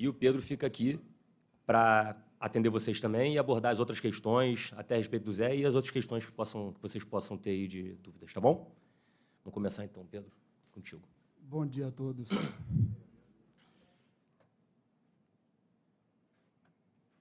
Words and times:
E 0.00 0.08
o 0.08 0.14
Pedro 0.14 0.40
fica 0.40 0.66
aqui 0.66 0.98
para 1.66 2.16
atender 2.40 2.70
vocês 2.70 2.98
também 2.98 3.34
e 3.34 3.38
abordar 3.38 3.70
as 3.70 3.78
outras 3.78 4.00
questões, 4.00 4.72
até 4.74 4.94
a 4.94 4.96
respeito 4.96 5.24
do 5.24 5.32
Zé, 5.32 5.54
e 5.54 5.66
as 5.66 5.74
outras 5.74 5.92
questões 5.92 6.24
que, 6.24 6.32
possam, 6.32 6.72
que 6.72 6.80
vocês 6.80 7.04
possam 7.04 7.36
ter 7.36 7.50
aí 7.50 7.68
de 7.68 7.96
dúvidas, 7.96 8.32
tá 8.32 8.40
bom? 8.40 8.74
Vamos 9.44 9.52
começar 9.52 9.84
então, 9.84 10.06
Pedro, 10.06 10.32
contigo. 10.72 11.06
Bom 11.42 11.66
dia 11.66 11.88
a 11.88 11.90
todos. 11.90 12.30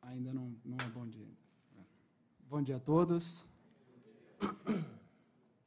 Ainda 0.01 0.33
não, 0.33 0.55
não 0.63 0.77
é 0.77 0.87
bom 0.87 1.05
dia. 1.05 1.27
Bom 2.49 2.61
dia 2.61 2.77
a 2.77 2.79
todos. 2.79 3.45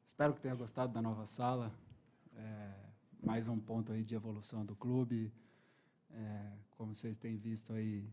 Espero 0.07 0.33
que 0.33 0.41
tenha 0.41 0.55
gostado 0.55 0.95
da 0.95 1.03
nova 1.03 1.27
sala. 1.27 1.75
É, 2.35 2.73
mais 3.23 3.47
um 3.49 3.61
ponto 3.61 3.93
aí 3.93 4.03
de 4.03 4.15
evolução 4.15 4.65
do 4.65 4.75
clube. 4.75 5.31
É, 6.11 6.53
como 6.83 6.97
vocês 6.97 7.17
têm 7.17 7.37
visto 7.37 7.73
aí, 7.73 8.05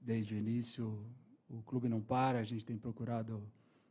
desde 0.00 0.34
o 0.34 0.38
início. 0.38 0.98
O 1.46 1.60
clube 1.60 1.90
não 1.90 2.00
para, 2.00 2.38
a 2.38 2.42
gente 2.42 2.64
tem 2.64 2.78
procurado, 2.78 3.46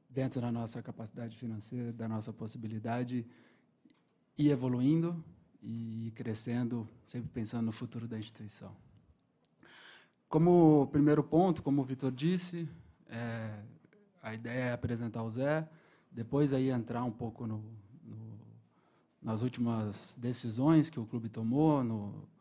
dentro 0.09 0.41
da 0.41 0.51
nossa 0.51 0.81
capacidade 0.81 1.37
financeira, 1.37 1.93
da 1.93 2.07
nossa 2.07 2.33
possibilidade, 2.33 3.27
ir 4.35 4.49
evoluindo 4.49 5.23
e 5.61 6.11
crescendo, 6.15 6.89
sempre 7.05 7.29
pensando 7.29 7.67
no 7.67 7.71
futuro 7.71 8.07
da 8.07 8.17
instituição. 8.17 8.75
Como 10.27 10.87
primeiro 10.87 11.23
ponto, 11.23 11.61
como 11.61 11.83
o 11.83 11.85
Vitor 11.85 12.11
disse, 12.11 12.67
é, 13.09 13.59
a 14.19 14.33
ideia 14.33 14.63
é 14.63 14.73
apresentar 14.73 15.21
o 15.21 15.29
Zé, 15.29 15.69
depois 16.11 16.53
aí 16.53 16.71
entrar 16.71 17.03
um 17.03 17.11
pouco 17.11 17.45
no, 17.45 17.63
no, 18.03 18.39
nas 19.21 19.43
últimas 19.43 20.17
decisões 20.19 20.89
que 20.89 20.99
o 20.99 21.05
clube 21.05 21.29
tomou, 21.29 21.83
no, 21.83 22.32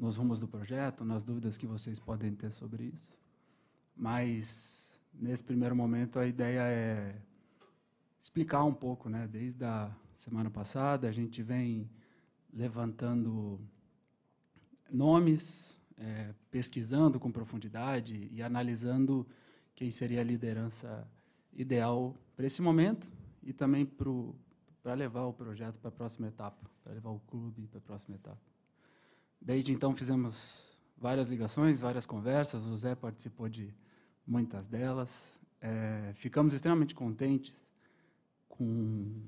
nos 0.00 0.16
rumos 0.16 0.40
do 0.40 0.48
projeto, 0.48 1.04
nas 1.04 1.22
dúvidas 1.22 1.58
que 1.58 1.66
vocês 1.66 2.00
podem 2.00 2.34
ter 2.34 2.50
sobre 2.50 2.84
isso. 2.84 3.12
Mas, 3.94 4.98
nesse 5.12 5.44
primeiro 5.44 5.76
momento, 5.76 6.18
a 6.18 6.26
ideia 6.26 6.62
é 6.62 7.20
explicar 8.20 8.64
um 8.64 8.72
pouco. 8.72 9.10
Né? 9.10 9.28
Desde 9.28 9.62
a 9.62 9.94
semana 10.16 10.50
passada, 10.50 11.06
a 11.06 11.12
gente 11.12 11.42
vem 11.42 11.90
levantando 12.50 13.60
nomes, 14.90 15.78
é, 15.98 16.34
pesquisando 16.50 17.20
com 17.20 17.30
profundidade 17.30 18.26
e 18.32 18.42
analisando 18.42 19.26
quem 19.74 19.90
seria 19.90 20.22
a 20.22 20.24
liderança 20.24 21.06
ideal 21.52 22.16
para 22.34 22.46
esse 22.46 22.62
momento 22.62 23.12
e 23.42 23.52
também 23.52 23.86
para 24.82 24.94
levar 24.94 25.26
o 25.26 25.32
projeto 25.34 25.78
para 25.78 25.90
a 25.90 25.92
próxima 25.92 26.28
etapa, 26.28 26.70
para 26.82 26.94
levar 26.94 27.10
o 27.10 27.20
clube 27.20 27.66
para 27.66 27.78
a 27.78 27.82
próxima 27.82 28.16
etapa. 28.16 28.40
Desde 29.40 29.72
então 29.72 29.94
fizemos 29.94 30.76
várias 30.96 31.28
ligações, 31.28 31.80
várias 31.80 32.06
conversas. 32.06 32.66
O 32.66 32.76
Zé 32.76 32.94
participou 32.94 33.48
de 33.48 33.74
muitas 34.26 34.66
delas. 34.66 35.38
É, 35.60 36.12
ficamos 36.14 36.52
extremamente 36.52 36.94
contentes 36.94 37.64
com, 38.48 39.22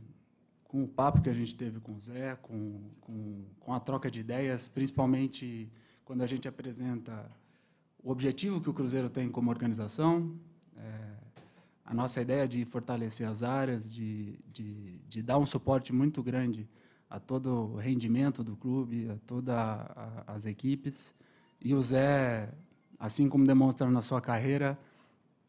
com 0.65 0.85
o 0.85 0.89
papo 0.89 1.23
que 1.23 1.31
a 1.31 1.35
gente 1.35 1.57
teve 1.57 1.81
com 1.81 1.95
o 1.95 2.01
Zé, 2.01 2.37
com, 2.37 2.91
com, 3.01 3.45
com 3.59 3.73
a 3.73 3.81
troca 3.81 4.11
de 4.11 4.21
ideias, 4.21 4.69
principalmente 4.69 5.71
quando 6.05 6.23
a 6.23 6.27
gente 6.27 6.47
apresenta 6.47 7.31
o 8.03 8.11
objetivo 8.11 8.61
que 8.61 8.69
o 8.69 8.75
Cruzeiro 8.75 9.09
tem 9.09 9.31
como 9.31 9.49
organização, 9.49 10.37
é, 10.77 11.13
a 11.85 11.95
nossa 11.95 12.21
ideia 12.21 12.49
de 12.49 12.65
fortalecer 12.65 13.29
as 13.29 13.43
áreas, 13.43 13.91
de, 13.93 14.39
de, 14.53 14.99
de, 15.09 15.23
dar 15.23 15.39
um 15.39 15.47
suporte 15.47 15.93
muito 15.93 16.23
grande 16.23 16.69
a 17.13 17.21
todo 17.21 17.75
o 17.75 17.77
rendimento 17.77 18.43
do 18.43 18.57
clube, 18.57 19.11
a 19.11 19.19
todas 19.27 19.55
as 20.27 20.47
equipes. 20.47 21.15
E 21.61 21.75
o 21.75 21.83
Zé, 21.83 22.49
assim 22.99 23.29
como 23.29 23.47
demonstra 23.47 23.91
na 23.91 24.01
sua 24.01 24.19
carreira, 24.19 24.79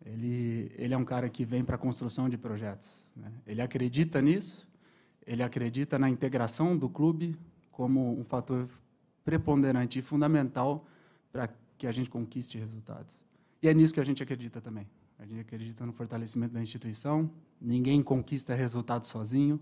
ele, 0.06 0.70
ele 0.78 0.94
é 0.94 0.98
um 0.98 1.06
cara 1.06 1.30
que 1.30 1.46
vem 1.46 1.64
para 1.64 1.76
a 1.76 1.80
construção 1.80 2.28
de 2.28 2.38
projetos. 2.38 2.94
Né? 3.16 3.32
Ele 3.48 3.62
acredita 3.62 4.22
nisso, 4.22 4.68
ele 5.26 5.42
acredita 5.42 5.98
na 5.98 6.10
integração 6.10 6.76
do 6.78 6.90
clube 6.90 7.40
como 7.72 8.20
um 8.20 8.26
fator 8.26 8.68
preponderante 9.24 10.00
e 10.00 10.02
fundamental 10.02 10.86
para 11.32 11.50
que 11.78 11.88
a 11.88 11.94
gente 11.94 12.10
conquiste 12.10 12.58
resultados. 12.58 13.24
E 13.62 13.70
é 13.70 13.74
nisso 13.74 13.94
que 13.94 14.02
a 14.02 14.06
gente 14.06 14.22
acredita 14.22 14.60
também. 14.60 14.86
A 15.18 15.26
gente 15.26 15.40
acredita 15.40 15.86
no 15.86 15.94
fortalecimento 15.94 16.54
da 16.54 16.62
instituição. 16.62 17.32
Ninguém 17.62 18.04
conquista 18.04 18.54
resultados 18.54 19.08
sozinho. 19.08 19.58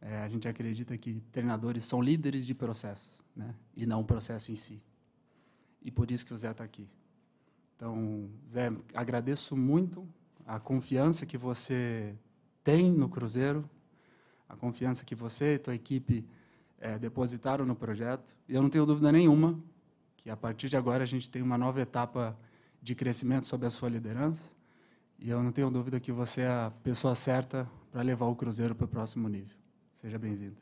É, 0.00 0.18
a 0.18 0.28
gente 0.28 0.48
acredita 0.48 0.96
que 0.96 1.20
treinadores 1.30 1.84
são 1.84 2.00
líderes 2.00 2.46
de 2.46 2.54
processos, 2.54 3.20
né? 3.36 3.54
e 3.76 3.84
não 3.84 4.00
o 4.00 4.04
processo 4.04 4.50
em 4.50 4.54
si. 4.54 4.82
E 5.82 5.90
por 5.90 6.10
isso 6.10 6.24
que 6.24 6.32
o 6.32 6.38
Zé 6.38 6.50
está 6.50 6.64
aqui. 6.64 6.88
Então, 7.76 8.28
Zé, 8.50 8.70
agradeço 8.94 9.56
muito 9.56 10.06
a 10.46 10.58
confiança 10.58 11.24
que 11.24 11.38
você 11.38 12.14
tem 12.62 12.90
no 12.90 13.08
Cruzeiro, 13.08 13.68
a 14.48 14.56
confiança 14.56 15.04
que 15.04 15.14
você 15.14 15.54
e 15.54 15.58
tua 15.58 15.74
equipe 15.74 16.26
é, 16.78 16.98
depositaram 16.98 17.64
no 17.64 17.76
projeto. 17.76 18.34
E 18.48 18.54
eu 18.54 18.62
não 18.62 18.70
tenho 18.70 18.84
dúvida 18.84 19.12
nenhuma 19.12 19.58
que 20.16 20.28
a 20.28 20.36
partir 20.36 20.68
de 20.68 20.76
agora 20.76 21.04
a 21.04 21.06
gente 21.06 21.30
tem 21.30 21.40
uma 21.40 21.56
nova 21.56 21.80
etapa 21.80 22.36
de 22.82 22.94
crescimento 22.94 23.46
sob 23.46 23.66
a 23.66 23.70
sua 23.70 23.88
liderança. 23.88 24.50
E 25.18 25.28
eu 25.28 25.42
não 25.42 25.52
tenho 25.52 25.70
dúvida 25.70 26.00
que 26.00 26.10
você 26.10 26.42
é 26.42 26.48
a 26.48 26.72
pessoa 26.82 27.14
certa 27.14 27.68
para 27.92 28.02
levar 28.02 28.26
o 28.26 28.34
Cruzeiro 28.34 28.74
para 28.74 28.86
o 28.86 28.88
próximo 28.88 29.28
nível. 29.28 29.59
Seja 30.00 30.18
bem-vindo. 30.18 30.56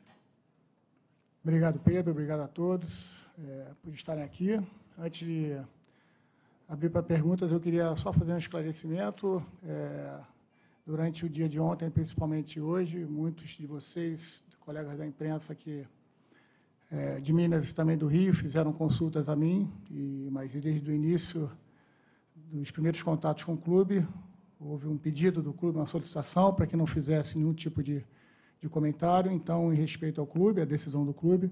Obrigado, 1.41 1.79
Pedro. 1.79 2.11
Obrigado 2.11 2.41
a 2.41 2.47
todos 2.49 3.25
é, 3.41 3.71
por 3.81 3.93
estarem 3.93 4.21
aqui. 4.21 4.59
Antes 4.97 5.25
de 5.25 5.57
abrir 6.67 6.89
para 6.89 7.01
perguntas, 7.01 7.49
eu 7.49 7.57
queria 7.57 7.95
só 7.95 8.11
fazer 8.11 8.33
um 8.33 8.37
esclarecimento. 8.37 9.41
É, 9.63 10.19
durante 10.85 11.25
o 11.25 11.29
dia 11.29 11.47
de 11.47 11.57
ontem, 11.57 11.89
principalmente 11.89 12.59
hoje, 12.59 13.05
muitos 13.05 13.51
de 13.51 13.65
vocês, 13.65 14.43
colegas 14.59 14.97
da 14.97 15.07
imprensa 15.07 15.53
aqui 15.53 15.87
é, 16.91 17.21
de 17.21 17.31
Minas 17.31 17.69
e 17.69 17.73
também 17.73 17.97
do 17.97 18.07
Rio, 18.07 18.33
fizeram 18.33 18.73
consultas 18.73 19.29
a 19.29 19.37
mim, 19.37 19.71
e, 19.89 20.27
mas 20.29 20.51
desde 20.51 20.91
o 20.91 20.93
início 20.93 21.49
dos 22.35 22.71
primeiros 22.71 23.01
contatos 23.01 23.45
com 23.45 23.53
o 23.53 23.57
clube, 23.57 24.05
houve 24.59 24.85
um 24.89 24.97
pedido 24.97 25.41
do 25.41 25.53
clube, 25.53 25.77
uma 25.77 25.87
solicitação 25.87 26.53
para 26.53 26.67
que 26.67 26.75
não 26.75 26.85
fizesse 26.85 27.37
nenhum 27.37 27.53
tipo 27.53 27.81
de, 27.81 28.05
de 28.61 28.69
comentário. 28.69 29.31
Então, 29.31 29.73
em 29.73 29.75
respeito 29.75 30.19
ao 30.19 30.27
clube, 30.27 30.61
a 30.61 30.65
decisão 30.65 31.05
do 31.05 31.13
clube, 31.13 31.51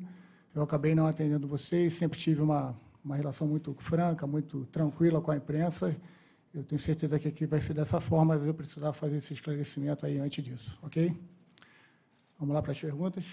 eu 0.53 0.62
acabei 0.62 0.94
não 0.95 1.06
atendendo 1.06 1.47
vocês, 1.47 1.94
sempre 1.94 2.18
tive 2.18 2.41
uma 2.41 2.75
uma 3.07 3.16
relação 3.16 3.47
muito 3.47 3.73
franca, 3.75 4.28
muito 4.28 4.66
tranquila 4.66 5.22
com 5.22 5.31
a 5.31 5.38
imprensa. 5.38 5.96
Eu 6.53 6.62
tenho 6.63 6.78
certeza 6.78 7.17
que 7.17 7.28
aqui 7.29 7.46
vai 7.46 7.62
ser 7.62 7.73
dessa 7.73 8.01
forma, 8.01 8.35
mas 8.35 8.46
eu 8.46 8.53
precisava 8.53 8.91
fazer 8.91 9.17
esse 9.17 9.34
esclarecimento 9.34 10.06
aí 10.06 10.19
antes 10.19 10.44
disso, 10.44 10.78
ok? 10.84 11.16
Vamos 12.38 12.53
lá 12.53 12.62
para 12.62 12.73
as 12.73 12.79
perguntas. 12.79 13.23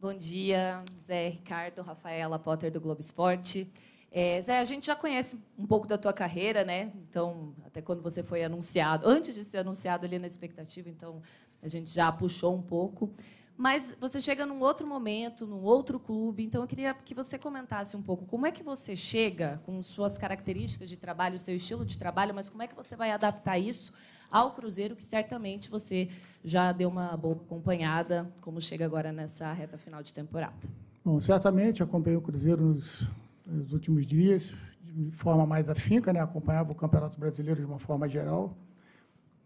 Bom 0.00 0.14
dia, 0.14 0.80
Zé 1.00 1.30
Ricardo, 1.30 1.82
Rafaela 1.82 2.38
Potter 2.38 2.70
do 2.70 2.80
Globo 2.80 3.00
Esporte. 3.00 3.68
É, 4.14 4.38
Zé, 4.42 4.58
a 4.58 4.64
gente 4.64 4.86
já 4.86 4.94
conhece 4.94 5.42
um 5.58 5.66
pouco 5.66 5.86
da 5.86 5.96
tua 5.96 6.12
carreira, 6.12 6.62
né? 6.64 6.92
Então, 7.08 7.54
até 7.64 7.80
quando 7.80 8.02
você 8.02 8.22
foi 8.22 8.44
anunciado, 8.44 9.08
antes 9.08 9.34
de 9.34 9.42
ser 9.42 9.58
anunciado 9.58 10.04
ali 10.04 10.18
na 10.18 10.26
expectativa, 10.26 10.90
então 10.90 11.22
a 11.62 11.66
gente 11.66 11.88
já 11.88 12.12
puxou 12.12 12.54
um 12.54 12.60
pouco. 12.60 13.10
Mas 13.56 13.96
você 13.98 14.20
chega 14.20 14.44
num 14.44 14.60
outro 14.60 14.86
momento, 14.86 15.46
num 15.46 15.62
outro 15.62 15.98
clube. 15.98 16.44
Então, 16.44 16.60
eu 16.62 16.68
queria 16.68 16.92
que 16.92 17.14
você 17.14 17.38
comentasse 17.38 17.96
um 17.96 18.02
pouco 18.02 18.26
como 18.26 18.46
é 18.46 18.50
que 18.50 18.62
você 18.62 18.94
chega 18.94 19.62
com 19.64 19.82
suas 19.82 20.18
características 20.18 20.90
de 20.90 20.98
trabalho, 20.98 21.38
seu 21.38 21.56
estilo 21.56 21.84
de 21.84 21.96
trabalho, 21.96 22.34
mas 22.34 22.50
como 22.50 22.62
é 22.62 22.66
que 22.66 22.74
você 22.74 22.94
vai 22.94 23.12
adaptar 23.12 23.58
isso 23.58 23.94
ao 24.30 24.52
Cruzeiro, 24.52 24.94
que 24.94 25.02
certamente 25.02 25.70
você 25.70 26.08
já 26.44 26.72
deu 26.72 26.88
uma 26.88 27.16
boa 27.16 27.36
acompanhada, 27.36 28.30
como 28.40 28.60
chega 28.60 28.84
agora 28.84 29.10
nessa 29.10 29.52
reta 29.52 29.78
final 29.78 30.02
de 30.02 30.12
temporada. 30.12 30.68
Bom, 31.04 31.20
certamente 31.20 31.82
acompanhei 31.82 32.16
o 32.16 32.22
Cruzeiro 32.22 32.62
nos, 32.62 33.08
nos 33.46 33.72
últimos 33.72 34.06
dias, 34.06 34.54
de 34.82 35.16
forma 35.16 35.46
mais 35.46 35.68
afinca, 35.68 36.12
né? 36.12 36.20
acompanhava 36.20 36.72
o 36.72 36.74
Campeonato 36.74 37.18
Brasileiro 37.18 37.60
de 37.60 37.66
uma 37.66 37.78
forma 37.78 38.08
geral, 38.08 38.56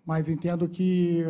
mas 0.05 0.29
entendo 0.29 0.69
que 0.69 1.25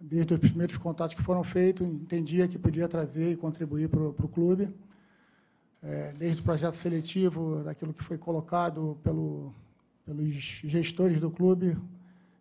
desde 0.00 0.32
os 0.32 0.40
primeiros 0.40 0.76
contatos 0.78 1.14
que 1.14 1.22
foram 1.22 1.44
feitos, 1.44 1.86
entendia 1.86 2.48
que 2.48 2.58
podia 2.58 2.88
trazer 2.88 3.32
e 3.32 3.36
contribuir 3.36 3.88
para 3.88 4.02
o 4.02 4.28
clube. 4.28 4.74
É, 5.82 6.12
desde 6.18 6.40
o 6.40 6.44
projeto 6.44 6.74
seletivo, 6.74 7.62
daquilo 7.64 7.92
que 7.92 8.02
foi 8.02 8.18
colocado 8.18 8.98
pelo, 9.02 9.52
pelos 10.04 10.34
gestores 10.34 11.20
do 11.20 11.30
clube, 11.30 11.76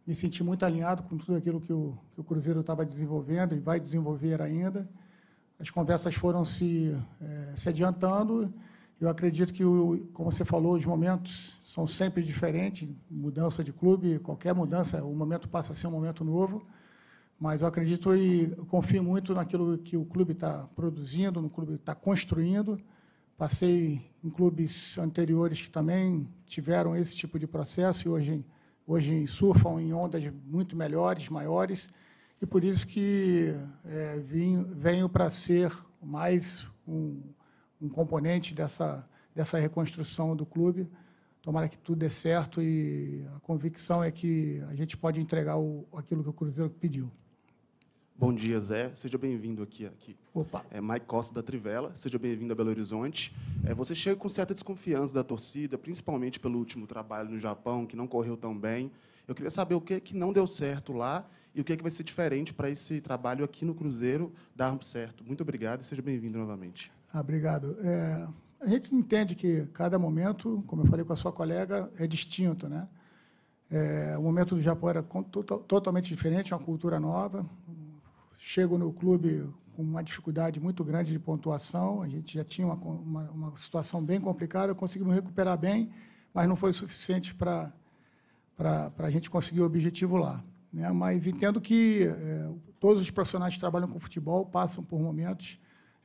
me 0.05 0.15
senti 0.15 0.44
muito 0.44 0.65
alinhado 0.65 1.03
com 1.03 1.17
tudo 1.17 1.38
aquilo 1.38 1.61
que 1.61 1.71
o, 1.71 1.97
que 2.13 2.21
o 2.21 2.23
Cruzeiro 2.23 2.61
estava 2.61 2.85
desenvolvendo 2.85 3.55
e 3.55 3.59
vai 3.59 3.79
desenvolver 3.79 4.41
ainda. 4.41 4.89
As 5.59 5.69
conversas 5.69 6.15
foram 6.15 6.44
se, 6.45 6.95
é, 7.21 7.53
se 7.55 7.69
adiantando. 7.69 8.53
Eu 8.99 9.07
acredito 9.07 9.53
que, 9.53 9.63
o, 9.63 10.09
como 10.13 10.29
você 10.29 10.43
falou, 10.43 10.73
os 10.73 10.85
momentos 10.85 11.57
são 11.63 11.87
sempre 11.87 12.21
diferentes. 12.21 12.87
Mudança 13.09 13.63
de 13.63 13.71
clube, 13.71 14.19
qualquer 14.19 14.53
mudança, 14.53 15.01
o 15.03 15.15
momento 15.15 15.47
passa 15.47 15.71
a 15.71 15.75
ser 15.75 15.87
um 15.87 15.91
momento 15.91 16.25
novo. 16.25 16.65
Mas 17.39 17.61
eu 17.61 17.67
acredito 17.67 18.13
e 18.13 18.47
confio 18.67 19.01
muito 19.01 19.33
naquilo 19.33 19.77
que 19.77 19.95
o 19.95 20.03
clube 20.03 20.33
está 20.33 20.67
produzindo, 20.75 21.41
no 21.41 21.49
clube 21.49 21.75
está 21.75 21.95
construindo, 21.95 22.77
passei 23.37 24.01
em 24.21 24.29
clubes 24.29 24.97
anteriores 24.97 25.61
que 25.61 25.69
também 25.69 26.27
tiveram 26.45 26.93
esse 26.97 27.15
tipo 27.15 27.39
de 27.39 27.47
processo 27.47 28.05
e 28.05 28.11
hoje, 28.11 28.45
hoje 28.85 29.25
surfam 29.25 29.79
em 29.79 29.93
ondas 29.93 30.21
muito 30.45 30.75
melhores, 30.75 31.29
maiores, 31.29 31.89
e 32.41 32.45
por 32.45 32.61
isso 32.65 32.85
que 32.85 33.55
é, 33.85 34.19
vim, 34.19 34.61
venho 34.63 35.07
para 35.07 35.29
ser 35.29 35.71
mais 36.03 36.67
um, 36.85 37.21
um 37.81 37.89
componente 37.89 38.53
dessa, 38.53 39.07
dessa 39.33 39.57
reconstrução 39.57 40.35
do 40.35 40.45
clube. 40.45 40.87
Tomara 41.41 41.69
que 41.69 41.77
tudo 41.77 41.99
dê 41.99 42.09
certo 42.09 42.61
e 42.61 43.25
a 43.35 43.39
convicção 43.39 44.03
é 44.03 44.11
que 44.11 44.61
a 44.69 44.75
gente 44.75 44.97
pode 44.97 45.21
entregar 45.21 45.57
o, 45.57 45.87
aquilo 45.93 46.21
que 46.21 46.29
o 46.29 46.33
Cruzeiro 46.33 46.69
pediu. 46.69 47.09
Bom 48.19 48.33
dia, 48.33 48.59
Zé. 48.59 48.93
Seja 48.95 49.17
bem-vindo 49.17 49.63
aqui. 49.63 49.85
aqui. 49.85 50.17
Opa. 50.33 50.65
É 50.69 50.81
Mike 50.81 51.05
Costa 51.05 51.33
da 51.33 51.41
Trivela. 51.41 51.95
Seja 51.95 52.19
bem-vindo 52.19 52.51
a 52.51 52.55
Belo 52.55 52.69
Horizonte. 52.69 53.33
É, 53.63 53.73
você 53.73 53.95
chega 53.95 54.17
com 54.17 54.27
certa 54.27 54.53
desconfiança 54.53 55.13
da 55.13 55.23
torcida, 55.23 55.77
principalmente 55.77 56.37
pelo 56.37 56.59
último 56.59 56.85
trabalho 56.85 57.29
no 57.29 57.39
Japão, 57.39 57.85
que 57.85 57.95
não 57.95 58.05
correu 58.05 58.35
tão 58.35 58.57
bem. 58.57 58.91
Eu 59.25 59.33
queria 59.33 59.49
saber 59.49 59.75
o 59.75 59.79
que, 59.79 60.01
que 60.01 60.13
não 60.13 60.33
deu 60.33 60.45
certo 60.45 60.91
lá 60.91 61.25
e 61.55 61.61
o 61.61 61.63
que, 61.63 61.77
que 61.77 61.81
vai 61.81 61.91
ser 61.91 62.03
diferente 62.03 62.53
para 62.53 62.69
esse 62.69 62.99
trabalho 62.99 63.45
aqui 63.45 63.63
no 63.63 63.73
Cruzeiro 63.73 64.33
dar 64.53 64.77
certo. 64.83 65.23
Muito 65.23 65.41
obrigado 65.41 65.79
e 65.79 65.85
seja 65.85 66.01
bem-vindo 66.01 66.37
novamente. 66.37 66.91
Ah, 67.11 67.21
obrigado. 67.21 67.77
É, 67.81 68.27
a 68.61 68.67
gente 68.67 68.94
entende 68.94 69.35
que 69.35 69.65
cada 69.73 69.97
momento, 69.97 70.63
como 70.67 70.83
eu 70.83 70.85
falei 70.85 71.03
com 71.03 71.13
a 71.13 71.15
sua 71.15 71.31
colega, 71.31 71.91
é 71.97 72.06
distinto, 72.06 72.69
né? 72.69 72.88
É, 73.71 74.17
o 74.17 74.21
momento 74.21 74.56
do 74.56 74.61
Japão 74.61 74.89
era 74.89 75.03
totalmente 75.03 76.07
diferente, 76.07 76.53
uma 76.53 76.59
cultura 76.59 77.00
nova, 77.00 77.45
chego 78.38 78.77
no 78.77 78.91
clube 78.91 79.47
com 79.75 79.83
uma 79.83 80.03
dificuldade 80.03 80.59
muito 80.59 80.83
grande 80.83 81.11
de 81.11 81.19
pontuação, 81.19 82.01
a 82.01 82.07
gente 82.07 82.33
já 82.35 82.44
tinha 82.44 82.67
uma, 82.67 82.75
uma, 82.75 83.31
uma 83.31 83.57
situação 83.57 84.03
bem 84.03 84.19
complicada, 84.19 84.73
conseguimos 84.73 85.13
recuperar 85.13 85.57
bem, 85.57 85.91
mas 86.33 86.47
não 86.47 86.56
foi 86.56 86.73
suficiente 86.73 87.33
para 87.35 87.71
a 88.97 89.09
gente 89.09 89.29
conseguir 89.29 89.61
o 89.61 89.65
objetivo 89.65 90.17
lá. 90.17 90.44
Né? 90.73 90.91
Mas 90.91 91.27
entendo 91.27 91.61
que 91.61 92.03
é, 92.03 92.50
todos 92.79 93.01
os 93.01 93.11
profissionais 93.11 93.53
que 93.53 93.59
trabalham 93.59 93.88
com 93.88 94.00
futebol 94.00 94.45
passam 94.45 94.83
por 94.83 95.00
momentos 95.00 95.59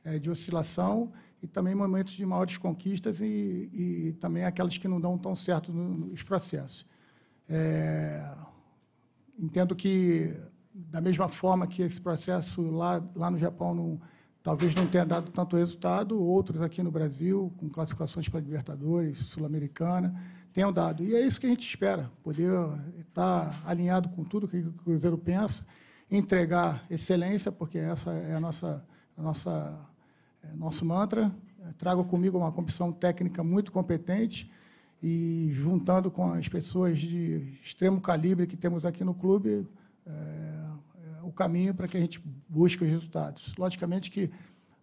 é, 0.05 0.19
de 0.19 0.29
oscilação 0.29 1.11
e 1.41 1.47
também 1.47 1.75
momentos 1.75 2.13
de 2.13 2.25
maiores 2.25 2.57
conquistas 2.57 3.19
e, 3.19 3.69
e 3.73 4.13
também 4.19 4.45
aquelas 4.45 4.77
que 4.77 4.87
não 4.87 5.01
dão 5.01 5.17
tão 5.17 5.35
certo 5.35 5.73
nos 5.73 6.23
processos. 6.23 6.85
É, 7.49 8.33
entendo 9.37 9.75
que 9.75 10.33
da 10.73 11.01
mesma 11.01 11.27
forma 11.27 11.67
que 11.67 11.81
esse 11.81 11.99
processo 11.99 12.61
lá, 12.69 13.03
lá 13.15 13.31
no 13.31 13.37
Japão 13.37 13.73
não, 13.73 14.01
talvez 14.43 14.75
não 14.75 14.87
tenha 14.87 15.05
dado 15.05 15.31
tanto 15.31 15.55
resultado, 15.55 16.21
outros 16.21 16.61
aqui 16.61 16.83
no 16.83 16.91
Brasil, 16.91 17.53
com 17.57 17.69
classificações 17.69 18.29
para 18.29 18.39
Libertadores, 18.39 19.17
Sul-Americana, 19.19 20.13
tenham 20.51 20.71
dado. 20.71 21.03
E 21.03 21.15
é 21.15 21.25
isso 21.25 21.39
que 21.39 21.45
a 21.45 21.49
gente 21.49 21.67
espera, 21.67 22.11
poder 22.23 22.51
estar 22.99 23.61
alinhado 23.65 24.09
com 24.09 24.23
tudo 24.23 24.47
que 24.47 24.57
o 24.57 24.73
Cruzeiro 24.73 25.17
pensa, 25.17 25.65
entregar 26.09 26.85
excelência, 26.89 27.51
porque 27.51 27.77
essa 27.77 28.11
é 28.11 28.35
a 28.35 28.39
nossa, 28.39 28.85
a 29.17 29.21
nossa 29.21 29.94
nosso 30.53 30.85
mantra. 30.85 31.33
Trago 31.77 32.03
comigo 32.05 32.37
uma 32.37 32.51
comissão 32.51 32.91
técnica 32.91 33.43
muito 33.43 33.71
competente 33.71 34.51
e 35.01 35.49
juntando 35.51 36.09
com 36.09 36.31
as 36.31 36.47
pessoas 36.47 36.99
de 36.99 37.59
extremo 37.63 37.99
calibre 38.01 38.47
que 38.47 38.55
temos 38.55 38.85
aqui 38.85 39.03
no 39.03 39.13
clube, 39.13 39.67
é, 40.05 40.09
é, 40.09 41.23
o 41.23 41.31
caminho 41.31 41.73
para 41.73 41.87
que 41.87 41.97
a 41.97 41.99
gente 41.99 42.23
busque 42.47 42.83
os 42.83 42.89
resultados. 42.89 43.53
Logicamente 43.57 44.09
que 44.09 44.31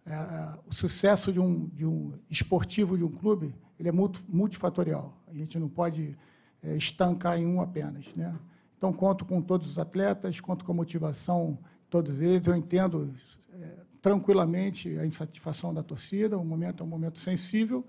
é, 0.05 0.13
é, 0.13 0.53
o 0.67 0.73
sucesso 0.73 1.31
de 1.31 1.39
um, 1.39 1.67
de 1.67 1.85
um 1.85 2.13
esportivo 2.29 2.97
de 2.97 3.03
um 3.03 3.11
clube 3.11 3.53
ele 3.79 3.89
é 3.89 3.91
multifatorial. 3.91 5.17
A 5.27 5.33
gente 5.33 5.59
não 5.59 5.67
pode 5.67 6.15
é, 6.61 6.75
estancar 6.75 7.37
em 7.37 7.45
um 7.45 7.59
apenas. 7.59 8.05
Né? 8.15 8.33
Então, 8.77 8.93
conto 8.93 9.25
com 9.25 9.41
todos 9.41 9.69
os 9.69 9.77
atletas, 9.77 10.39
conto 10.39 10.63
com 10.63 10.71
a 10.71 10.75
motivação 10.75 11.57
de 11.81 11.89
todos 11.89 12.21
eles. 12.21 12.47
Eu 12.47 12.55
entendo 12.55 13.13
é, 13.13 13.42
tranquilamente 14.03 14.99
a 14.99 15.05
insatisfação 15.05 15.73
da 15.73 15.81
torcida, 15.81 16.37
o 16.37 16.43
momento 16.43 16.83
é 16.83 16.85
um 16.85 16.89
momento 16.89 17.17
sensível, 17.19 17.87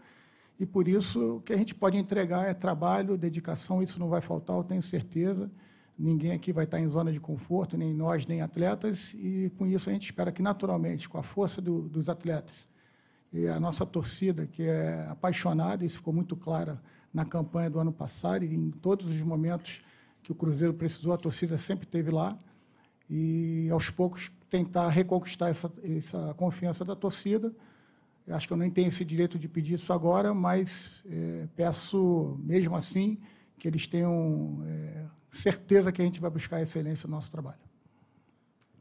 e 0.61 0.65
por 0.65 0.87
isso 0.87 1.39
o 1.39 1.41
que 1.41 1.53
a 1.53 1.57
gente 1.57 1.75
pode 1.75 1.99
entregar 1.99 2.49
é 2.49 2.55
trabalho, 2.55 3.19
dedicação, 3.19 3.83
isso 3.83 3.99
não 3.99 4.09
vai 4.09 4.21
faltar, 4.21 4.57
eu 4.57 4.63
tenho 4.63 4.81
certeza. 4.81 5.51
Ninguém 5.99 6.31
aqui 6.31 6.53
vai 6.53 6.67
estar 6.67 6.79
em 6.79 6.87
zona 6.87 7.13
de 7.13 7.19
conforto, 7.19 7.77
nem 7.77 7.93
nós, 7.93 8.29
nem 8.29 8.41
atletas, 8.41 9.13
e 9.15 9.51
com 9.59 9.67
isso 9.67 9.91
a 9.91 9.93
gente 9.93 10.05
espera 10.05 10.31
que, 10.31 10.41
naturalmente, 10.41 11.09
com 11.09 11.19
a 11.19 11.23
força 11.23 11.61
do, 11.61 11.83
dos 11.83 12.09
atletas 12.09 12.69
e 13.33 13.49
a 13.49 13.59
nossa 13.59 13.85
torcida, 13.85 14.47
que 14.47 14.63
é 14.63 15.09
apaixonada, 15.11 15.85
isso 15.85 15.97
ficou 15.97 16.15
muito 16.15 16.37
claro 16.37 16.79
na 17.13 17.25
campanha 17.25 17.69
do 17.69 17.81
ano 17.81 17.93
passado, 17.93 18.45
e 18.45 18.55
em 18.55 18.71
todos 18.71 19.07
os 19.07 19.21
momentos 19.21 19.83
que 20.23 20.31
o 20.31 20.35
Cruzeiro 20.37 20.75
precisou, 20.75 21.13
a 21.13 21.19
torcida 21.19 21.59
sempre 21.59 21.87
esteve 21.87 22.13
lá, 22.13 22.39
e 23.09 23.69
aos 23.71 23.91
poucos 23.91 24.31
tentar 24.49 24.89
reconquistar 24.89 25.49
essa, 25.49 25.73
essa 25.83 26.35
confiança 26.35 26.85
da 26.85 26.95
torcida. 26.95 27.53
Eu 28.27 28.35
acho 28.35 28.47
que 28.47 28.53
eu 28.53 28.57
nem 28.57 28.71
tenho 28.71 28.89
esse 28.89 29.05
direito 29.05 29.39
de 29.39 29.49
pedir 29.49 29.75
isso 29.75 29.93
agora, 29.93 30.33
mas 30.33 31.03
é, 31.07 31.47
peço, 31.55 32.39
mesmo 32.43 32.75
assim, 32.75 33.19
que 33.59 33.69
eles 33.69 33.87
tenham 33.87 34.65
é, 34.67 35.05
certeza 35.31 35.93
que 35.93 36.01
a 36.01 36.05
gente 36.05 36.21
vai 36.21 36.31
buscar 36.31 36.57
a 36.57 36.63
excelência 36.63 37.07
no 37.07 37.15
nosso 37.15 37.31
trabalho. 37.31 37.59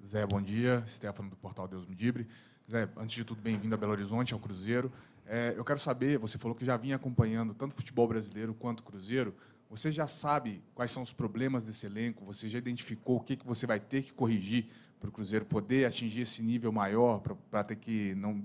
Zé, 0.06 0.26
bom 0.26 0.42
dia. 0.42 0.84
Stefano, 0.88 1.30
do 1.30 1.36
Portal 1.36 1.68
Deus 1.68 1.86
Me 1.86 1.96
Dibre. 1.96 2.28
Zé, 2.70 2.88
antes 2.96 3.16
de 3.16 3.26
tudo, 3.26 3.42
bem-vindo 3.42 3.74
a 3.76 3.78
Belo 3.78 3.92
Horizonte, 3.92 4.34
ao 4.34 4.40
Cruzeiro. 4.40 4.92
É, 5.26 5.54
eu 5.58 5.64
quero 5.64 5.80
saber, 5.80 6.18
você 6.18 6.38
falou 6.38 6.56
que 6.56 6.66
já 6.66 6.78
vinha 6.78 6.96
acompanhando 6.96 7.54
tanto 7.54 7.74
futebol 7.76 8.08
brasileiro 8.08 8.54
quanto 8.54 8.84
Cruzeiro. 8.84 9.34
Você 9.74 9.92
já 9.92 10.06
sabe 10.06 10.62
quais 10.76 10.92
são 10.92 11.02
os 11.02 11.12
problemas 11.12 11.64
desse 11.64 11.88
elenco? 11.88 12.24
Você 12.26 12.48
já 12.48 12.60
identificou 12.60 13.18
o 13.18 13.20
que, 13.20 13.36
que 13.36 13.44
você 13.44 13.66
vai 13.66 13.80
ter 13.80 14.04
que 14.04 14.14
corrigir 14.14 14.68
para 15.00 15.10
o 15.10 15.12
Cruzeiro 15.12 15.46
poder 15.46 15.88
atingir 15.88 16.22
esse 16.22 16.44
nível 16.44 16.72
maior, 16.72 17.24
para 17.50 17.64
ter 17.64 17.78
que 17.78 18.14
não 18.14 18.44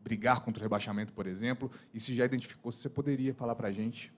brigar 0.00 0.40
contra 0.40 0.60
o 0.60 0.62
rebaixamento, 0.62 1.12
por 1.12 1.26
exemplo? 1.26 1.68
E 1.92 1.98
se 1.98 2.14
já 2.14 2.24
identificou, 2.24 2.70
você 2.70 2.88
poderia 2.88 3.34
falar 3.34 3.56
para 3.56 3.66
a 3.66 3.72
gente? 3.72 4.12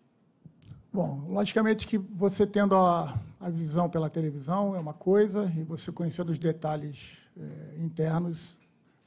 Bom, 0.93 1.25
logicamente 1.31 1.87
que 1.87 1.97
você 1.97 2.47
tendo 2.47 2.77
a, 2.77 3.19
a 3.41 3.49
visão 3.49 3.89
pela 3.89 4.11
televisão 4.11 4.77
é 4.77 4.79
uma 4.79 4.93
coisa, 4.93 5.51
e 5.57 5.63
você 5.63 5.91
conhecendo 5.91 6.31
os 6.31 6.39
detalhes 6.39 7.17
é, 7.39 7.83
internos, 7.83 8.59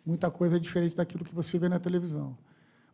muita 0.03 0.31
coisa 0.31 0.56
é 0.56 0.59
diferente 0.59 0.95
daquilo 0.95 1.23
que 1.23 1.35
você 1.35 1.59
vê 1.59 1.69
na 1.69 1.79
televisão. 1.79 2.35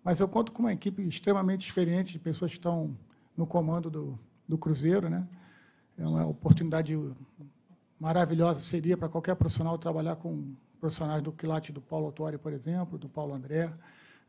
Mas 0.04 0.20
eu 0.20 0.28
conto 0.28 0.52
com 0.52 0.64
uma 0.64 0.74
equipe 0.74 1.02
extremamente 1.02 1.66
experiente, 1.66 2.12
de 2.12 2.20
pessoas 2.20 2.52
que 2.52 2.58
estão 2.58 2.94
no 3.38 3.48
comando 3.48 3.90
do, 3.90 4.20
do 4.50 4.58
Cruzeiro. 4.58 5.10
Né? 5.10 5.26
É 5.98 6.06
uma 6.06 6.26
oportunidade 6.26 6.98
maravilhosa, 8.00 8.62
seria 8.62 8.98
para 8.98 9.08
qualquer 9.08 9.36
profissional 9.36 9.78
trabalhar 9.78 10.16
com 10.16 10.54
profissionais 10.80 11.22
do 11.22 11.32
quilate 11.32 11.72
do 11.72 11.80
Paulo 11.80 12.08
Autori, 12.08 12.38
por 12.38 12.52
exemplo, 12.52 12.98
do 12.98 13.08
Paulo 13.08 13.34
André. 13.34 13.72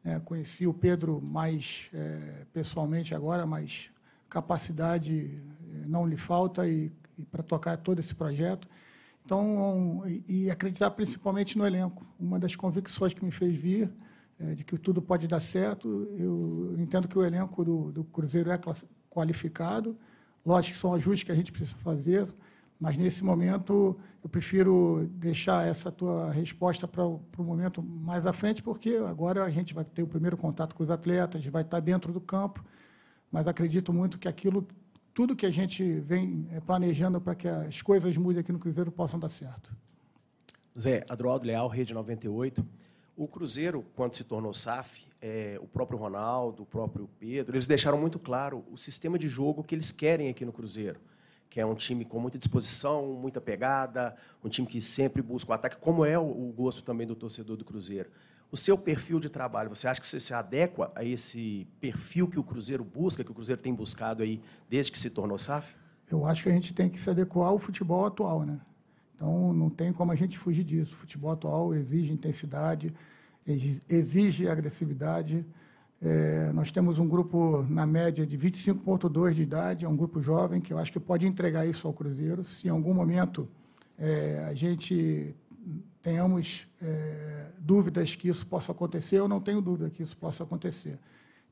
É, 0.05 0.19
conheci 0.21 0.67
o 0.67 0.75
Pedro 0.75 1.21
mais 1.21 1.89
é, 1.95 2.47
pessoalmente 2.53 3.15
agora, 3.15 3.47
mas 3.47 3.91
capacidade 4.31 5.13
eh, 5.13 5.85
não 5.87 6.07
lhe 6.07 6.17
falta 6.17 6.67
e, 6.67 6.91
e 7.19 7.25
para 7.25 7.43
tocar 7.43 7.77
todo 7.77 7.99
esse 7.99 8.15
projeto. 8.15 8.69
Então, 9.25 10.03
e, 10.07 10.45
e, 10.45 10.51
acreditar 10.51 10.91
principalmente 10.93 11.59
no 11.59 11.67
elenco. 11.67 12.07
Uma 12.19 12.39
das 12.39 12.57
convicções 12.57 13.13
que 13.13 13.25
me 13.25 13.31
fez 13.31 13.55
vir 13.55 13.93
é, 14.39 14.55
de 14.55 14.65
que 14.65 14.79
tudo 14.79 15.03
pode 15.03 15.27
dar 15.27 15.41
certo. 15.41 16.09
Eu 16.17 16.75
entendo 16.79 17.07
que 17.07 17.19
o 17.19 17.25
elenco 17.25 17.65
do, 17.65 17.93
do 17.93 18.05
Cruzeiro 18.05 18.51
é 18.51 18.59
qualificado. 19.11 19.97
Lógico 20.45 20.75
que 20.75 20.81
são 20.81 20.95
ajustes 20.95 21.25
que 21.25 21.33
a 21.33 21.35
gente 21.35 21.53
precisa 21.53 21.77
fazer, 21.79 22.27
mas 22.79 22.97
nesse 22.97 23.23
momento 23.23 23.99
eu 24.23 24.29
prefiro 24.29 25.09
deixar 25.13 25.67
essa 25.67 25.93
tua 25.93 26.31
resposta 26.31 26.89
para 26.89 27.05
o 27.05 27.21
momento 27.39 27.83
mais 27.83 28.27
à 28.27 28.33
frente, 28.33 28.63
porque 28.63 28.97
agora 29.09 29.45
a 29.45 29.51
gente 29.51 29.75
vai 29.75 29.85
ter 29.85 30.03
o 30.03 30.07
primeiro 30.07 30.37
contato 30.37 30.75
com 30.75 30.83
os 30.83 30.91
atletas, 30.91 31.45
vai 31.47 31.63
estar 31.63 31.81
dentro 31.81 32.13
do 32.13 32.21
campo 32.21 32.65
mas 33.31 33.47
acredito 33.47 33.93
muito 33.93 34.19
que 34.19 34.27
aquilo, 34.27 34.67
tudo 35.15 35.37
que 35.37 35.47
a 35.47 35.51
gente 35.51 36.01
vem 36.01 36.49
eh, 36.51 36.61
planejando 36.61 37.21
para 37.21 37.35
que 37.35 37.47
as 37.47 37.81
coisas 37.81 38.17
mudem 38.17 38.41
aqui 38.41 38.51
no 38.51 38.59
Cruzeiro 38.59 38.91
possam 38.91 39.21
dar 39.21 39.29
certo. 39.29 39.75
Zé, 40.79 41.05
Adroaldo 41.09 41.47
Leal, 41.47 41.69
Rede 41.69 41.95
98. 41.95 42.67
O 43.17 43.29
Cruzeiro, 43.29 43.85
quando 43.95 44.17
se 44.17 44.25
tornou 44.25 44.53
SAF, 44.53 45.07
é, 45.21 45.59
o 45.61 45.67
próprio 45.67 45.99
Ronaldo, 45.99 46.63
o 46.63 46.67
próprio 46.67 47.09
Pedro, 47.19 47.55
eles 47.55 47.67
deixaram 47.67 47.99
muito 47.99 48.19
claro 48.19 48.65
o 48.71 48.79
sistema 48.79 49.19
de 49.19 49.29
jogo 49.29 49.63
que 49.63 49.75
eles 49.75 49.93
querem 49.93 50.29
aqui 50.29 50.45
no 50.45 50.53
Cruzeiro, 50.53 50.99
que 51.49 51.61
é 51.61 51.67
um 51.67 51.75
time 51.75 52.05
com 52.05 52.19
muita 52.19 52.39
disposição, 52.39 53.07
muita 53.15 53.41
pegada, 53.41 54.17
um 54.43 54.49
time 54.49 54.67
que 54.67 54.81
sempre 54.81 55.21
busca 55.21 55.51
o 55.51 55.55
ataque, 55.55 55.77
como 55.77 56.05
é 56.05 56.19
o, 56.19 56.53
gosto 56.57 56.83
também 56.83 57.07
do 57.07 57.15
torcedor 57.15 57.57
do 57.57 57.65
Cruzeiro. 57.65 58.09
O 58.51 58.57
seu 58.57 58.77
perfil 58.77 59.21
de 59.21 59.29
trabalho, 59.29 59.69
você 59.69 59.87
acha 59.87 60.01
que 60.01 60.09
você 60.09 60.19
se 60.19 60.35
adequa 60.35 60.91
a 60.95 61.05
esse 61.05 61.69
perfil 61.81 62.27
que 62.27 62.39
o 62.39 62.43
Cruzeiro 62.43 62.83
busca, 62.83 63.23
que 63.23 63.31
o 63.31 63.35
Cruzeiro 63.35 63.61
tem 63.61 63.73
buscado 63.73 64.23
aí 64.23 64.43
desde 64.69 64.91
que 64.91 64.99
se 64.99 65.11
tornou 65.11 65.39
SAF? 65.39 65.77
Eu 66.11 66.27
acho 66.27 66.43
que 66.43 66.49
a 66.49 66.53
gente 66.53 66.75
tem 66.75 66.89
que 66.89 66.99
se 66.99 67.09
adequar 67.09 67.51
ao 67.51 67.59
futebol 67.61 68.05
atual, 68.05 68.45
né? 68.45 68.61
Então 69.15 69.53
não 69.53 69.71
tem 69.71 69.93
como 69.93 70.11
a 70.11 70.17
gente 70.17 70.37
fugir 70.37 70.65
disso. 70.65 70.95
O 70.95 70.97
futebol 70.97 71.31
atual 71.31 71.75
exige 71.75 72.11
intensidade, 72.11 72.93
exige 73.89 74.49
agressividade. 74.49 75.45
É, 76.03 76.51
nós 76.53 76.73
temos 76.73 76.99
um 76.99 77.07
grupo, 77.07 77.65
na 77.69 77.87
média, 77.87 78.27
de 78.27 78.39
25,2 78.39 79.33
de 79.33 79.43
idade, 79.43 79.85
é 79.85 79.89
um 79.89 79.97
grupo 79.97 80.23
jovem, 80.23 80.61
que 80.61 80.73
eu 80.73 80.79
acho 80.79 80.91
que 80.91 81.01
pode 81.01 81.27
entregar 81.27 81.67
isso 81.67 81.87
ao 81.87 81.93
Cruzeiro. 81.93 82.43
Se 82.45 82.69
em 82.69 82.71
algum 82.71 82.95
momento 82.95 83.49
é, 83.99 84.47
a 84.49 84.55
gente 84.55 85.35
tenhamos 86.03 86.67
é, 86.81 87.51
dúvidas 87.59 88.17
que 88.17 88.29
isso 88.29 88.47
possa 88.47 88.73
acontecer, 88.73 89.17
eu 89.17 89.29
não 89.29 89.41
tenho 89.41 89.61
dúvida 89.61 89.91
que 89.91 90.03
isso 90.03 90.17
possa 90.17 90.43
acontecer. 90.43 90.99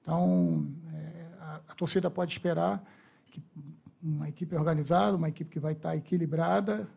Então, 0.01 0.67
é, 0.95 1.27
a, 1.41 1.61
a, 1.69 1.75
torcida 1.75 2.11
pode 2.11 2.33
esperar 2.33 2.83
que 3.27 3.43
uma 4.03 4.29
equipe 4.29 4.55
organizada, 4.57 5.17
uma 5.17 5.29
equipe 5.29 5.51
que 5.51 5.61
vai 5.61 5.73
estar 5.73 5.95
equilibrada 5.95 6.89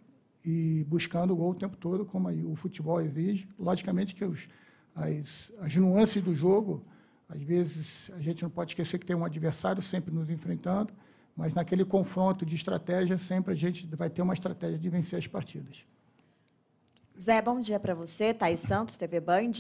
e 0.45 0.85
buscando 0.87 1.33
o 1.33 1.35
gol 1.35 1.51
o 1.51 1.55
tempo 1.55 1.75
todo, 1.75 2.05
como 2.05 2.29
o 2.49 2.55
futebol 2.55 3.01
exige. 3.01 3.49
Logicamente 3.59 4.15
que 4.15 4.23
os, 4.23 4.47
as, 4.95 5.51
as 5.59 5.75
nuances 5.75 6.21
do 6.21 6.33
jogo, 6.35 6.83
às 7.29 7.41
vezes 7.41 8.11
a 8.13 8.19
gente 8.19 8.43
não 8.43 8.49
pode 8.49 8.71
esquecer 8.71 8.97
que 8.99 9.05
tem 9.05 9.15
um 9.15 9.25
adversário 9.25 9.81
sempre 9.81 10.13
nos 10.13 10.29
enfrentando, 10.29 10.93
mas 11.35 11.53
naquele 11.53 11.85
confronto 11.85 12.45
de 12.45 12.55
estratégia, 12.55 13.17
sempre 13.17 13.53
a 13.53 13.55
gente 13.55 13.87
vai 13.95 14.09
ter 14.09 14.21
uma 14.21 14.33
estratégia 14.33 14.77
de 14.77 14.89
vencer 14.89 15.17
as 15.17 15.27
partidas. 15.27 15.85
Zé, 17.19 17.41
bom 17.41 17.59
dia 17.59 17.79
para 17.79 17.93
você. 17.93 18.33
Thais 18.33 18.59
Santos, 18.59 18.97
TV 18.97 19.19
Band. 19.19 19.51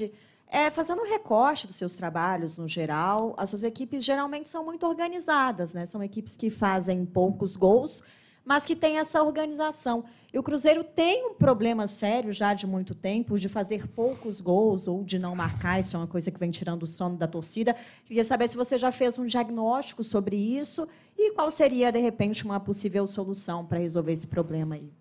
É, 0.47 0.69
fazendo 0.69 1.01
um 1.01 1.09
recorte 1.09 1.65
dos 1.65 1.77
seus 1.77 1.95
trabalhos 1.95 2.57
no 2.57 2.67
geral, 2.67 3.33
as 3.37 3.49
suas 3.49 3.63
equipes 3.63 4.03
geralmente 4.03 4.49
são 4.49 4.65
muito 4.65 4.85
organizadas, 4.85 5.73
né? 5.73 5.85
São 5.85 6.03
equipes 6.03 6.35
que 6.35 6.49
fazem 6.49 7.05
poucos 7.05 7.55
gols, 7.55 8.03
mas 8.45 8.65
que 8.65 8.75
têm 8.75 8.97
essa 8.97 9.21
organização. 9.23 10.03
E 10.33 10.39
o 10.39 10.43
Cruzeiro 10.43 10.83
tem 10.83 11.25
um 11.27 11.33
problema 11.33 11.87
sério 11.87 12.31
já 12.31 12.53
de 12.53 12.65
muito 12.65 12.95
tempo 12.95 13.37
de 13.37 13.49
fazer 13.49 13.87
poucos 13.87 14.39
gols 14.41 14.87
ou 14.87 15.03
de 15.03 15.19
não 15.19 15.35
marcar. 15.35 15.79
Isso 15.79 15.95
é 15.95 15.99
uma 15.99 16.07
coisa 16.07 16.31
que 16.31 16.39
vem 16.39 16.49
tirando 16.51 16.83
o 16.83 16.87
sono 16.87 17.17
da 17.17 17.27
torcida. 17.27 17.75
Queria 18.05 18.23
saber 18.23 18.47
se 18.47 18.55
você 18.55 18.77
já 18.77 18.91
fez 18.91 19.17
um 19.19 19.25
diagnóstico 19.25 20.03
sobre 20.03 20.35
isso 20.35 20.87
e 21.17 21.31
qual 21.33 21.51
seria, 21.51 21.91
de 21.91 21.99
repente, 21.99 22.45
uma 22.45 22.59
possível 22.59 23.05
solução 23.07 23.65
para 23.65 23.79
resolver 23.79 24.13
esse 24.13 24.27
problema 24.27 24.75
aí. 24.75 24.91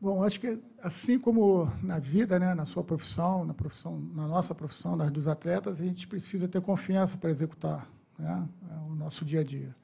Bom, 0.00 0.22
acho 0.22 0.38
que 0.38 0.60
assim 0.80 1.18
como 1.18 1.70
na 1.82 1.98
vida, 1.98 2.38
né, 2.38 2.54
na 2.54 2.64
sua 2.64 2.84
profissão, 2.84 3.44
na 3.44 3.52
profissão, 3.52 3.98
na 4.14 4.28
nossa 4.28 4.54
profissão, 4.54 4.96
dos 5.10 5.26
atletas, 5.26 5.80
a 5.80 5.84
gente 5.84 6.06
precisa 6.06 6.46
ter 6.46 6.60
confiança 6.60 7.16
para 7.16 7.30
executar 7.30 7.90
né, 8.16 8.48
o 8.88 8.94
nosso 8.94 9.24
dia 9.24 9.40
a 9.40 9.44
dia. 9.44 9.74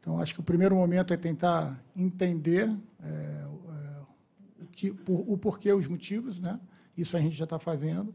Então, 0.00 0.18
acho 0.18 0.32
que 0.34 0.40
o 0.40 0.42
primeiro 0.42 0.74
momento 0.74 1.12
é 1.12 1.16
tentar 1.16 1.78
entender 1.94 2.74
é, 3.02 3.06
é, 3.06 4.62
o, 4.62 4.66
que, 4.66 4.90
o 5.06 5.36
porquê, 5.36 5.72
os 5.72 5.86
motivos, 5.86 6.40
né? 6.40 6.58
Isso 6.96 7.16
a 7.16 7.20
gente 7.20 7.36
já 7.36 7.44
está 7.44 7.58
fazendo. 7.58 8.14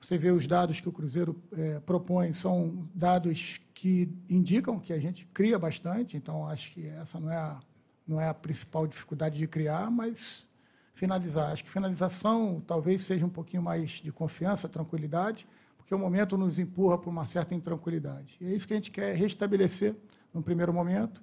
Você 0.00 0.18
vê 0.18 0.30
os 0.30 0.46
dados 0.46 0.80
que 0.80 0.88
o 0.88 0.92
Cruzeiro 0.92 1.40
é, 1.52 1.80
propõe, 1.80 2.32
são 2.32 2.88
dados 2.94 3.60
que 3.74 4.08
indicam 4.28 4.78
que 4.78 4.92
a 4.92 4.98
gente 4.98 5.26
cria 5.32 5.58
bastante, 5.58 6.16
então 6.16 6.46
acho 6.46 6.72
que 6.72 6.86
essa 6.86 7.18
não 7.18 7.30
é 7.30 7.36
a, 7.36 7.60
não 8.06 8.20
é 8.20 8.28
a 8.28 8.34
principal 8.34 8.86
dificuldade 8.86 9.38
de 9.38 9.46
criar, 9.46 9.90
mas 9.90 10.48
finalizar. 10.94 11.52
Acho 11.52 11.64
que 11.64 11.70
finalização 11.70 12.62
talvez 12.66 13.02
seja 13.02 13.24
um 13.24 13.30
pouquinho 13.30 13.62
mais 13.62 13.92
de 13.92 14.12
confiança, 14.12 14.68
tranquilidade, 14.68 15.46
porque 15.76 15.94
o 15.94 15.98
momento 15.98 16.36
nos 16.36 16.58
empurra 16.58 16.96
para 16.96 17.10
uma 17.10 17.26
certa 17.26 17.54
intranquilidade. 17.54 18.36
E 18.40 18.46
é 18.46 18.54
isso 18.54 18.66
que 18.66 18.72
a 18.72 18.76
gente 18.76 18.90
quer 18.90 19.14
restabelecer 19.14 19.94
no 20.34 20.42
primeiro 20.42 20.74
momento, 20.74 21.22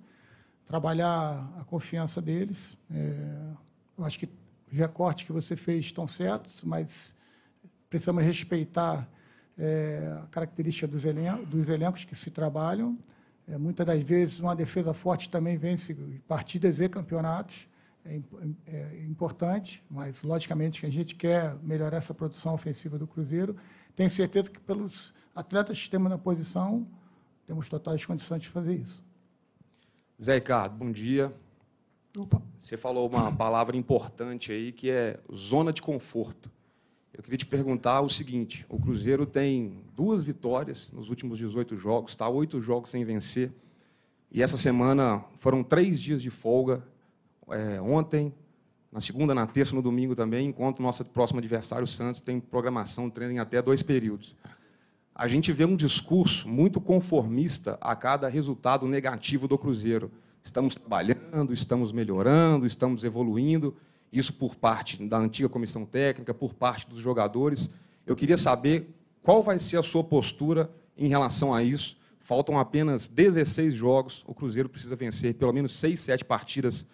trabalhar 0.65 1.53
a 1.59 1.63
confiança 1.65 2.21
deles. 2.21 2.77
É, 2.89 3.51
eu 3.97 4.05
acho 4.05 4.17
que 4.17 4.29
os 4.71 4.77
recortes 4.77 5.25
que 5.25 5.33
você 5.33 5.55
fez 5.55 5.85
estão 5.85 6.07
certos, 6.07 6.63
mas 6.63 7.13
precisamos 7.89 8.23
respeitar 8.23 9.07
é, 9.57 10.17
a 10.23 10.27
característica 10.27 10.87
dos, 10.87 11.03
elen 11.03 11.43
dos 11.45 11.67
elencos 11.67 12.05
que 12.05 12.15
se 12.15 12.31
trabalham. 12.31 12.97
É, 13.47 13.57
muitas 13.57 13.85
das 13.85 14.01
vezes, 14.01 14.39
uma 14.39 14.55
defesa 14.55 14.93
forte 14.93 15.29
também 15.29 15.57
vence 15.57 15.93
partidas 16.27 16.79
e 16.79 16.87
campeonatos 16.87 17.67
é, 18.05 18.19
é, 18.65 19.05
importante, 19.07 19.83
mas 19.89 20.23
logicamente 20.23 20.79
que 20.79 20.85
a 20.85 20.91
gente 20.91 21.15
quer 21.15 21.55
melhorar 21.61 21.97
essa 21.97 22.13
produção 22.13 22.53
ofensiva 22.53 22.97
do 22.97 23.05
Cruzeiro. 23.05 23.55
Tenho 23.95 24.09
certeza 24.09 24.49
que 24.49 24.59
pelos 24.59 25.13
atletas 25.35 25.81
que 25.83 25.89
temos 25.89 26.09
na 26.09 26.17
posição, 26.17 26.87
temos 27.51 27.67
totais 27.67 28.05
condições 28.05 28.43
de 28.43 28.47
fazer 28.47 28.75
isso. 28.75 29.03
Zé 30.23 30.35
Ricardo, 30.35 30.73
bom 30.73 30.89
dia. 30.89 31.33
Opa. 32.17 32.41
Você 32.57 32.77
falou 32.77 33.09
uma 33.09 33.29
palavra 33.29 33.75
importante 33.75 34.53
aí 34.53 34.71
que 34.71 34.89
é 34.89 35.19
zona 35.35 35.73
de 35.73 35.81
conforto. 35.81 36.49
Eu 37.13 37.21
queria 37.21 37.37
te 37.37 37.45
perguntar 37.45 37.99
o 37.99 38.09
seguinte: 38.09 38.65
o 38.69 38.79
Cruzeiro 38.79 39.25
tem 39.25 39.83
duas 39.93 40.23
vitórias 40.23 40.89
nos 40.93 41.09
últimos 41.09 41.37
18 41.39 41.75
jogos, 41.75 42.11
está 42.11 42.29
oito 42.29 42.61
jogos 42.61 42.89
sem 42.89 43.03
vencer. 43.03 43.51
E 44.31 44.41
essa 44.41 44.55
semana 44.55 45.21
foram 45.37 45.61
três 45.61 45.99
dias 45.99 46.21
de 46.21 46.29
folga 46.29 46.81
é, 47.49 47.81
ontem, 47.81 48.33
na 48.89 49.01
segunda, 49.01 49.35
na 49.35 49.45
terça, 49.45 49.75
no 49.75 49.81
domingo 49.81 50.15
também, 50.15 50.47
enquanto 50.47 50.79
o 50.79 50.83
nosso 50.83 51.03
próximo 51.03 51.39
adversário, 51.39 51.83
o 51.83 51.87
Santos, 51.87 52.21
tem 52.21 52.39
programação, 52.39 53.09
treino 53.09 53.33
em 53.33 53.39
até 53.39 53.61
dois 53.61 53.83
períodos. 53.83 54.37
A 55.13 55.27
gente 55.27 55.51
vê 55.51 55.65
um 55.65 55.75
discurso 55.75 56.47
muito 56.47 56.79
conformista 56.79 57.77
a 57.81 57.95
cada 57.95 58.27
resultado 58.27 58.87
negativo 58.87 59.47
do 59.47 59.57
Cruzeiro. 59.57 60.11
Estamos 60.43 60.73
trabalhando, 60.73 61.53
estamos 61.53 61.91
melhorando, 61.91 62.65
estamos 62.65 63.03
evoluindo, 63.03 63.75
isso 64.11 64.33
por 64.33 64.55
parte 64.55 65.01
da 65.05 65.17
antiga 65.17 65.47
comissão 65.47 65.85
técnica, 65.85 66.33
por 66.33 66.53
parte 66.53 66.87
dos 66.87 66.99
jogadores. 66.99 67.69
Eu 68.05 68.15
queria 68.15 68.37
saber 68.37 68.89
qual 69.21 69.43
vai 69.43 69.59
ser 69.59 69.77
a 69.77 69.83
sua 69.83 70.03
postura 70.03 70.71
em 70.97 71.07
relação 71.07 71.53
a 71.53 71.61
isso. 71.61 71.97
Faltam 72.19 72.57
apenas 72.57 73.07
16 73.07 73.73
jogos, 73.73 74.23
o 74.25 74.33
Cruzeiro 74.33 74.69
precisa 74.69 74.95
vencer 74.95 75.33
pelo 75.35 75.53
menos 75.53 75.73
6, 75.73 75.99
7 75.99 76.25
partidas 76.25 76.85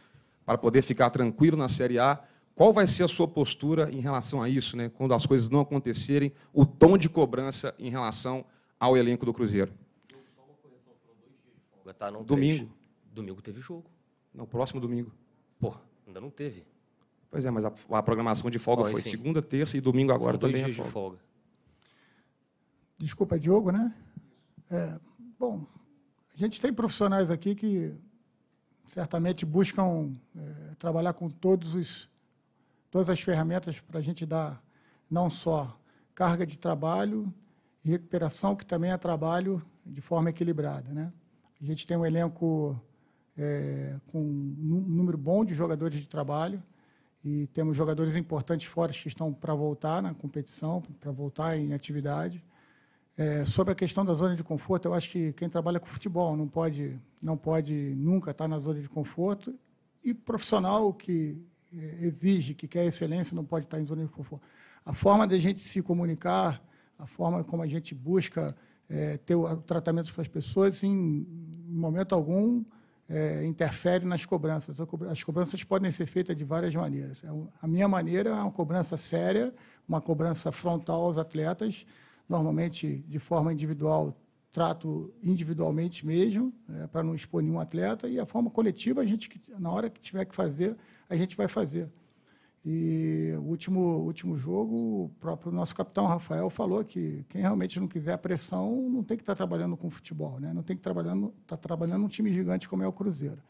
para 0.45 0.57
poder 0.57 0.81
ficar 0.81 1.09
tranquilo 1.09 1.55
na 1.55 1.69
Série 1.69 1.99
A. 1.99 2.19
Qual 2.57 2.73
vai 2.73 2.87
ser 2.87 3.03
a 3.03 3.07
sua 3.07 3.27
postura 3.27 3.87
em 3.91 3.99
relação 3.99 4.41
a 4.41 4.49
isso, 4.49 4.75
né? 4.75 4.89
quando 4.89 5.13
as 5.13 5.27
coisas 5.27 5.47
não 5.47 5.59
acontecerem, 5.59 6.33
o 6.51 6.65
tom 6.65 6.97
de 6.97 7.07
cobrança 7.07 7.71
em 7.77 7.91
relação 7.91 8.43
ao 8.79 8.97
elenco 8.97 9.27
do 9.27 9.31
Cruzeiro? 9.31 9.71
Só 10.35 10.41
uma 10.41 10.55
correção, 10.55 10.91
foram 11.05 11.19
dois 11.19 11.33
dias 11.43 11.53
de 11.55 11.61
folga, 11.71 11.93
tá? 11.93 12.09
Não 12.09 12.23
domingo. 12.23 12.65
Três. 12.65 13.13
Domingo 13.13 13.41
teve 13.43 13.61
jogo. 13.61 13.85
Não, 14.33 14.47
próximo 14.47 14.81
domingo. 14.81 15.13
Pô, 15.59 15.75
ainda 16.07 16.19
não 16.19 16.31
teve. 16.31 16.65
Pois 17.29 17.45
é, 17.45 17.51
mas 17.51 17.63
a, 17.63 17.71
a 17.91 18.01
programação 18.01 18.49
de 18.49 18.57
folga 18.57 18.85
Bom, 18.85 18.89
foi 18.89 19.03
segunda, 19.03 19.39
terça 19.39 19.77
e 19.77 19.81
domingo 19.81 20.11
agora 20.11 20.31
São 20.31 20.39
dois 20.39 20.51
também 20.51 20.63
é 20.63 20.65
dias 20.73 20.79
é 20.79 20.89
folga. 20.89 21.17
de 21.17 21.21
folga. 21.21 21.27
Desculpa, 22.97 23.37
Diogo, 23.37 23.71
né? 23.71 23.93
É, 24.71 24.99
bom, 25.37 25.63
a 26.33 26.37
gente 26.37 26.59
tem 26.59 26.73
profissionais 26.73 27.29
aqui 27.29 27.53
que 27.53 27.93
certamente 28.87 29.45
buscam 29.45 30.11
é, 30.35 30.73
trabalhar 30.79 31.13
com 31.13 31.29
todos 31.29 31.75
os, 31.75 32.09
todas 32.97 33.11
as 33.11 33.21
ferramentas 33.21 33.79
para 33.79 33.99
a 33.99 34.01
gente 34.01 34.25
dar 34.25 34.59
não 35.07 35.29
só 35.29 35.79
carga 36.15 36.47
de 36.47 36.57
trabalho 36.57 37.31
e 37.85 37.91
recuperação, 37.91 38.55
que 38.55 38.65
também 38.65 38.89
é 38.89 38.97
trabalho 38.97 39.61
de 39.85 40.01
forma 40.01 40.31
equilibrada. 40.31 40.91
Né? 40.91 41.13
A 41.61 41.63
gente 41.63 41.85
tem 41.85 41.95
um 41.95 42.03
elenco 42.03 42.75
é, 43.37 43.97
com 44.07 44.19
um 44.19 44.83
número 44.87 45.15
bom 45.15 45.45
de 45.45 45.53
jogadores 45.53 45.99
de 45.99 46.07
trabalho 46.07 46.59
e 47.23 47.45
temos 47.53 47.77
jogadores 47.77 48.15
importantes 48.15 48.65
fora 48.65 48.91
que 48.91 49.07
estão 49.07 49.31
para 49.31 49.53
voltar 49.53 50.01
na 50.01 50.15
competição, 50.15 50.81
para 50.99 51.11
voltar 51.11 51.55
em 51.55 51.73
atividade. 51.73 52.43
É, 53.15 53.45
sobre 53.45 53.73
a 53.73 53.75
questão 53.75 54.03
da 54.03 54.15
zona 54.15 54.35
de 54.35 54.43
conforto, 54.43 54.87
eu 54.87 54.95
acho 54.95 55.11
que 55.11 55.33
quem 55.33 55.47
trabalha 55.47 55.79
com 55.79 55.85
futebol 55.85 56.35
não 56.35 56.47
pode, 56.47 56.99
não 57.21 57.37
pode 57.37 57.93
nunca 57.95 58.31
estar 58.31 58.47
na 58.47 58.57
zona 58.57 58.81
de 58.81 58.89
conforto 58.89 59.53
e 60.03 60.15
profissional 60.15 60.91
que 60.91 61.39
exige, 62.01 62.53
que 62.53 62.67
quer 62.67 62.85
excelência, 62.85 63.35
não 63.35 63.45
pode 63.45 63.65
estar 63.65 63.79
em 63.79 63.85
zona 63.85 64.03
de 64.03 64.09
conforto. 64.09 64.45
A 64.85 64.93
forma 64.93 65.27
de 65.27 65.35
a 65.35 65.39
gente 65.39 65.59
se 65.59 65.81
comunicar, 65.81 66.61
a 66.97 67.05
forma 67.05 67.43
como 67.43 67.61
a 67.61 67.67
gente 67.67 67.93
busca 67.93 68.55
é, 68.89 69.17
ter 69.17 69.35
o 69.35 69.57
tratamento 69.57 70.13
com 70.13 70.21
as 70.21 70.27
pessoas, 70.27 70.81
em, 70.83 70.89
em 70.89 71.75
momento 71.75 72.15
algum, 72.15 72.63
é, 73.09 73.45
interfere 73.45 74.05
nas 74.05 74.25
cobranças. 74.25 74.77
As 75.09 75.23
cobranças 75.23 75.63
podem 75.63 75.91
ser 75.91 76.05
feitas 76.05 76.35
de 76.35 76.43
várias 76.43 76.75
maneiras. 76.75 77.23
É 77.23 77.29
a 77.61 77.67
minha 77.67 77.87
maneira 77.87 78.29
é 78.29 78.33
uma 78.33 78.51
cobrança 78.51 78.97
séria, 78.97 79.53
uma 79.87 80.01
cobrança 80.01 80.51
frontal 80.51 81.03
aos 81.03 81.17
atletas, 81.17 81.85
normalmente 82.27 83.05
de 83.07 83.19
forma 83.19 83.53
individual, 83.53 84.17
trato 84.51 85.13
individualmente 85.23 86.05
mesmo, 86.05 86.53
é, 86.81 86.87
para 86.87 87.03
não 87.03 87.15
expor 87.15 87.41
nenhum 87.41 87.59
atleta, 87.59 88.07
e 88.07 88.19
a 88.19 88.25
forma 88.25 88.49
coletiva, 88.49 89.01
a 89.01 89.05
gente, 89.05 89.29
na 89.57 89.71
hora 89.71 89.89
que 89.89 90.01
tiver 90.01 90.25
que 90.25 90.35
fazer, 90.35 90.75
a 91.09 91.15
gente 91.15 91.35
vai 91.35 91.47
fazer. 91.47 91.89
E 92.65 93.33
o 93.37 93.43
último, 93.43 93.79
último 93.99 94.37
jogo, 94.37 95.05
o 95.05 95.09
próprio 95.21 95.51
nosso 95.53 95.73
capitão 95.73 96.05
Rafael 96.05 96.49
falou 96.49 96.83
que 96.83 97.25
quem 97.29 97.41
realmente 97.41 97.79
não 97.79 97.87
quiser 97.87 98.13
a 98.13 98.17
pressão 98.17 98.89
não 98.89 99.03
tem 99.03 99.15
que 99.15 99.23
estar 99.23 99.35
trabalhando 99.35 99.77
com 99.77 99.89
futebol, 99.89 100.37
né? 100.39 100.51
não 100.53 100.61
tem 100.61 100.75
que 100.75 100.81
estar 100.81 100.93
trabalhando, 100.93 101.27
estar 101.43 101.55
tá 101.55 101.57
trabalhando 101.57 102.03
um 102.03 102.09
time 102.09 102.29
gigante 102.29 102.67
como 102.67 102.83
é 102.83 102.87
o 102.87 102.91
Cruzeiro. 102.91 103.41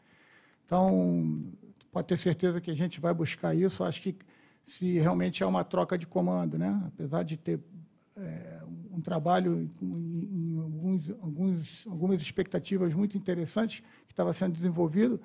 Então, 0.64 1.52
pode 1.90 2.06
ter 2.06 2.16
certeza 2.16 2.60
que 2.60 2.70
a 2.70 2.76
gente 2.76 3.00
vai 3.00 3.12
buscar 3.12 3.54
isso. 3.54 3.82
Acho 3.82 4.02
que 4.02 4.16
se 4.62 4.98
realmente 4.98 5.42
é 5.42 5.46
uma 5.46 5.64
troca 5.64 5.98
de 5.98 6.06
comando, 6.06 6.56
né? 6.56 6.80
apesar 6.86 7.24
de 7.24 7.36
ter 7.36 7.58
é, 8.16 8.62
um 8.92 9.00
trabalho 9.00 9.68
em, 9.80 10.52
em 10.54 10.58
alguns, 10.60 11.10
alguns, 11.20 11.86
algumas 11.88 12.22
expectativas 12.22 12.94
muito 12.94 13.16
interessantes 13.16 13.80
que 14.06 14.12
estava 14.12 14.32
sendo 14.32 14.52
desenvolvido. 14.52 15.20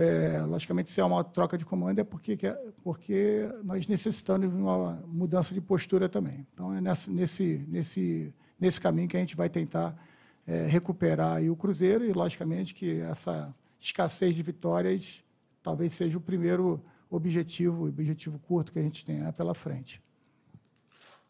É, 0.00 0.42
logicamente, 0.42 0.92
se 0.92 1.00
é 1.00 1.04
uma 1.04 1.24
troca 1.24 1.58
de 1.58 1.64
comando, 1.64 1.98
é 1.98 2.04
porque, 2.04 2.38
porque 2.84 3.50
nós 3.64 3.88
necessitamos 3.88 4.48
de 4.48 4.54
uma 4.54 5.02
mudança 5.08 5.52
de 5.52 5.60
postura 5.60 6.08
também. 6.08 6.46
Então, 6.54 6.72
é 6.72 6.80
nessa, 6.80 7.10
nesse, 7.10 7.66
nesse, 7.66 8.32
nesse 8.60 8.80
caminho 8.80 9.08
que 9.08 9.16
a 9.16 9.20
gente 9.20 9.34
vai 9.34 9.48
tentar 9.48 10.00
é, 10.46 10.66
recuperar 10.66 11.42
o 11.42 11.56
Cruzeiro 11.56 12.04
e, 12.04 12.12
logicamente, 12.12 12.74
que 12.74 13.00
essa 13.00 13.52
escassez 13.80 14.36
de 14.36 14.42
vitórias 14.42 15.20
talvez 15.64 15.94
seja 15.94 16.16
o 16.16 16.20
primeiro 16.20 16.80
objetivo, 17.10 17.88
objetivo 17.88 18.38
curto 18.38 18.70
que 18.70 18.78
a 18.78 18.82
gente 18.82 19.04
tem 19.04 19.20
pela 19.32 19.52
frente. 19.52 20.00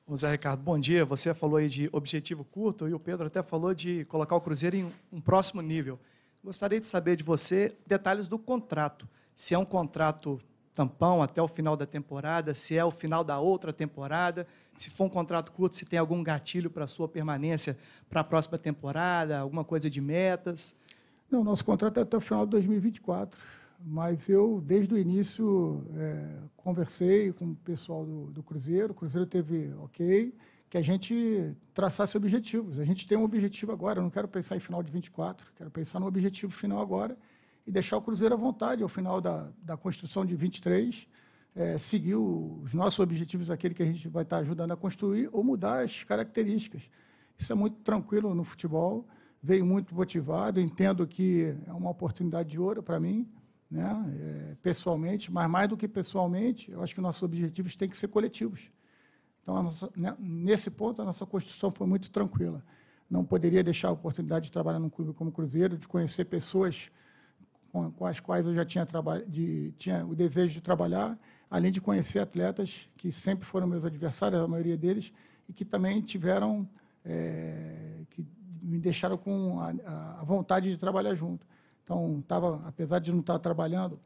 O 0.07 0.15
Zé 0.15 0.33
Ricardo, 0.33 0.63
bom 0.63 0.79
dia. 0.79 1.07
Você 1.07 1.33
falou 1.33 1.57
aí 1.57 1.71
de 1.71 1.89
objetivo 1.91 2.45
curto 2.45 2.87
e 2.87 2.93
o 2.93 3.01
Pedro 3.01 3.29
até 3.29 3.43
falou 3.43 3.73
de 3.73 4.05
colocar 4.05 4.37
o 4.37 4.43
Cruzeiro 4.43 4.77
em 4.77 4.93
um 5.11 5.23
próximo 5.23 5.63
nível. 5.63 5.99
Gostaria 6.42 6.80
de 6.80 6.87
saber 6.87 7.16
de 7.16 7.25
você 7.25 7.76
detalhes 7.87 8.28
do 8.28 8.38
contrato. 8.38 9.09
Se 9.35 9.54
é 9.54 9.59
um 9.59 9.64
contrato 9.64 10.40
tampão 10.78 11.21
até 11.21 11.42
o 11.42 11.49
final 11.49 11.76
da 11.76 11.85
temporada, 11.85 12.54
se 12.54 12.76
é 12.76 12.85
o 12.85 12.90
final 12.92 13.25
da 13.25 13.40
outra 13.40 13.73
temporada, 13.73 14.47
se 14.76 14.90
for 14.90 15.07
um 15.07 15.09
contrato 15.09 15.50
curto, 15.50 15.76
se 15.76 15.85
tem 15.85 15.99
algum 15.99 16.23
gatilho 16.23 16.71
para 16.71 16.85
a 16.85 16.87
sua 16.87 17.09
permanência 17.09 17.76
para 18.09 18.21
a 18.21 18.25
próxima 18.25 18.57
temporada, 18.57 19.40
alguma 19.40 19.64
coisa 19.64 19.90
de 19.90 20.00
metas. 20.00 20.78
Não, 21.28 21.42
nosso 21.42 21.64
contrato 21.64 21.99
é 21.99 22.02
até 22.04 22.16
o 22.16 22.21
final 22.21 22.45
de 22.47 22.52
2024, 22.52 23.37
mas 23.85 24.28
eu, 24.28 24.62
desde 24.64 24.95
o 24.95 24.99
início, 24.99 25.85
é, 25.97 26.25
conversei 26.57 27.33
com 27.33 27.47
o 27.47 27.57
pessoal 27.57 28.04
do, 28.04 28.26
do 28.26 28.42
Cruzeiro, 28.45 28.92
o 28.92 28.95
Cruzeiro 28.95 29.26
teve 29.26 29.75
ok, 29.83 30.33
que 30.69 30.77
a 30.77 30.83
gente 30.83 31.55
traçasse 31.73 32.17
objetivos. 32.17 32.79
A 32.79 32.85
gente 32.85 33.07
tem 33.07 33.17
um 33.17 33.25
objetivo 33.25 33.73
agora, 33.73 33.99
eu 33.99 34.03
não 34.03 34.11
quero 34.11 34.29
pensar 34.29 34.57
em 34.57 34.61
final 34.61 34.83
de 34.83 34.93
24, 34.93 35.47
quero 35.57 35.71
pensar 35.71 35.99
no 35.99 36.07
objetivo 36.07 36.53
final 36.53 36.81
agora 36.81 37.17
e 37.67 37.71
deixar 37.71 37.97
o 37.97 38.03
Cruzeiro 38.03 38.35
à 38.35 38.37
vontade 38.37 38.83
ao 38.83 38.89
final 38.89 39.21
da, 39.21 39.49
da 39.63 39.77
construção 39.77 40.25
de 40.25 40.35
23, 40.35 41.09
é, 41.55 41.79
seguir 41.79 42.17
os 42.17 42.73
nossos 42.73 42.99
objetivos, 42.99 43.51
aquele 43.51 43.75
que 43.75 43.83
a 43.83 43.87
gente 43.87 44.09
vai 44.09 44.23
estar 44.23 44.39
ajudando 44.39 44.73
a 44.73 44.77
construir, 44.77 45.29
ou 45.33 45.43
mudar 45.43 45.85
as 45.85 46.03
características. 46.03 46.83
Isso 47.37 47.53
é 47.53 47.55
muito 47.55 47.77
tranquilo 47.81 48.35
no 48.35 48.45
futebol, 48.45 49.07
veio 49.43 49.65
muito 49.65 49.95
motivado, 49.95 50.61
entendo 50.61 51.07
que 51.07 51.55
é 51.67 51.73
uma 51.73 51.91
oportunidade 51.91 52.51
de 52.51 52.59
ouro 52.59 52.83
para 52.83 52.99
mim, 52.99 53.29
né, 53.71 54.51
é, 54.53 54.57
pessoalmente, 54.63 55.31
mas 55.31 55.49
mais 55.49 55.69
do 55.69 55.77
que 55.77 55.87
pessoalmente, 55.87 56.71
eu 56.71 56.83
acho 56.83 56.95
que 56.95 57.01
nossos 57.01 57.23
objetivos 57.23 57.77
têm 57.77 57.89
que 57.89 57.97
ser 57.97 58.09
coletivos. 58.09 58.71
Então, 59.49 59.62
nossa, 59.62 59.90
né, 59.97 60.14
nesse 60.19 60.71
ponto, 60.71 61.00
a 61.00 61.07
nossa 61.07 61.25
construção 61.25 61.71
foi 61.71 61.87
muito 61.87 62.11
tranquila. 62.11 62.62
Não 63.09 63.25
poderia 63.25 63.64
deixar 63.64 63.88
a 63.88 63.93
oportunidade 63.93 64.45
de 64.45 64.52
trabalhar 64.52 64.78
num 64.78 64.90
clube 64.90 65.14
como 65.14 65.33
Cruzeiro, 65.33 65.78
de 65.78 65.88
conhecer 65.88 66.26
pessoas 66.26 66.90
com, 67.73 67.90
com 67.93 68.05
as 68.05 68.21
quais 68.21 68.45
eu 68.45 68.55
já 68.55 68.62
tinha, 68.67 68.87
de, 69.26 69.73
tinha 69.78 70.05
o 70.05 70.14
desejo 70.14 70.52
de 70.52 70.61
trabalhar, 70.61 71.19
além 71.50 71.73
de 71.73 71.81
conhecer 71.81 72.19
atletas 72.19 72.90
que 72.99 73.11
sempre 73.11 73.47
foram 73.47 73.67
meus 73.67 73.87
adversários, 73.87 74.38
a 74.38 74.47
maioria 74.47 74.76
deles, 74.76 75.14
e 75.49 75.55
que 75.55 75.64
também 75.64 76.02
tiveram, 76.02 76.69
é, 77.02 78.02
que 78.11 78.26
me 78.61 78.78
deixaram 78.78 79.17
com 79.17 79.61
a, 79.61 79.71
a, 80.21 80.25
vontade 80.25 80.69
de 80.69 80.76
trabalhar 80.76 81.14
junto. 81.14 81.47
Então, 81.85 82.23
tava, 82.28 82.62
apesar 82.67 82.99
de 82.99 83.11
não 83.11 83.21
estar 83.21 83.38
trabalhando 83.38 83.99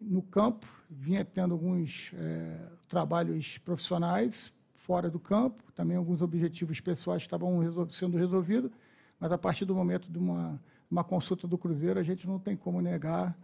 no 0.00 0.22
campo, 0.22 0.66
vinha 0.90 1.24
tendo 1.24 1.54
alguns 1.54 2.10
é, 2.16 2.58
trabalhos 2.88 3.58
profissionais 3.58 4.52
fora 4.82 5.08
do 5.08 5.20
campo, 5.20 5.62
também 5.74 5.96
alguns 5.96 6.22
objetivos 6.22 6.80
pessoais 6.80 7.22
estavam 7.22 7.60
resol 7.60 7.88
sendo 7.88 8.18
resolvidos, 8.18 8.72
mas 9.18 9.30
a 9.30 9.38
partir 9.38 9.64
do 9.64 9.74
momento 9.74 10.10
de 10.10 10.18
uma, 10.18 10.60
uma 10.90 11.04
consulta 11.04 11.46
do 11.46 11.56
Cruzeiro, 11.56 12.00
a 12.00 12.02
gente 12.02 12.26
não 12.26 12.36
tem 12.36 12.56
como 12.56 12.80
negar 12.80 13.38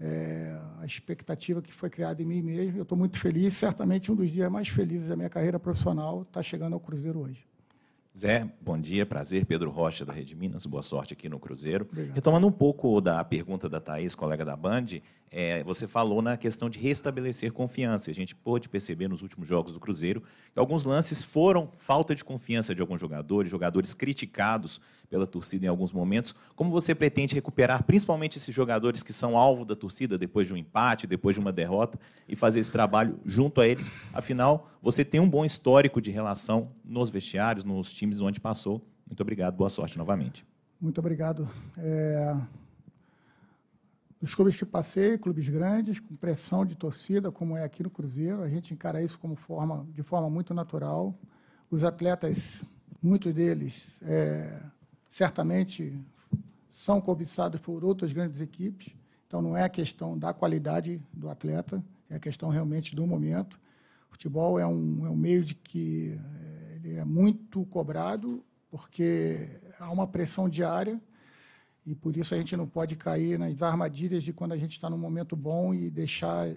é, 0.00 0.60
a 0.80 0.84
expectativa 0.84 1.62
que 1.62 1.72
foi 1.72 1.88
criada 1.88 2.20
em 2.20 2.26
mim 2.26 2.42
mesmo. 2.42 2.78
Eu 2.78 2.82
estou 2.82 2.98
muito 2.98 3.20
feliz, 3.20 3.54
certamente 3.54 4.10
um 4.10 4.16
dos 4.16 4.30
dias 4.30 4.50
mais 4.50 4.68
felizes 4.68 5.08
da 5.08 5.14
minha 5.14 5.30
carreira 5.30 5.60
profissional 5.60 6.22
está 6.22 6.42
chegando 6.42 6.72
ao 6.72 6.80
Cruzeiro 6.80 7.20
hoje. 7.20 7.46
Zé, 8.20 8.46
bom 8.60 8.78
dia, 8.78 9.06
prazer. 9.06 9.46
Pedro 9.46 9.70
Rocha, 9.70 10.04
da 10.04 10.12
Rede 10.12 10.36
Minas, 10.36 10.66
boa 10.66 10.82
sorte 10.82 11.14
aqui 11.14 11.26
no 11.26 11.38
Cruzeiro. 11.38 11.88
Obrigado. 11.90 12.14
Retomando 12.14 12.46
um 12.46 12.52
pouco 12.52 13.00
da 13.00 13.24
pergunta 13.24 13.66
da 13.66 13.80
Thaís, 13.80 14.14
colega 14.14 14.44
da 14.44 14.54
Band, 14.54 15.00
é, 15.30 15.64
você 15.64 15.88
falou 15.88 16.20
na 16.20 16.36
questão 16.36 16.68
de 16.68 16.78
restabelecer 16.78 17.50
confiança. 17.50 18.10
A 18.10 18.14
gente 18.14 18.34
pôde 18.34 18.68
perceber 18.68 19.08
nos 19.08 19.22
últimos 19.22 19.48
jogos 19.48 19.72
do 19.72 19.80
Cruzeiro 19.80 20.22
que 20.52 20.58
alguns 20.58 20.84
lances 20.84 21.22
foram 21.22 21.70
falta 21.78 22.14
de 22.14 22.22
confiança 22.22 22.74
de 22.74 22.82
alguns 22.82 23.00
jogadores, 23.00 23.50
jogadores 23.50 23.94
criticados 23.94 24.82
pela 25.10 25.26
torcida 25.26 25.66
em 25.66 25.68
alguns 25.68 25.92
momentos. 25.92 26.32
Como 26.54 26.70
você 26.70 26.94
pretende 26.94 27.34
recuperar, 27.34 27.82
principalmente 27.82 28.38
esses 28.38 28.54
jogadores 28.54 29.02
que 29.02 29.12
são 29.12 29.36
alvo 29.36 29.64
da 29.64 29.74
torcida 29.74 30.16
depois 30.16 30.46
de 30.46 30.54
um 30.54 30.56
empate, 30.56 31.06
depois 31.06 31.34
de 31.34 31.40
uma 31.40 31.52
derrota, 31.52 31.98
e 32.28 32.36
fazer 32.36 32.60
esse 32.60 32.70
trabalho 32.70 33.18
junto 33.24 33.60
a 33.60 33.66
eles? 33.66 33.90
Afinal, 34.14 34.70
você 34.80 35.04
tem 35.04 35.20
um 35.20 35.28
bom 35.28 35.44
histórico 35.44 36.00
de 36.00 36.12
relação 36.12 36.70
nos 36.84 37.10
vestiários, 37.10 37.64
nos 37.64 37.92
times 37.92 38.20
onde 38.20 38.40
passou. 38.40 38.80
Muito 39.04 39.20
obrigado, 39.20 39.56
boa 39.56 39.68
sorte 39.68 39.98
novamente. 39.98 40.46
Muito 40.80 40.98
obrigado. 40.98 41.48
É... 41.76 42.36
Os 44.22 44.34
clubes 44.34 44.54
que 44.54 44.66
passei, 44.66 45.18
clubes 45.18 45.48
grandes, 45.48 45.98
com 45.98 46.14
pressão 46.14 46.64
de 46.64 46.76
torcida, 46.76 47.32
como 47.32 47.56
é 47.56 47.64
aqui 47.64 47.82
no 47.82 47.90
Cruzeiro, 47.90 48.42
a 48.42 48.48
gente 48.48 48.72
encara 48.72 49.02
isso 49.02 49.18
como 49.18 49.34
forma, 49.34 49.86
de 49.94 50.02
forma 50.02 50.30
muito 50.30 50.54
natural. 50.54 51.18
Os 51.70 51.84
atletas, 51.84 52.62
muitos 53.02 53.32
deles, 53.32 53.96
é, 54.02 54.60
certamente 55.10 55.98
são 56.72 57.00
cobiçados 57.00 57.60
por 57.60 57.84
outras 57.84 58.12
grandes 58.12 58.40
equipes. 58.40 58.94
Então, 59.26 59.42
não 59.42 59.56
é 59.56 59.64
a 59.64 59.68
questão 59.68 60.18
da 60.18 60.32
qualidade 60.32 61.00
do 61.12 61.28
atleta, 61.28 61.82
é 62.08 62.16
a 62.16 62.20
questão 62.20 62.48
realmente 62.48 62.96
do 62.96 63.06
momento. 63.06 63.60
O 64.08 64.12
futebol 64.12 64.58
é 64.58 64.66
um, 64.66 65.06
é 65.06 65.10
um 65.10 65.16
meio 65.16 65.44
de 65.44 65.54
que 65.54 66.18
é, 66.42 66.76
ele 66.76 66.96
é 66.96 67.04
muito 67.04 67.64
cobrado, 67.66 68.42
porque 68.70 69.48
há 69.78 69.90
uma 69.90 70.06
pressão 70.06 70.48
diária 70.48 71.00
e 71.84 71.94
por 71.94 72.16
isso 72.16 72.34
a 72.34 72.38
gente 72.38 72.56
não 72.56 72.66
pode 72.66 72.94
cair 72.96 73.38
nas 73.38 73.62
armadilhas 73.62 74.22
de 74.22 74.32
quando 74.32 74.52
a 74.52 74.56
gente 74.56 74.72
está 74.72 74.88
num 74.88 74.98
momento 74.98 75.34
bom 75.34 75.74
e 75.74 75.90
deixar 75.90 76.48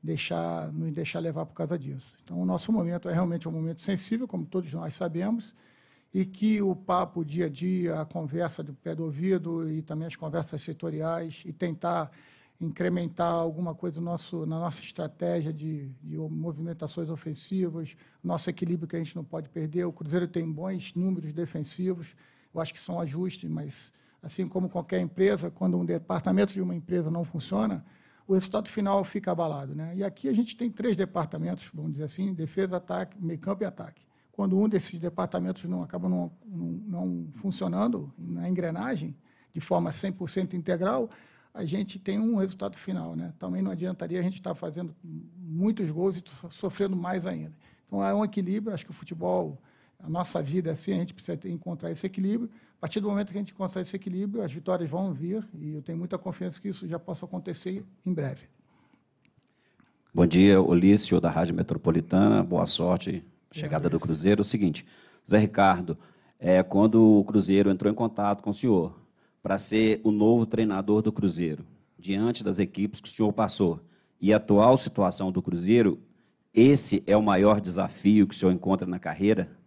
deixar 0.00 0.72
não 0.72 0.90
deixar 0.92 1.18
levar 1.18 1.44
por 1.44 1.54
causa 1.54 1.78
disso. 1.78 2.06
Então 2.22 2.40
o 2.40 2.46
nosso 2.46 2.72
momento 2.72 3.08
é 3.08 3.12
realmente 3.12 3.48
um 3.48 3.52
momento 3.52 3.82
sensível, 3.82 4.28
como 4.28 4.46
todos 4.46 4.72
nós 4.72 4.94
sabemos, 4.94 5.54
e 6.12 6.24
que 6.24 6.60
o 6.62 6.74
papo 6.74 7.24
dia 7.24 7.46
a 7.46 7.48
dia, 7.48 8.00
a 8.00 8.04
conversa 8.04 8.62
do 8.62 8.72
pé 8.72 8.94
do 8.94 9.04
ouvido 9.04 9.70
e 9.70 9.82
também 9.82 10.06
as 10.06 10.16
conversas 10.16 10.60
setoriais 10.62 11.42
e 11.44 11.52
tentar 11.52 12.10
incrementar 12.60 13.32
alguma 13.32 13.74
coisa 13.74 14.00
no 14.00 14.06
nosso, 14.06 14.44
na 14.44 14.58
nossa 14.58 14.82
estratégia 14.82 15.52
de, 15.52 15.88
de 16.02 16.16
movimentações 16.16 17.08
ofensivas, 17.08 17.96
nosso 18.22 18.50
equilíbrio 18.50 18.88
que 18.88 18.96
a 18.96 18.98
gente 18.98 19.14
não 19.14 19.22
pode 19.22 19.48
perder. 19.48 19.84
O 19.84 19.92
Cruzeiro 19.92 20.26
tem 20.26 20.50
bons 20.50 20.92
números 20.94 21.32
defensivos, 21.32 22.16
eu 22.52 22.60
acho 22.60 22.74
que 22.74 22.80
são 22.80 23.00
ajustes, 23.00 23.48
mas 23.48 23.92
assim 24.20 24.48
como 24.48 24.68
qualquer 24.68 25.00
empresa, 25.00 25.50
quando 25.50 25.78
um 25.78 25.84
departamento 25.84 26.52
de 26.52 26.60
uma 26.60 26.74
empresa 26.74 27.10
não 27.10 27.22
funciona, 27.22 27.84
o 28.26 28.34
resultado 28.34 28.68
final 28.68 29.04
fica 29.04 29.30
abalado. 29.30 29.74
Né? 29.74 29.92
E 29.96 30.02
aqui 30.02 30.28
a 30.28 30.32
gente 30.32 30.56
tem 30.56 30.70
três 30.70 30.96
departamentos, 30.96 31.70
vamos 31.72 31.92
dizer 31.92 32.04
assim, 32.04 32.34
defesa, 32.34 32.78
ataque, 32.78 33.16
meio 33.22 33.38
campo 33.38 33.62
e 33.62 33.66
ataque. 33.66 34.07
Quando 34.38 34.56
um 34.56 34.68
desses 34.68 34.96
departamentos 35.00 35.64
não 35.64 35.82
acaba 35.82 36.08
não, 36.08 36.30
não, 36.46 36.66
não 36.86 37.28
funcionando 37.34 38.14
na 38.16 38.48
engrenagem 38.48 39.16
de 39.52 39.60
forma 39.60 39.90
100% 39.90 40.54
integral, 40.54 41.10
a 41.52 41.64
gente 41.64 41.98
tem 41.98 42.20
um 42.20 42.36
resultado 42.36 42.78
final. 42.78 43.16
Né? 43.16 43.34
Também 43.36 43.60
não 43.60 43.72
adiantaria 43.72 44.16
a 44.16 44.22
gente 44.22 44.34
estar 44.34 44.54
fazendo 44.54 44.94
muitos 45.36 45.90
gols 45.90 46.18
e 46.18 46.22
sofrendo 46.50 46.94
mais 46.94 47.26
ainda. 47.26 47.52
Então, 47.84 48.00
é 48.04 48.14
um 48.14 48.24
equilíbrio. 48.24 48.72
Acho 48.72 48.84
que 48.84 48.92
o 48.92 48.94
futebol, 48.94 49.60
a 49.98 50.08
nossa 50.08 50.40
vida 50.40 50.70
é 50.70 50.72
assim, 50.74 50.92
a 50.92 50.98
gente 50.98 51.14
precisa 51.14 51.36
encontrar 51.48 51.90
esse 51.90 52.06
equilíbrio. 52.06 52.48
A 52.76 52.82
partir 52.82 53.00
do 53.00 53.08
momento 53.08 53.32
que 53.32 53.38
a 53.38 53.40
gente 53.40 53.52
encontrar 53.52 53.82
esse 53.82 53.96
equilíbrio, 53.96 54.44
as 54.44 54.52
vitórias 54.52 54.88
vão 54.88 55.12
vir 55.12 55.44
e 55.52 55.72
eu 55.72 55.82
tenho 55.82 55.98
muita 55.98 56.16
confiança 56.16 56.60
que 56.60 56.68
isso 56.68 56.86
já 56.86 57.00
possa 57.00 57.26
acontecer 57.26 57.84
em 58.06 58.14
breve. 58.14 58.46
Bom 60.14 60.24
dia, 60.24 60.62
Olício, 60.62 61.20
da 61.20 61.28
Rádio 61.28 61.56
Metropolitana. 61.56 62.44
Boa 62.44 62.66
sorte, 62.66 63.24
chegada 63.52 63.88
do 63.88 63.98
Cruzeiro. 63.98 64.42
O 64.42 64.44
seguinte, 64.44 64.84
Zé 65.28 65.38
Ricardo, 65.38 65.96
é, 66.38 66.62
quando 66.62 67.20
o 67.20 67.24
Cruzeiro 67.24 67.70
entrou 67.70 67.92
em 67.92 67.94
contato 67.94 68.42
com 68.42 68.50
o 68.50 68.54
senhor 68.54 68.98
para 69.42 69.58
ser 69.58 70.00
o 70.04 70.10
novo 70.10 70.46
treinador 70.46 71.02
do 71.02 71.12
Cruzeiro, 71.12 71.64
diante 71.98 72.44
das 72.44 72.58
equipes 72.58 73.00
que 73.00 73.08
o 73.08 73.12
senhor 73.12 73.32
passou, 73.32 73.80
e 74.20 74.32
a 74.32 74.36
atual 74.36 74.76
situação 74.76 75.30
do 75.30 75.42
Cruzeiro, 75.42 75.98
esse 76.52 77.02
é 77.06 77.16
o 77.16 77.22
maior 77.22 77.60
desafio 77.60 78.26
que 78.26 78.34
o 78.34 78.38
senhor 78.38 78.52
encontra 78.52 78.86
na 78.86 78.98
carreira? 78.98 79.57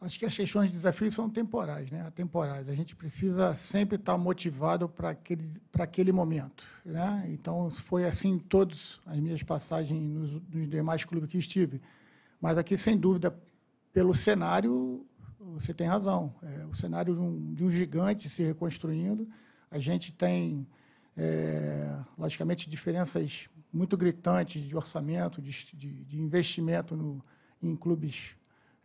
Acho 0.00 0.18
que 0.18 0.26
as 0.26 0.36
questões 0.36 0.70
de 0.70 0.76
desafio 0.76 1.10
são 1.10 1.28
temporais, 1.30 1.90
né? 1.90 2.02
Atemporais. 2.02 2.68
A 2.68 2.74
gente 2.74 2.94
precisa 2.94 3.54
sempre 3.54 3.96
estar 3.96 4.16
motivado 4.18 4.88
para 4.88 5.10
aquele, 5.10 5.48
para 5.72 5.84
aquele 5.84 6.12
momento, 6.12 6.64
né? 6.84 7.24
Então, 7.28 7.70
foi 7.70 8.04
assim 8.04 8.32
em 8.32 8.38
todas 8.38 9.00
as 9.06 9.18
minhas 9.18 9.42
passagens 9.42 10.00
nos, 10.00 10.32
nos 10.32 10.68
demais 10.68 11.04
clubes 11.04 11.30
que 11.30 11.38
estive. 11.38 11.80
Mas 12.40 12.58
aqui, 12.58 12.76
sem 12.76 12.96
dúvida, 12.96 13.34
pelo 13.92 14.12
cenário, 14.12 15.06
você 15.40 15.72
tem 15.72 15.86
razão, 15.86 16.34
é, 16.42 16.66
o 16.66 16.74
cenário 16.74 17.14
de 17.14 17.20
um, 17.20 17.54
de 17.54 17.64
um, 17.64 17.70
gigante 17.70 18.28
se 18.28 18.42
reconstruindo. 18.42 19.28
A 19.70 19.78
gente 19.78 20.12
tem, 20.12 20.66
é, 21.16 21.96
logicamente, 22.18 22.68
diferenças 22.68 23.48
muito 23.72 23.96
gritantes 23.96 24.62
de 24.62 24.76
orçamento, 24.76 25.40
de, 25.40 25.52
de, 25.74 26.04
de 26.04 26.20
investimento 26.20 26.96
no, 26.96 27.24
em 27.62 27.74
clubes, 27.74 28.36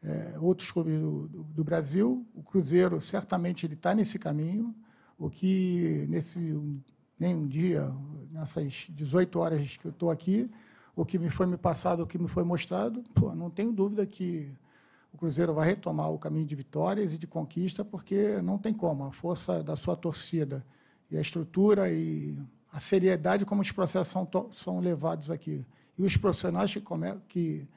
é, 0.04 0.36
outros 0.40 0.72
clubes 0.72 1.00
do, 1.00 1.28
do, 1.28 1.44
do, 1.44 1.64
Brasil. 1.64 2.26
O 2.34 2.42
Cruzeiro, 2.42 3.00
certamente, 3.00 3.66
ele 3.66 3.76
está 3.76 3.94
nesse 3.94 4.18
caminho. 4.18 4.76
O 5.18 5.30
que, 5.30 6.06
nesse 6.10 6.40
nem 7.20 7.36
um 7.36 7.48
dia, 7.48 7.94
nessas 8.32 8.88
18 8.90 9.38
horas 9.38 9.78
que 9.78 9.86
eu 9.86 9.92
estou 9.92 10.10
aqui, 10.10 10.50
o 10.96 11.06
que 11.06 11.20
me 11.20 11.30
foi 11.30 11.46
me 11.46 11.56
passado, 11.56 12.02
o 12.02 12.08
que 12.08 12.18
me 12.18 12.28
foi 12.28 12.44
mostrado, 12.44 13.04
pô, 13.14 13.36
não 13.36 13.50
tenho 13.50 13.72
dúvida 13.72 14.06
que 14.08 14.52
o 15.14 15.18
Cruzeiro 15.18 15.54
vai 15.54 15.68
retomar 15.68 16.10
o 16.10 16.18
caminho 16.18 16.46
de 16.46 16.56
vitórias 16.56 17.14
e 17.14 17.18
de 17.18 17.28
conquista, 17.28 17.86
porque 17.86 18.42
não 18.42 18.58
tem 18.58 18.74
como. 18.74 19.04
A 19.04 19.12
força 19.12 19.64
da 19.64 19.76
sua 19.76 19.96
torcida 19.96 20.66
e 21.12 21.18
a 21.18 21.22
estrutura 21.22 21.92
e 21.92 22.36
a 22.72 22.80
seriedade 22.80 23.46
como 23.46 23.62
os 23.62 23.72
processos 23.72 24.08
são, 24.08 24.28
são 24.54 24.80
levados 24.80 25.30
aqui. 25.30 25.66
E 25.98 26.04
os 26.04 26.16
profissionais 26.18 26.74
que, 26.74 26.82
que, 27.28 27.68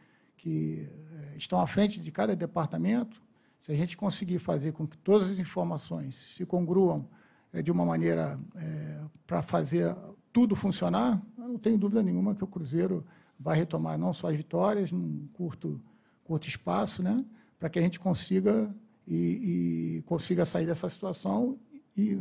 que 0.44 0.86
eh, 0.86 1.36
estão 1.38 1.58
à 1.58 1.66
frente 1.66 1.98
de 1.98 2.12
cada 2.12 2.36
departamento, 2.36 3.22
se 3.62 3.72
a 3.72 3.74
gente 3.74 3.96
conseguir 3.96 4.38
fazer 4.38 4.72
com 4.72 4.86
que 4.86 4.98
todas 4.98 5.30
as 5.30 5.38
informações 5.38 6.34
se 6.36 6.44
congruam 6.44 7.08
é, 7.50 7.62
de 7.62 7.72
uma 7.72 7.82
maneira 7.82 8.38
é, 8.56 9.00
para 9.26 9.40
fazer 9.40 9.96
tudo 10.30 10.54
funcionar, 10.54 11.22
não 11.38 11.58
tenho 11.58 11.78
dúvida 11.78 12.02
nenhuma 12.02 12.34
que 12.34 12.44
o 12.44 12.46
Cruzeiro 12.46 13.06
vai 13.40 13.56
retomar 13.56 13.96
não 13.96 14.12
só 14.12 14.28
as 14.28 14.36
vitórias 14.36 14.92
num 14.92 15.26
curto, 15.32 15.80
curto 16.24 16.46
espaço, 16.46 17.02
né, 17.02 17.24
para 17.58 17.70
que 17.70 17.78
a 17.78 17.82
gente 17.82 17.98
consiga 17.98 18.70
e, 19.08 19.96
e, 19.96 20.02
consiga 20.02 20.44
sair 20.44 20.66
dessa 20.66 20.88
situação 20.90 21.58
e 21.96 22.18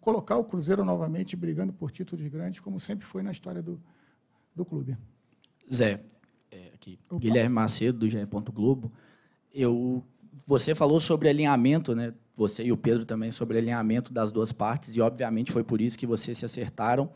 colocar 0.00 0.36
o 0.36 0.44
Cruzeiro 0.44 0.84
novamente 0.84 1.34
brigando 1.34 1.72
por 1.72 1.90
títulos 1.90 2.24
grandes, 2.28 2.60
como 2.60 2.78
sempre 2.78 3.04
foi 3.04 3.22
na 3.24 3.32
história 3.32 3.60
do, 3.60 3.82
do 4.54 4.64
clube. 4.64 4.96
Zé, 5.72 6.04
é, 6.50 6.70
aqui, 6.74 6.98
Guilherme 7.14 7.54
Macedo, 7.54 7.98
do 7.98 8.08
GE. 8.08 8.18
Globo. 8.52 8.92
Eu, 9.52 10.04
você 10.46 10.74
falou 10.74 11.00
sobre 11.00 11.28
alinhamento, 11.28 11.94
né? 11.94 12.12
você 12.38 12.62
e 12.64 12.72
o 12.72 12.76
Pedro 12.76 13.04
também, 13.04 13.32
sobre 13.32 13.58
alinhamento 13.58 14.12
das 14.12 14.30
duas 14.30 14.52
partes, 14.52 14.94
e 14.94 15.00
obviamente 15.00 15.50
foi 15.50 15.64
por 15.64 15.80
isso 15.80 15.98
que 15.98 16.06
vocês 16.06 16.38
se 16.38 16.44
acertaram. 16.44 17.10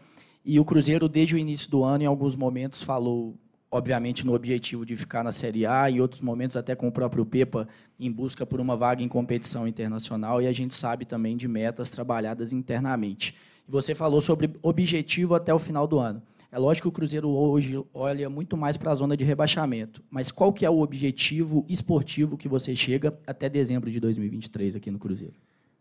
E 0.44 0.58
o 0.58 0.64
Cruzeiro, 0.64 1.08
desde 1.08 1.36
o 1.36 1.38
início 1.38 1.70
do 1.70 1.84
ano, 1.84 2.02
em 2.02 2.06
alguns 2.06 2.34
momentos, 2.34 2.82
falou, 2.82 3.38
obviamente, 3.70 4.26
no 4.26 4.34
objetivo 4.34 4.84
de 4.84 4.96
ficar 4.96 5.22
na 5.22 5.30
Série 5.30 5.64
A, 5.64 5.88
em 5.88 6.00
outros 6.00 6.20
momentos, 6.20 6.56
até 6.56 6.74
com 6.74 6.88
o 6.88 6.92
próprio 6.92 7.24
Pepa, 7.24 7.68
em 8.00 8.10
busca 8.10 8.44
por 8.44 8.60
uma 8.60 8.76
vaga 8.76 9.02
em 9.02 9.08
competição 9.08 9.68
internacional, 9.68 10.42
e 10.42 10.48
a 10.48 10.52
gente 10.52 10.74
sabe 10.74 11.04
também 11.04 11.36
de 11.36 11.46
metas 11.46 11.88
trabalhadas 11.88 12.52
internamente. 12.52 13.36
E 13.68 13.70
você 13.70 13.94
falou 13.94 14.20
sobre 14.20 14.50
objetivo 14.60 15.36
até 15.36 15.54
o 15.54 15.58
final 15.60 15.86
do 15.86 16.00
ano. 16.00 16.20
É 16.52 16.58
lógico 16.58 16.84
que 16.84 16.88
o 16.90 16.92
Cruzeiro 16.92 17.30
hoje 17.30 17.82
olha 17.94 18.28
muito 18.28 18.58
mais 18.58 18.76
para 18.76 18.92
a 18.92 18.94
zona 18.94 19.16
de 19.16 19.24
rebaixamento, 19.24 20.04
mas 20.10 20.30
qual 20.30 20.52
que 20.52 20.66
é 20.66 20.70
o 20.70 20.82
objetivo 20.82 21.64
esportivo 21.66 22.36
que 22.36 22.46
você 22.46 22.76
chega 22.76 23.18
até 23.26 23.48
dezembro 23.48 23.90
de 23.90 23.98
2023 23.98 24.76
aqui 24.76 24.90
no 24.90 24.98
Cruzeiro? 24.98 25.32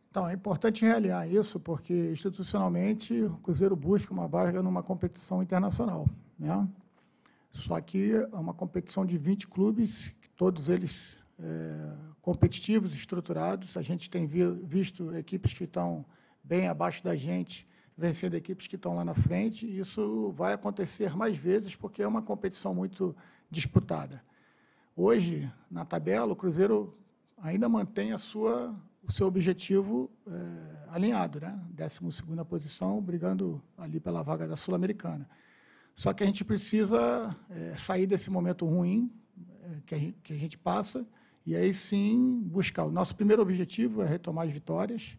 Então, 0.09 0.29
é 0.29 0.33
importante 0.33 0.85
realinhar 0.85 1.29
isso, 1.29 1.59
porque 1.59 2.11
institucionalmente 2.11 3.21
o 3.21 3.35
Cruzeiro 3.43 3.75
busca 3.75 4.13
uma 4.13 4.29
vaga 4.29 4.63
numa 4.63 4.81
competição 4.81 5.43
internacional. 5.43 6.07
Né? 6.39 6.65
Só 7.51 7.81
que 7.81 8.13
é 8.13 8.37
uma 8.37 8.53
competição 8.53 9.05
de 9.05 9.17
20 9.17 9.49
clubes, 9.49 10.13
todos 10.37 10.69
eles 10.69 11.17
é, 11.37 11.93
competitivos, 12.21 12.93
estruturados. 12.93 13.75
A 13.75 13.81
gente 13.81 14.09
tem 14.09 14.25
visto 14.25 15.13
equipes 15.17 15.53
que 15.53 15.65
estão 15.65 16.05
bem 16.41 16.69
abaixo 16.69 17.03
da 17.03 17.13
gente 17.13 17.67
vencendo 18.01 18.33
equipes 18.33 18.65
que 18.65 18.75
estão 18.75 18.95
lá 18.95 19.05
na 19.05 19.13
frente, 19.13 19.65
e 19.67 19.79
isso 19.79 20.31
vai 20.31 20.53
acontecer 20.53 21.15
mais 21.15 21.37
vezes, 21.37 21.75
porque 21.75 22.01
é 22.01 22.07
uma 22.07 22.21
competição 22.21 22.73
muito 22.73 23.15
disputada. 23.49 24.21
Hoje, 24.95 25.49
na 25.69 25.85
tabela, 25.85 26.33
o 26.33 26.35
Cruzeiro 26.35 26.97
ainda 27.37 27.69
mantém 27.69 28.11
a 28.11 28.17
sua, 28.17 28.75
o 29.03 29.11
seu 29.11 29.27
objetivo 29.27 30.09
é, 30.27 30.95
alinhado, 30.95 31.39
né? 31.39 31.59
12 31.69 31.99
posição, 32.49 32.99
brigando 32.99 33.61
ali 33.77 33.99
pela 33.99 34.23
vaga 34.23 34.47
da 34.47 34.55
Sul-Americana. 34.55 35.29
Só 35.93 36.11
que 36.11 36.23
a 36.23 36.25
gente 36.25 36.43
precisa 36.43 37.35
é, 37.49 37.77
sair 37.77 38.07
desse 38.07 38.31
momento 38.31 38.65
ruim 38.65 39.11
é, 39.63 39.77
que, 39.85 39.95
a 39.95 39.97
gente, 39.97 40.17
que 40.23 40.33
a 40.33 40.37
gente 40.37 40.57
passa 40.57 41.05
e 41.45 41.55
aí 41.55 41.73
sim 41.73 42.41
buscar. 42.45 42.85
O 42.85 42.91
nosso 42.91 43.15
primeiro 43.15 43.41
objetivo 43.41 44.01
é 44.01 44.07
retomar 44.07 44.47
as 44.47 44.51
vitórias, 44.51 45.17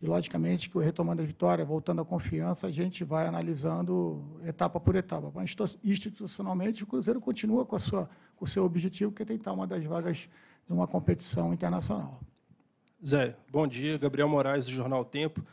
e, 0.00 0.06
logicamente, 0.06 0.70
que 0.70 0.78
retomando 0.78 1.22
a 1.22 1.24
vitória, 1.24 1.64
voltando 1.64 2.00
à 2.00 2.04
confiança, 2.04 2.68
a 2.68 2.70
gente 2.70 3.02
vai 3.02 3.26
analisando 3.26 4.40
etapa 4.44 4.78
por 4.78 4.94
etapa. 4.94 5.32
Mas, 5.34 5.56
institucionalmente, 5.82 6.84
o 6.84 6.86
Cruzeiro 6.86 7.20
continua 7.20 7.66
com, 7.66 7.74
a 7.74 7.80
sua, 7.80 8.08
com 8.36 8.44
o 8.44 8.48
seu 8.48 8.64
objetivo, 8.64 9.10
que 9.10 9.22
é 9.22 9.26
tentar 9.26 9.52
uma 9.52 9.66
das 9.66 9.84
vagas 9.84 10.28
de 10.66 10.72
uma 10.72 10.86
competição 10.86 11.52
internacional. 11.52 12.20
Zé, 13.04 13.36
bom 13.50 13.66
dia. 13.66 13.98
Gabriel 13.98 14.28
Moraes, 14.28 14.66
do 14.66 14.72
Jornal 14.72 15.04
Tempo. 15.04 15.44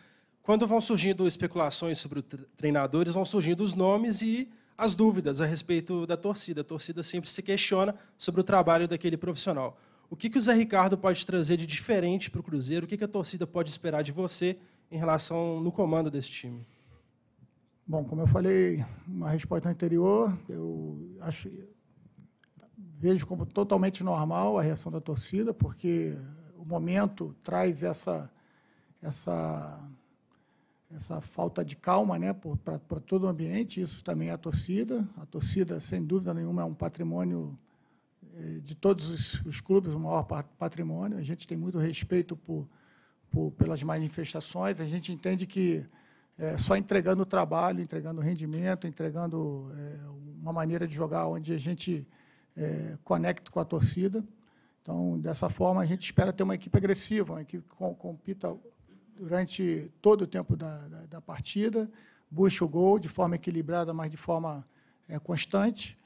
Quando 0.43 0.67
vão 0.67 0.79
surgindo 0.79 1.27
especulações 1.27 1.97
sobre 1.97 2.21
treinadores, 2.55 3.15
vão 3.15 3.25
surgindo 3.25 3.63
os 3.63 3.73
nomes 3.73 4.21
e 4.21 4.47
as 4.77 4.93
dúvidas 4.93 5.41
a 5.41 5.45
respeito 5.45 6.05
da 6.05 6.15
torcida. 6.15 6.61
A 6.61 6.63
torcida 6.63 7.01
sempre 7.01 7.29
se 7.29 7.41
questiona 7.41 7.95
sobre 8.15 8.41
o 8.41 8.43
trabalho 8.43 8.87
daquele 8.87 9.17
profissional. 9.17 9.79
O 10.09 10.15
que, 10.15 10.29
que 10.29 10.37
o 10.37 10.41
Zé 10.41 10.53
Ricardo 10.53 10.97
pode 10.97 11.25
trazer 11.25 11.57
de 11.57 11.65
diferente 11.65 12.29
para 12.29 12.39
o 12.39 12.43
Cruzeiro? 12.43 12.85
O 12.85 12.89
que, 12.89 12.97
que 12.97 13.03
a 13.03 13.07
torcida 13.07 13.47
pode 13.47 13.69
esperar 13.69 14.03
de 14.03 14.11
você 14.11 14.57
em 14.91 14.97
relação 14.97 15.59
no 15.59 15.71
comando 15.71 16.11
desse 16.11 16.29
time? 16.29 16.67
Bom, 17.87 18.03
como 18.03 18.21
eu 18.21 18.27
falei 18.27 18.83
na 19.07 19.29
resposta 19.29 19.69
anterior, 19.69 20.37
eu 20.49 21.15
acho 21.21 21.49
vejo 22.77 23.27
como 23.27 23.45
totalmente 23.45 24.03
normal 24.03 24.57
a 24.57 24.61
reação 24.61 24.91
da 24.91 24.99
torcida, 24.99 25.53
porque 25.53 26.17
o 26.57 26.65
momento 26.65 27.35
traz 27.43 27.83
essa 27.83 28.31
essa 29.01 29.79
essa 30.95 31.19
falta 31.19 31.63
de 31.63 31.75
calma, 31.75 32.17
né, 32.17 32.33
para 32.33 32.99
todo 32.99 33.23
o 33.23 33.27
ambiente. 33.27 33.81
Isso 33.81 34.03
também 34.03 34.29
é 34.29 34.31
a 34.31 34.37
torcida. 34.37 35.07
A 35.17 35.25
torcida, 35.25 35.79
sem 35.79 36.03
dúvida 36.03 36.33
nenhuma, 36.33 36.61
é 36.61 36.65
um 36.65 36.73
patrimônio 36.73 37.57
de 38.61 38.75
todos 38.75 39.07
os, 39.07 39.33
os, 39.45 39.61
clubes, 39.61 39.93
o 39.93 39.99
maior 39.99 40.23
patrimônio. 40.23 41.17
A 41.17 41.23
gente 41.23 41.47
tem 41.47 41.57
muito 41.57 41.77
respeito 41.77 42.35
por, 42.35 42.67
por 43.31 43.51
pelas 43.51 43.81
manifestações. 43.81 44.81
A 44.81 44.85
gente 44.85 45.11
entende 45.11 45.45
que 45.45 45.85
é, 46.37 46.57
só 46.57 46.75
entregando 46.75 47.23
o 47.23 47.25
trabalho, 47.25 47.81
entregando 47.81 48.19
o 48.19 48.23
rendimento, 48.23 48.87
entregando 48.87 49.71
é, 49.77 49.99
uma 50.41 50.51
maneira 50.51 50.85
de 50.85 50.93
jogar 50.93 51.27
onde 51.27 51.53
a 51.53 51.57
gente 51.57 52.05
é, 52.57 52.97
conecta 53.03 53.49
com 53.51 53.59
a 53.59 53.65
torcida. 53.65 54.23
Então, 54.81 55.17
dessa 55.19 55.49
forma, 55.49 55.81
a 55.81 55.85
gente 55.85 56.01
espera 56.01 56.33
ter 56.33 56.43
uma 56.43 56.55
equipe 56.55 56.77
agressiva, 56.77 57.33
uma 57.33 57.41
equipe 57.41 57.63
que 57.67 57.75
compita 57.75 58.55
durante 59.17 59.91
todo 60.01 60.23
o 60.23 60.27
tempo 60.27 60.57
da, 60.57 60.77
da, 60.87 61.05
da 61.05 61.21
partida, 61.21 61.89
busque 62.29 62.63
o 62.63 62.67
gol 62.67 62.99
de 62.99 63.07
forma 63.07 63.35
equilibrada, 63.35 63.93
mas 63.93 64.11
de 64.11 64.17
forma 64.17 64.67
é, 65.07 65.17
constante 65.17 65.97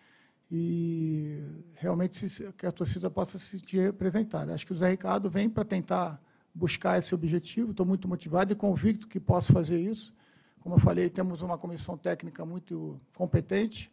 e 0.51 1.43
realmente 1.75 2.25
que 2.57 2.65
a 2.65 2.71
torcida 2.71 3.09
possa 3.09 3.37
se 3.37 3.59
sentir 3.59 3.79
representada. 3.79 4.53
Acho 4.53 4.65
que 4.65 4.73
o 4.73 4.75
Zé 4.75 4.89
Ricardo 4.89 5.29
vem 5.29 5.49
para 5.49 5.63
tentar 5.63 6.21
buscar 6.53 6.97
esse 6.97 7.13
objetivo, 7.13 7.71
estou 7.71 7.85
muito 7.85 8.07
motivado 8.07 8.51
e 8.51 8.55
convicto 8.55 9.07
que 9.07 9.19
posso 9.19 9.53
fazer 9.53 9.79
isso. 9.79 10.13
Como 10.59 10.75
eu 10.75 10.79
falei, 10.79 11.09
temos 11.09 11.41
uma 11.41 11.57
comissão 11.57 11.97
técnica 11.97 12.45
muito 12.45 12.99
competente, 13.15 13.91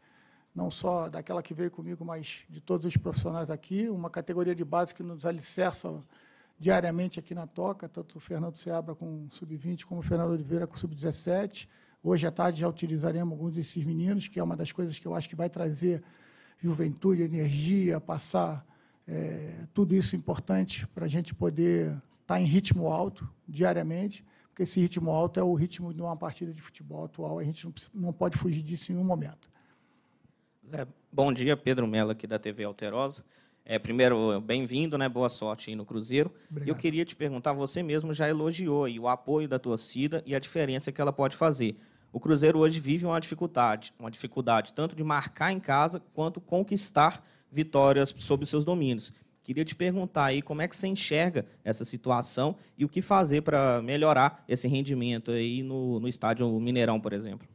não 0.55 0.71
só 0.71 1.09
daquela 1.09 1.43
que 1.43 1.53
veio 1.53 1.71
comigo, 1.71 2.05
mas 2.05 2.45
de 2.49 2.61
todos 2.61 2.87
os 2.87 2.97
profissionais 2.97 3.51
aqui, 3.51 3.89
uma 3.89 4.09
categoria 4.09 4.55
de 4.55 4.65
base 4.65 4.95
que 4.95 5.03
nos 5.03 5.27
alicerça 5.27 6.03
diariamente 6.59 7.21
aqui 7.21 7.35
na 7.35 7.47
Toca, 7.47 7.89
tanto 7.89 8.17
o 8.17 8.21
Fernando 8.21 8.57
Seabra 8.57 8.95
com 8.95 9.27
o 9.27 9.29
Sub-20, 9.31 9.85
como 9.85 10.01
o 10.01 10.03
Fernando 10.03 10.31
Oliveira 10.31 10.67
com 10.67 10.75
o 10.75 10.79
Sub-17. 10.79 11.69
Hoje 12.03 12.27
à 12.27 12.31
tarde 12.31 12.61
já 12.61 12.69
utilizaremos 12.69 13.33
alguns 13.33 13.53
desses 13.53 13.85
meninos, 13.85 14.27
que 14.27 14.41
é 14.41 14.43
uma 14.43 14.57
das 14.57 14.73
coisas 14.73 14.99
que 14.99 15.07
eu 15.07 15.15
acho 15.15 15.29
que 15.29 15.37
vai 15.37 15.51
trazer 15.51 16.03
juventude, 16.59 17.23
energia, 17.23 18.01
passar 18.01 18.67
é, 19.07 19.65
tudo 19.73 19.95
isso 19.95 20.17
importante 20.17 20.87
para 20.89 21.07
a 21.07 21.09
gente 21.09 21.35
poder 21.35 21.91
estar 21.91 22.35
tá 22.35 22.41
em 22.41 22.45
ritmo 22.45 22.91
alto 22.91 23.29
diariamente, 23.47 24.25
porque 24.49 24.63
esse 24.63 24.81
ritmo 24.81 25.11
alto 25.11 25.39
é 25.39 25.43
o 25.43 25.55
ritmo 25.55 25.93
de 25.93 26.01
uma 26.01 26.17
partida 26.17 26.53
de 26.53 26.61
futebol 26.61 27.05
atual, 27.05 27.39
a 27.39 27.45
gente 27.45 27.65
não, 27.65 27.75
não 27.95 28.13
pode 28.13 28.37
fugir 28.37 28.63
disso 28.63 28.91
em 28.91 28.95
nenhum 28.95 29.07
momento. 29.07 29.51
Zé, 30.69 30.87
bom 31.13 31.33
dia, 31.33 31.57
Pedro 31.57 31.87
Mello 31.87 32.11
aqui 32.11 32.27
da 32.27 32.39
TV 32.39 32.65
Alterosa. 32.65 33.25
É, 33.69 33.81
primeiro, 33.81 34.41
bem-vindo, 34.41 34.97
né? 34.97 35.09
boa 35.09 35.29
sorte 35.29 35.71
aí 35.71 35.77
no 35.77 35.85
Cruzeiro. 35.85 36.33
Obrigado. 36.49 36.69
Eu 36.69 36.81
queria 36.81 37.05
te 37.05 37.17
perguntar, 37.17 37.53
você 37.53 37.83
mesmo 37.83 38.15
já 38.15 38.29
elogiou 38.29 38.89
o 38.89 39.09
apoio 39.09 39.49
da 39.49 39.59
torcida 39.59 40.23
e 40.25 40.37
a 40.37 40.39
diferença 40.39 40.93
que 40.93 41.01
ela 41.01 41.13
pode 41.13 41.37
fazer. 41.37 41.77
O 42.17 42.19
Cruzeiro 42.19 42.61
hoje 42.61 42.81
vive 42.81 43.05
uma 43.05 43.21
dificuldade, 43.21 43.93
uma 43.99 44.11
dificuldade 44.11 44.73
tanto 44.73 44.97
de 44.97 45.05
marcar 45.05 45.53
em 45.53 45.61
casa 45.61 46.01
quanto 46.15 46.41
conquistar 46.41 47.23
vitórias 47.53 48.09
sobre 48.17 48.47
seus 48.47 48.65
domínios. 48.65 49.13
Queria 49.43 49.67
te 49.67 49.77
perguntar 49.77 50.25
aí 50.25 50.41
como 50.41 50.63
é 50.63 50.67
que 50.67 50.75
você 50.75 50.87
enxerga 50.87 51.45
essa 51.63 51.85
situação 51.85 52.57
e 52.79 52.87
o 52.87 52.89
que 52.89 53.03
fazer 53.03 53.43
para 53.43 53.83
melhorar 53.83 54.43
esse 54.49 54.67
rendimento 54.67 55.31
aí 55.31 55.63
no, 55.63 56.01
no 56.01 56.09
estádio 56.09 56.49
Mineirão, 56.59 56.99
por 56.99 57.13
exemplo. 57.13 57.47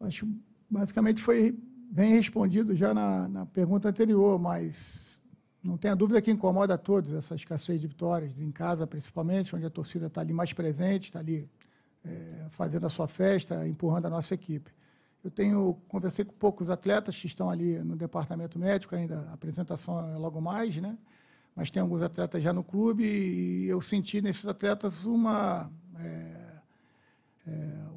Acho 0.00 0.26
basicamente 0.68 1.22
foi 1.22 1.56
bem 1.92 2.16
respondido 2.16 2.74
já 2.74 2.92
na, 2.92 3.28
na 3.28 3.46
pergunta 3.46 3.88
anterior, 3.88 4.36
mas 4.36 5.22
não 5.62 5.76
tenha 5.76 5.94
dúvida 5.94 6.20
que 6.20 6.32
incomoda 6.32 6.74
a 6.74 6.78
todos 6.78 7.12
essa 7.12 7.36
escassez 7.36 7.80
de 7.80 7.86
vitórias, 7.86 8.36
em 8.36 8.50
casa 8.50 8.84
principalmente, 8.84 9.54
onde 9.54 9.64
a 9.64 9.70
torcida 9.70 10.08
está 10.08 10.22
ali 10.22 10.32
mais 10.32 10.52
presente, 10.52 11.04
está 11.04 11.20
ali 11.20 11.48
é, 12.04 12.46
fazendo 12.50 12.86
a 12.86 12.88
sua 12.88 13.06
festa, 13.06 13.66
empurrando 13.66 14.06
a 14.06 14.10
nossa 14.10 14.34
equipe. 14.34 14.70
Eu 15.22 15.30
tenho 15.30 15.76
conversei 15.88 16.24
com 16.24 16.32
poucos 16.32 16.70
atletas 16.70 17.18
que 17.18 17.26
estão 17.26 17.50
ali 17.50 17.78
no 17.80 17.94
departamento 17.94 18.58
médico, 18.58 18.94
ainda 18.94 19.26
a 19.30 19.34
apresentação 19.34 19.98
é 20.14 20.16
logo 20.16 20.40
mais, 20.40 20.76
né? 20.76 20.96
Mas 21.54 21.70
tem 21.70 21.82
alguns 21.82 22.02
atletas 22.02 22.42
já 22.42 22.52
no 22.52 22.64
clube 22.64 23.04
e 23.04 23.66
eu 23.66 23.80
senti 23.82 24.22
nesses 24.22 24.46
atletas 24.46 25.04
uma 25.04 25.70
é, 25.98 26.50
é, 27.46 27.50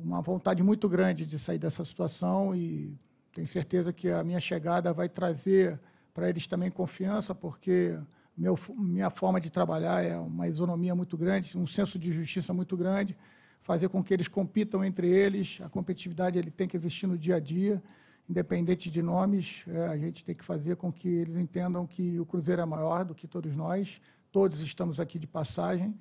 uma 0.04 0.22
vontade 0.22 0.62
muito 0.62 0.90
grande 0.90 1.26
de 1.26 1.40
sair 1.40 1.58
dessa 1.58 1.86
situação 1.86 2.54
e 2.54 2.98
tenho 3.32 3.48
certeza 3.48 3.94
que 3.94 4.10
a 4.10 4.24
minha 4.24 4.40
chegada 4.40 4.92
vai 4.92 5.08
trazer 5.08 5.80
para 6.14 6.30
eles 6.30 6.46
também 6.46 6.70
confiança, 6.70 7.34
porque 7.34 7.98
meu, 8.38 8.58
minha 8.78 9.10
forma 9.10 9.40
de 9.40 9.50
trabalhar 9.50 10.04
é 10.04 10.18
uma 10.18 10.48
isonomia 10.48 10.94
muito 10.94 11.18
grande, 11.18 11.58
um 11.58 11.66
senso 11.66 11.98
de 11.98 12.12
justiça 12.12 12.54
muito 12.54 12.76
grande 12.76 13.16
fazer 13.64 13.90
com 13.90 14.04
que 14.04 14.14
eles 14.14 14.28
compitam 14.28 14.84
entre 14.84 15.08
eles. 15.08 15.60
A 15.64 15.70
competitividade 15.70 16.38
ele 16.38 16.52
tem 16.52 16.68
que 16.68 16.78
existir 16.78 17.08
no 17.08 17.18
dia 17.18 17.38
a 17.38 17.40
dia, 17.40 17.82
independente 18.30 18.92
de 18.92 19.02
nomes. 19.02 19.64
É, 19.68 19.88
a 19.88 19.98
gente 19.98 20.24
tem 20.24 20.36
que 20.36 20.44
fazer 20.44 20.76
com 20.76 20.92
que 20.92 21.08
eles 21.08 21.36
entendam 21.36 21.88
que 21.88 22.20
o 22.20 22.26
Cruzeiro 22.26 22.62
é 22.62 22.66
maior 22.66 23.06
do 23.06 23.16
que 23.16 23.28
todos 23.28 23.56
nós. 23.56 24.00
Todos 24.32 24.62
estamos 24.62 25.00
aqui 25.00 25.18
de 25.18 25.26
passagem. 25.26 25.98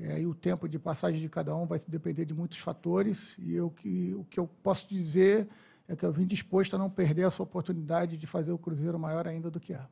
É, 0.00 0.20
e 0.20 0.26
o 0.26 0.34
tempo 0.34 0.68
de 0.68 0.78
passagem 0.78 1.20
de 1.20 1.28
cada 1.28 1.54
um 1.54 1.66
vai 1.66 1.78
depender 1.86 2.24
de 2.24 2.34
muitos 2.34 2.58
fatores. 2.58 3.36
E 3.38 3.54
eu, 3.54 3.70
que, 3.70 4.14
o 4.14 4.24
que 4.24 4.40
eu 4.40 4.48
posso 4.62 4.88
dizer 4.88 5.46
é 5.86 5.94
que 5.94 6.04
eu 6.04 6.12
vim 6.12 6.24
disposto 6.24 6.74
a 6.74 6.78
não 6.78 6.88
perder 6.88 7.26
essa 7.26 7.42
oportunidade 7.42 8.16
de 8.16 8.26
fazer 8.26 8.50
o 8.50 8.58
Cruzeiro 8.58 8.98
maior 8.98 9.28
ainda 9.28 9.50
do 9.50 9.60
que 9.60 9.74
é. 9.74 9.86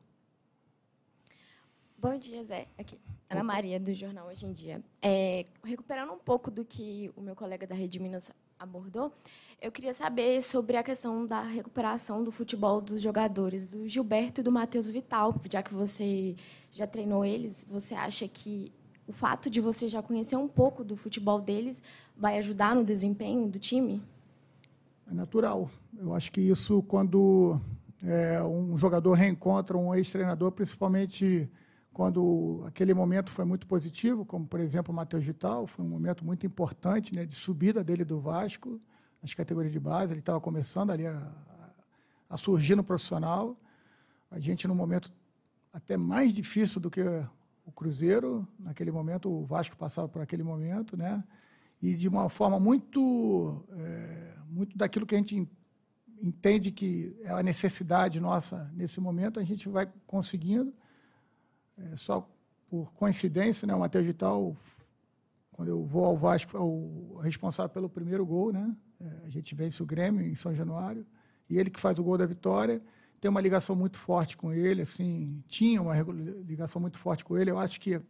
Bom 2.03 2.17
dia, 2.17 2.43
Zé. 2.43 2.67
Aqui, 2.77 2.99
Ana 3.29 3.45
Maria, 3.45 3.79
do 3.79 3.93
Jornal 3.93 4.27
Hoje 4.27 4.45
em 4.45 4.51
Dia. 4.51 4.83
É, 5.01 5.45
recuperando 5.63 6.11
um 6.11 6.17
pouco 6.17 6.51
do 6.51 6.65
que 6.65 7.09
o 7.15 7.21
meu 7.21 7.33
colega 7.33 7.65
da 7.65 7.73
Rede 7.73 7.97
Minas 7.97 8.29
abordou, 8.59 9.13
eu 9.61 9.71
queria 9.71 9.93
saber 9.93 10.43
sobre 10.43 10.75
a 10.75 10.83
questão 10.83 11.25
da 11.25 11.41
recuperação 11.41 12.21
do 12.21 12.29
futebol 12.29 12.81
dos 12.81 13.01
jogadores, 13.01 13.69
do 13.69 13.87
Gilberto 13.87 14.41
e 14.41 14.43
do 14.43 14.51
Matheus 14.51 14.89
Vital. 14.89 15.33
Já 15.49 15.63
que 15.63 15.73
você 15.73 16.35
já 16.73 16.85
treinou 16.85 17.23
eles, 17.23 17.65
você 17.71 17.95
acha 17.95 18.27
que 18.27 18.69
o 19.07 19.13
fato 19.13 19.49
de 19.49 19.61
você 19.61 19.87
já 19.87 20.03
conhecer 20.03 20.35
um 20.35 20.49
pouco 20.49 20.83
do 20.83 20.97
futebol 20.97 21.39
deles 21.39 21.81
vai 22.17 22.37
ajudar 22.37 22.75
no 22.75 22.83
desempenho 22.83 23.47
do 23.47 23.59
time? 23.59 24.03
É 25.09 25.13
natural. 25.13 25.71
Eu 25.97 26.13
acho 26.13 26.33
que 26.33 26.41
isso, 26.41 26.83
quando 26.83 27.61
é, 28.03 28.43
um 28.43 28.77
jogador 28.77 29.13
reencontra 29.13 29.77
um 29.77 29.95
ex-treinador, 29.95 30.51
principalmente 30.51 31.49
quando 31.93 32.63
aquele 32.65 32.93
momento 32.93 33.31
foi 33.31 33.45
muito 33.45 33.67
positivo, 33.67 34.25
como, 34.25 34.47
por 34.47 34.59
exemplo, 34.59 34.91
o 34.91 34.95
Matheus 34.95 35.23
Vital, 35.23 35.67
foi 35.67 35.85
um 35.85 35.87
momento 35.87 36.25
muito 36.25 36.45
importante 36.45 37.13
né, 37.13 37.23
de 37.23 37.35
subida 37.35 37.83
dele 37.83 38.03
do 38.03 38.19
Vasco, 38.19 38.81
nas 39.21 39.33
categorias 39.33 39.71
de 39.71 39.79
base, 39.79 40.11
ele 40.11 40.19
estava 40.19 40.41
começando 40.41 40.89
ali 40.89 41.05
a, 41.05 41.31
a 42.29 42.35
surgir 42.35 42.75
no 42.75 42.83
profissional. 42.83 43.55
A 44.29 44.39
gente, 44.39 44.67
num 44.67 44.75
momento 44.75 45.13
até 45.71 45.95
mais 45.95 46.33
difícil 46.33 46.81
do 46.81 46.89
que 46.89 47.01
o 47.65 47.71
Cruzeiro, 47.71 48.45
naquele 48.59 48.91
momento, 48.91 49.29
o 49.31 49.45
Vasco 49.45 49.77
passava 49.77 50.09
por 50.09 50.21
aquele 50.21 50.43
momento, 50.43 50.97
né? 50.97 51.23
E 51.81 51.93
de 51.93 52.07
uma 52.07 52.27
forma 52.27 52.59
muito, 52.59 53.63
é, 53.71 54.33
muito 54.49 54.77
daquilo 54.77 55.05
que 55.05 55.15
a 55.15 55.17
gente 55.17 55.47
entende 56.21 56.71
que 56.71 57.15
é 57.21 57.29
a 57.29 57.43
necessidade 57.43 58.19
nossa 58.19 58.69
nesse 58.73 58.99
momento, 58.99 59.39
a 59.39 59.43
gente 59.43 59.69
vai 59.69 59.89
conseguindo 60.05 60.73
é, 61.77 61.95
só 61.95 62.27
por 62.69 62.91
coincidência, 62.93 63.67
né, 63.67 63.75
o 63.75 63.79
Matheus 63.79 64.05
Vital, 64.05 64.55
quando 65.51 65.69
eu 65.69 65.85
vou 65.85 66.05
ao 66.05 66.17
Vasco, 66.17 66.57
é 66.57 66.59
o 66.59 67.19
responsável 67.21 67.69
pelo 67.69 67.89
primeiro 67.89 68.25
gol, 68.25 68.51
né? 68.51 68.75
É, 68.99 69.27
a 69.27 69.29
gente 69.29 69.53
vence 69.53 69.81
o 69.81 69.85
Grêmio 69.85 70.25
em 70.25 70.35
São 70.35 70.55
Januário, 70.55 71.05
e 71.49 71.57
ele 71.57 71.69
que 71.69 71.79
faz 71.79 71.97
o 71.99 72.03
gol 72.03 72.17
da 72.17 72.25
vitória, 72.25 72.81
tem 73.21 73.29
uma 73.29 73.39
ligação 73.39 73.75
muito 73.75 73.97
forte 73.97 74.35
com 74.35 74.51
ele, 74.51 74.81
assim, 74.81 75.41
tinha 75.47 75.81
uma 75.81 75.95
ligação 76.01 76.81
muito 76.81 76.97
forte 76.97 77.23
com 77.23 77.37
ele. 77.37 77.51
Eu 77.51 77.57
acho 77.57 77.79
que 77.79 77.95
é 77.95 78.01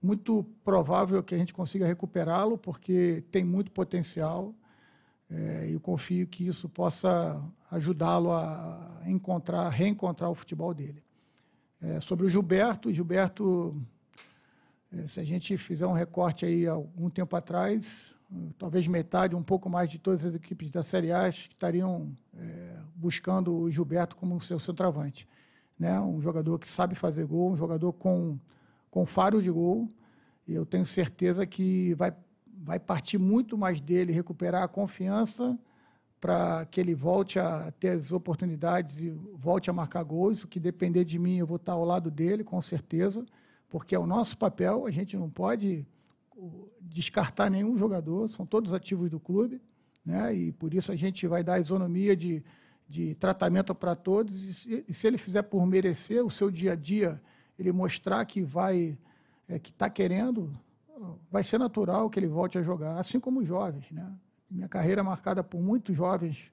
muito 0.00 0.44
provável 0.64 1.22
que 1.22 1.34
a 1.34 1.38
gente 1.38 1.52
consiga 1.52 1.84
recuperá-lo, 1.84 2.56
porque 2.56 3.22
tem 3.30 3.44
muito 3.44 3.70
potencial. 3.70 4.54
É, 5.28 5.68
eu 5.70 5.78
confio 5.78 6.26
que 6.26 6.46
isso 6.46 6.70
possa 6.70 7.38
ajudá-lo 7.70 8.32
a 8.32 9.02
encontrar, 9.04 9.68
reencontrar 9.68 10.30
o 10.30 10.34
futebol 10.34 10.72
dele. 10.72 11.02
É, 11.80 12.00
sobre 12.00 12.26
o 12.26 12.30
Gilberto, 12.30 12.92
Gilberto, 12.92 13.80
é, 14.92 15.06
se 15.06 15.20
a 15.20 15.24
gente 15.24 15.56
fizer 15.56 15.86
um 15.86 15.92
recorte 15.92 16.44
aí 16.44 16.66
algum 16.66 17.08
tempo 17.08 17.36
atrás, 17.36 18.14
talvez 18.58 18.86
metade, 18.86 19.36
um 19.36 19.42
pouco 19.42 19.70
mais 19.70 19.90
de 19.90 19.98
todas 19.98 20.24
as 20.24 20.34
equipes 20.34 20.70
da 20.70 20.82
Série 20.82 21.12
A 21.12 21.30
que 21.30 21.48
estariam 21.48 22.12
é, 22.36 22.76
buscando 22.94 23.54
o 23.54 23.70
Gilberto 23.70 24.16
como 24.16 24.40
seu 24.40 24.58
centroavante. 24.58 25.28
Né? 25.78 25.98
Um 26.00 26.20
jogador 26.20 26.58
que 26.58 26.68
sabe 26.68 26.94
fazer 26.94 27.24
gol, 27.26 27.52
um 27.52 27.56
jogador 27.56 27.92
com, 27.92 28.38
com 28.90 29.06
faro 29.06 29.40
de 29.40 29.50
gol, 29.50 29.88
e 30.46 30.54
eu 30.54 30.66
tenho 30.66 30.84
certeza 30.84 31.46
que 31.46 31.94
vai, 31.94 32.12
vai 32.46 32.78
partir 32.78 33.18
muito 33.18 33.56
mais 33.56 33.80
dele 33.80 34.12
recuperar 34.12 34.62
a 34.62 34.68
confiança 34.68 35.56
para 36.20 36.66
que 36.66 36.80
ele 36.80 36.94
volte 36.94 37.38
a 37.38 37.70
ter 37.78 37.90
as 37.90 38.12
oportunidades 38.12 38.98
e 38.98 39.10
volte 39.10 39.70
a 39.70 39.72
marcar 39.72 40.02
gols. 40.02 40.42
O 40.42 40.48
que 40.48 40.58
depender 40.58 41.04
de 41.04 41.18
mim, 41.18 41.36
eu 41.36 41.46
vou 41.46 41.56
estar 41.56 41.72
ao 41.72 41.84
lado 41.84 42.10
dele, 42.10 42.42
com 42.42 42.60
certeza, 42.60 43.24
porque 43.68 43.94
é 43.94 43.98
o 43.98 44.06
nosso 44.06 44.36
papel. 44.36 44.86
A 44.86 44.90
gente 44.90 45.16
não 45.16 45.30
pode 45.30 45.86
descartar 46.80 47.50
nenhum 47.50 47.76
jogador, 47.76 48.28
são 48.28 48.46
todos 48.46 48.72
ativos 48.72 49.10
do 49.10 49.20
clube, 49.20 49.60
né? 50.04 50.34
e 50.34 50.52
por 50.52 50.72
isso 50.72 50.90
a 50.90 50.96
gente 50.96 51.26
vai 51.26 51.42
dar 51.42 51.60
isonomia 51.60 52.16
de, 52.16 52.42
de 52.88 53.14
tratamento 53.16 53.74
para 53.74 53.94
todos. 53.94 54.42
E 54.42 54.54
se, 54.54 54.84
e 54.88 54.94
se, 54.94 55.06
ele 55.06 55.18
fizer 55.18 55.42
por 55.42 55.64
merecer 55.66 56.24
o 56.24 56.30
seu 56.30 56.50
dia 56.50 56.72
a 56.72 56.76
dia, 56.76 57.20
ele 57.58 57.72
mostrar 57.72 58.24
que 58.24 58.42
vai, 58.42 58.98
é, 59.48 59.58
que 59.58 59.70
está 59.70 59.90
querendo, 59.90 60.56
vai 61.30 61.42
ser 61.42 61.58
natural 61.58 62.08
que 62.08 62.18
ele 62.18 62.28
volte 62.28 62.58
a 62.58 62.62
jogar, 62.62 62.98
assim 62.98 63.20
como 63.20 63.40
os 63.40 63.46
jovens. 63.46 63.90
Né? 63.90 64.10
Minha 64.50 64.68
carreira 64.68 65.00
é 65.00 65.04
marcada 65.04 65.42
por 65.44 65.60
muitos 65.60 65.96
jovens, 65.96 66.50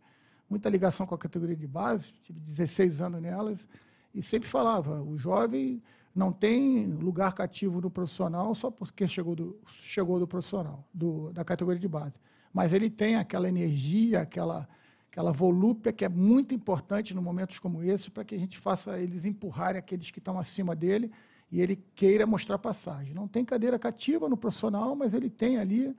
muita 0.50 0.70
ligação 0.70 1.06
com 1.06 1.16
a 1.16 1.18
categoria 1.18 1.56
de 1.56 1.68
base, 1.68 2.14
tive 2.24 2.40
16 2.40 3.02
anos 3.02 3.22
nelas, 3.22 3.68
e 4.14 4.22
sempre 4.22 4.48
falava, 4.48 5.02
o 5.02 5.18
jovem 5.18 5.82
não 6.16 6.32
tem 6.32 6.86
lugar 6.86 7.34
cativo 7.34 7.82
no 7.82 7.90
profissional 7.92 8.56
só 8.56 8.72
porque 8.72 9.06
chegou 9.08 9.36
do, 9.36 9.60
chegou 9.68 10.18
do 10.18 10.26
profissional, 10.26 10.88
do, 10.94 11.32
da 11.34 11.44
categoria 11.44 11.80
de 11.80 11.88
base. 11.88 12.14
Mas 12.54 12.72
ele 12.72 12.90
tem 12.90 13.18
aquela 13.18 13.50
energia, 13.50 14.22
aquela, 14.22 14.68
aquela 15.12 15.34
volúpia 15.34 15.92
que 15.92 16.06
é 16.06 16.10
muito 16.10 16.56
importante 16.56 17.14
em 17.14 17.20
momentos 17.20 17.60
como 17.60 17.84
esse 17.84 18.10
para 18.10 18.24
que 18.24 18.34
a 18.34 18.38
gente 18.38 18.58
faça 18.58 18.98
eles 18.98 19.26
empurrarem 19.26 19.78
aqueles 19.78 20.10
que 20.10 20.20
estão 20.20 20.40
acima 20.40 20.74
dele 20.74 21.12
e 21.52 21.60
ele 21.60 21.76
queira 21.94 22.26
mostrar 22.26 22.58
passagem. 22.58 23.14
Não 23.14 23.28
tem 23.28 23.44
cadeira 23.44 23.78
cativa 23.78 24.30
no 24.30 24.38
profissional, 24.38 24.96
mas 24.96 25.14
ele 25.14 25.30
tem 25.30 25.58
ali 25.58 25.94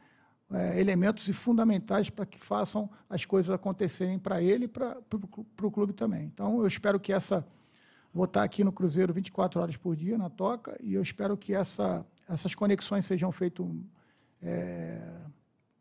é, 0.53 0.81
elementos 0.81 1.27
fundamentais 1.29 2.09
para 2.09 2.25
que 2.25 2.39
façam 2.39 2.89
as 3.11 3.25
coisas 3.25 3.53
acontecerem 3.53 4.19
para 4.19 4.41
ele 4.41 4.67
e 4.67 4.69
para 4.69 4.97
o 5.63 5.71
clube 5.71 5.93
também. 5.93 6.25
Então, 6.25 6.61
eu 6.61 6.67
espero 6.67 7.01
que 7.01 7.13
essa. 7.13 7.47
Vou 8.15 8.25
estar 8.25 8.43
aqui 8.43 8.65
no 8.65 8.73
Cruzeiro 8.73 9.13
24 9.13 9.61
horas 9.61 9.77
por 9.77 9.95
dia, 9.95 10.17
na 10.17 10.31
toca, 10.31 10.75
e 10.83 10.95
eu 10.95 11.03
espero 11.03 11.37
que 11.37 11.53
essa, 11.53 12.07
essas 12.27 12.55
conexões 12.55 13.05
sejam 13.05 13.31
feitas 13.31 13.67
é, 14.41 15.03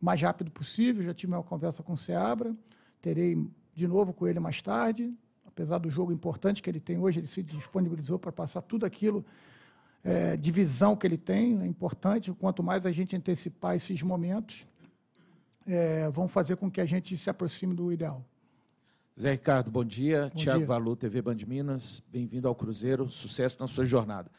mais 0.02 0.22
rápido 0.22 0.52
possível. 0.52 1.02
Já 1.04 1.14
tive 1.14 1.34
uma 1.34 1.44
conversa 1.44 1.82
com 1.82 1.94
o 1.94 1.98
Seabra, 1.98 2.54
terei 3.02 3.42
de 3.74 3.88
novo 3.88 4.14
com 4.14 4.28
ele 4.28 4.40
mais 4.40 4.62
tarde. 4.62 5.14
Apesar 5.46 5.78
do 5.78 5.90
jogo 5.90 6.12
importante 6.12 6.62
que 6.62 6.70
ele 6.70 6.82
tem 6.82 6.98
hoje, 6.98 7.22
ele 7.22 7.28
se 7.28 7.42
disponibilizou 7.42 8.20
para 8.20 8.34
passar 8.34 8.62
tudo 8.62 8.86
aquilo 8.86 9.26
é, 10.06 10.38
de 10.38 10.52
visão 10.52 10.96
que 10.96 11.08
ele 11.08 11.18
tem, 11.18 11.60
é 11.64 11.66
importante. 11.66 12.32
Quanto 12.32 12.62
mais 12.62 12.86
a 12.86 12.92
gente 12.92 13.16
antecipar 13.16 13.76
esses 13.76 14.04
momentos, 14.04 14.68
é, 15.66 16.08
vão 16.12 16.28
fazer 16.28 16.56
com 16.58 16.70
que 16.70 16.80
a 16.80 16.86
gente 16.86 17.18
se 17.18 17.28
aproxime 17.28 17.74
do 17.74 17.92
ideal. 17.92 18.24
Zé 19.20 19.32
Ricardo, 19.32 19.72
bom 19.72 19.84
dia. 19.84 20.30
Bom 20.32 20.40
Tiago 20.40 20.64
Valu, 20.64 20.96
TV 20.96 21.24
Band 21.24 21.38
Minas. 21.48 22.04
Bem-vindo 22.12 22.48
ao 22.48 22.54
Cruzeiro. 22.54 23.10
Sucesso 23.10 23.58
na 23.60 23.68
sua 23.68 23.84
jornada. 23.84 24.30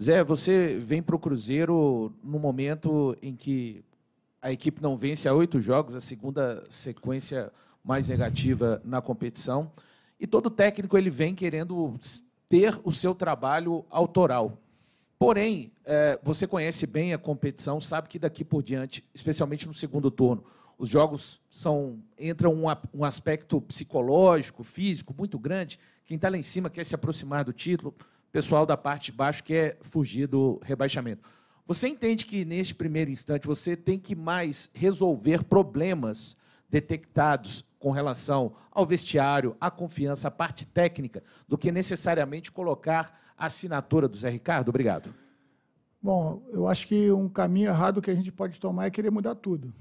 Zé, 0.00 0.24
você 0.24 0.78
vem 0.80 1.00
para 1.00 1.14
o 1.14 1.18
Cruzeiro 1.18 2.12
no 2.24 2.40
momento 2.40 3.16
em 3.22 3.36
que 3.36 3.84
a 4.40 4.50
equipe 4.50 4.82
não 4.82 4.96
vence 4.96 5.28
há 5.28 5.34
oito 5.34 5.60
jogos, 5.60 5.94
a 5.94 6.00
segunda 6.00 6.64
sequência 6.68 7.52
mais 7.84 8.08
negativa 8.08 8.82
na 8.84 9.00
competição. 9.00 9.70
E 10.18 10.26
todo 10.26 10.50
técnico 10.50 10.98
ele 10.98 11.10
vem 11.10 11.32
querendo 11.32 11.94
ter 12.48 12.80
o 12.82 12.90
seu 12.90 13.14
trabalho 13.14 13.84
autoral. 13.88 14.58
Porém, 15.22 15.70
é, 15.84 16.18
você 16.20 16.48
conhece 16.48 16.84
bem 16.84 17.14
a 17.14 17.18
competição, 17.18 17.80
sabe 17.80 18.08
que 18.08 18.18
daqui 18.18 18.44
por 18.44 18.60
diante, 18.60 19.08
especialmente 19.14 19.68
no 19.68 19.72
segundo 19.72 20.10
turno, 20.10 20.44
os 20.76 20.88
jogos 20.88 21.40
são 21.48 22.02
entram 22.18 22.52
um, 22.52 22.64
um 22.92 23.04
aspecto 23.04 23.60
psicológico, 23.60 24.64
físico 24.64 25.14
muito 25.16 25.38
grande. 25.38 25.78
Quem 26.04 26.16
está 26.16 26.28
lá 26.28 26.36
em 26.36 26.42
cima 26.42 26.68
quer 26.68 26.84
se 26.84 26.96
aproximar 26.96 27.44
do 27.44 27.52
título, 27.52 27.94
pessoal 28.32 28.66
da 28.66 28.76
parte 28.76 29.12
de 29.12 29.16
baixo 29.16 29.44
quer 29.44 29.78
fugir 29.82 30.26
do 30.26 30.60
rebaixamento. 30.64 31.22
Você 31.68 31.86
entende 31.86 32.26
que, 32.26 32.44
neste 32.44 32.74
primeiro 32.74 33.08
instante, 33.08 33.46
você 33.46 33.76
tem 33.76 34.00
que 34.00 34.16
mais 34.16 34.68
resolver 34.74 35.44
problemas 35.44 36.36
detectados 36.68 37.64
com 37.78 37.92
relação 37.92 38.56
ao 38.72 38.84
vestiário, 38.84 39.56
à 39.60 39.70
confiança, 39.70 40.26
à 40.26 40.32
parte 40.32 40.66
técnica, 40.66 41.22
do 41.46 41.56
que 41.56 41.70
necessariamente 41.70 42.50
colocar 42.50 43.21
assinatura 43.36 44.08
do 44.08 44.16
Zé 44.16 44.30
Ricardo? 44.30 44.68
Obrigado. 44.68 45.14
Bom, 46.02 46.42
eu 46.50 46.66
acho 46.66 46.88
que 46.88 47.12
um 47.12 47.28
caminho 47.28 47.68
errado 47.68 48.02
que 48.02 48.10
a 48.10 48.14
gente 48.14 48.32
pode 48.32 48.58
tomar 48.58 48.86
é 48.86 48.90
querer 48.90 49.10
mudar 49.10 49.36
tudo 49.36 49.72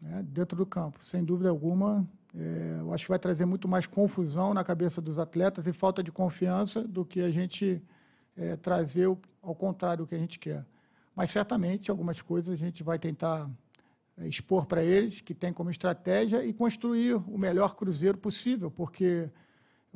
né, 0.00 0.24
dentro 0.28 0.56
do 0.56 0.64
campo. 0.64 1.04
Sem 1.04 1.24
dúvida 1.24 1.48
alguma, 1.48 2.06
é, 2.34 2.76
eu 2.80 2.92
acho 2.94 3.04
que 3.04 3.10
vai 3.10 3.18
trazer 3.18 3.44
muito 3.46 3.66
mais 3.66 3.86
confusão 3.86 4.54
na 4.54 4.62
cabeça 4.62 5.00
dos 5.00 5.18
atletas 5.18 5.66
e 5.66 5.72
falta 5.72 6.02
de 6.02 6.12
confiança 6.12 6.82
do 6.82 7.04
que 7.04 7.20
a 7.20 7.30
gente 7.30 7.82
é, 8.36 8.56
trazer 8.56 9.06
o, 9.08 9.18
ao 9.42 9.54
contrário 9.54 10.04
do 10.04 10.08
que 10.08 10.14
a 10.14 10.18
gente 10.18 10.38
quer. 10.38 10.64
Mas 11.14 11.30
certamente 11.30 11.90
algumas 11.90 12.20
coisas 12.20 12.52
a 12.52 12.56
gente 12.56 12.84
vai 12.84 12.98
tentar 12.98 13.50
é, 14.18 14.28
expor 14.28 14.66
para 14.66 14.84
eles, 14.84 15.20
que 15.20 15.34
tem 15.34 15.52
como 15.52 15.70
estratégia, 15.70 16.44
e 16.44 16.52
construir 16.52 17.14
o 17.14 17.36
melhor 17.36 17.74
cruzeiro 17.74 18.18
possível, 18.18 18.70
porque 18.70 19.28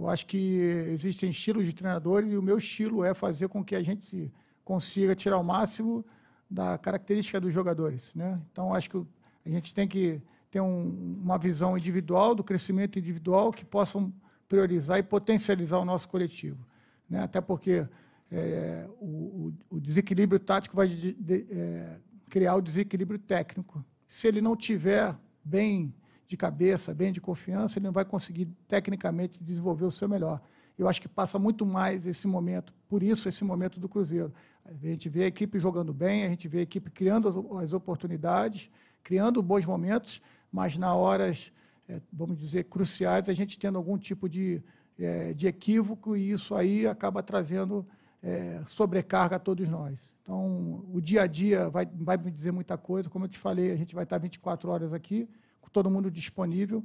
eu 0.01 0.09
acho 0.09 0.27
que 0.27 0.59
existem 0.89 1.29
estilos 1.29 1.67
de 1.67 1.75
treinadores 1.75 2.33
e 2.33 2.37
o 2.37 2.43
meu 2.43 2.57
estilo 2.57 3.05
é 3.05 3.13
fazer 3.13 3.49
com 3.49 3.63
que 3.63 3.75
a 3.75 3.83
gente 3.83 4.33
consiga 4.65 5.15
tirar 5.15 5.37
o 5.37 5.45
máximo 5.45 6.03
da 6.51 6.79
característica 6.79 7.39
dos 7.39 7.53
jogadores. 7.53 8.15
Né? 8.15 8.41
Então, 8.51 8.73
acho 8.73 8.89
que 8.89 8.97
a 9.45 9.49
gente 9.51 9.75
tem 9.75 9.87
que 9.87 10.23
ter 10.51 10.61
um, 10.61 11.19
uma 11.23 11.37
visão 11.37 11.77
individual, 11.77 12.35
do 12.35 12.43
crescimento 12.43 12.99
individual, 12.99 13.53
que 13.53 13.63
possam 13.63 14.11
priorizar 14.49 14.99
e 14.99 15.03
potencializar 15.03 15.79
o 15.79 15.85
nosso 15.85 16.09
coletivo. 16.09 16.67
Né? 17.09 17.23
Até 17.23 17.43
porque 17.43 17.87
é, 18.33 18.89
o, 19.01 19.53
o, 19.69 19.79
desequilíbrio 19.79 20.41
tático 20.41 20.75
vai 20.75 20.89
de, 20.89 21.13
de, 21.13 21.47
é, 21.51 21.97
criar 22.31 22.55
o 22.55 22.63
desequilíbrio 22.63 23.19
técnico. 23.19 23.85
Se 24.09 24.27
ele 24.27 24.41
não 24.41 24.57
tiver 24.57 25.15
bem 25.45 25.93
de 26.31 26.37
cabeça, 26.37 26.95
bem 26.95 27.11
de 27.11 27.21
confiança, 27.21 27.79
ele 27.79 27.87
não 27.87 27.93
vai 27.93 28.05
conseguir 28.05 28.47
tecnicamente 28.69 29.43
desenvolver 29.43 29.85
o 29.85 29.91
seu 29.91 30.09
melhor. 30.09 30.41
Eu 30.79 30.89
acho 30.89 31.01
que 31.03 31.09
passa 31.09 31.41
muito 31.41 31.67
mais 31.67 32.07
esse 32.07 32.27
momento, 32.29 32.73
por 32.89 33.03
isso 33.03 33.29
esse 33.29 33.43
momento 33.43 33.81
do 33.81 33.89
Cruzeiro. 33.89 34.33
A 34.65 34.73
gente 34.73 35.09
vê 35.09 35.25
a 35.25 35.27
equipe 35.27 35.59
jogando 35.59 35.93
bem, 35.93 36.25
a 36.25 36.29
gente 36.29 36.47
vê 36.47 36.61
a 36.61 36.63
equipe 36.63 36.89
criando 36.89 37.29
as, 37.59 37.73
oportunidades, 37.73 38.71
criando 39.03 39.43
bons 39.43 39.67
momentos, 39.67 40.23
mas 40.53 40.79
na 40.79 40.95
horas, 40.95 41.53
é, 41.89 42.01
vamos 42.13 42.39
dizer, 42.39 42.65
cruciais, 42.65 43.29
a 43.29 43.35
gente 43.35 43.59
tendo 43.59 43.77
algum 43.77 43.99
tipo 43.99 44.29
de, 44.29 44.63
é, 44.99 45.33
de 45.33 45.49
equívoco 45.49 46.17
e 46.17 46.31
isso 46.31 46.55
aí 46.55 46.87
acaba 46.87 47.25
trazendo 47.25 47.85
é, 48.23 48.61
sobrecarga 48.69 49.35
a 49.35 49.41
todos 49.41 49.69
nós. 49.69 50.09
Então, 50.23 50.85
o 50.93 51.01
dia 51.01 51.23
a 51.23 51.27
dia 51.27 51.69
vai, 51.69 51.87
vai 51.93 52.17
me 52.17 52.31
dizer 52.31 52.53
muita 52.53 52.79
coisa. 52.79 53.11
Como 53.11 53.25
eu 53.25 53.29
te 53.29 53.39
falei, 53.39 53.73
a 53.73 53.77
gente 53.77 53.97
vai 53.97 54.05
estar 54.05 54.17
24 54.19 54.71
horas 54.71 54.93
aqui, 54.95 55.29
todo 55.73 55.91
mundo 55.91 56.11
disponível. 56.11 56.85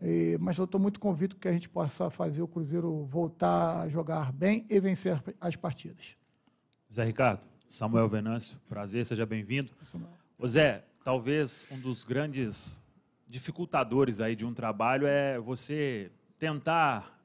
E, 0.00 0.36
mas 0.40 0.56
eu 0.58 0.64
estou 0.64 0.80
muito 0.80 1.00
convicto 1.00 1.36
que 1.36 1.48
a 1.48 1.52
gente 1.52 1.68
possa 1.68 2.08
fazer 2.10 2.40
o 2.42 2.48
Cruzeiro 2.48 3.04
voltar 3.04 3.82
a 3.82 3.88
jogar 3.88 4.32
bem 4.32 4.64
e 4.70 4.78
vencer 4.78 5.22
as 5.40 5.56
partidas. 5.56 6.16
Zé 6.92 7.04
Ricardo, 7.04 7.46
Samuel 7.68 8.08
Venâncio, 8.08 8.58
prazer, 8.68 9.04
seja 9.04 9.26
bem-vindo. 9.26 9.72
Zé, 10.46 10.84
talvez 11.02 11.66
um 11.70 11.80
dos 11.80 12.04
grandes 12.04 12.80
dificultadores 13.26 14.20
aí 14.20 14.34
de 14.34 14.46
um 14.46 14.54
trabalho 14.54 15.06
é 15.06 15.38
você 15.38 16.10
tentar 16.38 17.20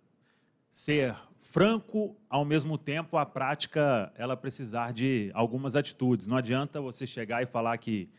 ser 0.71 1.15
franco, 1.39 2.15
ao 2.29 2.43
mesmo 2.43 2.77
tempo 2.77 3.15
a 3.17 3.25
prática 3.25 4.11
ela 4.15 4.35
precisar 4.35 4.91
de 4.91 5.29
algumas 5.33 5.75
atitudes. 5.75 6.25
Não 6.25 6.37
adianta 6.37 6.81
você 6.81 7.05
chegar 7.05 7.43
e 7.43 7.45
falar 7.45 7.77
que 7.77 8.09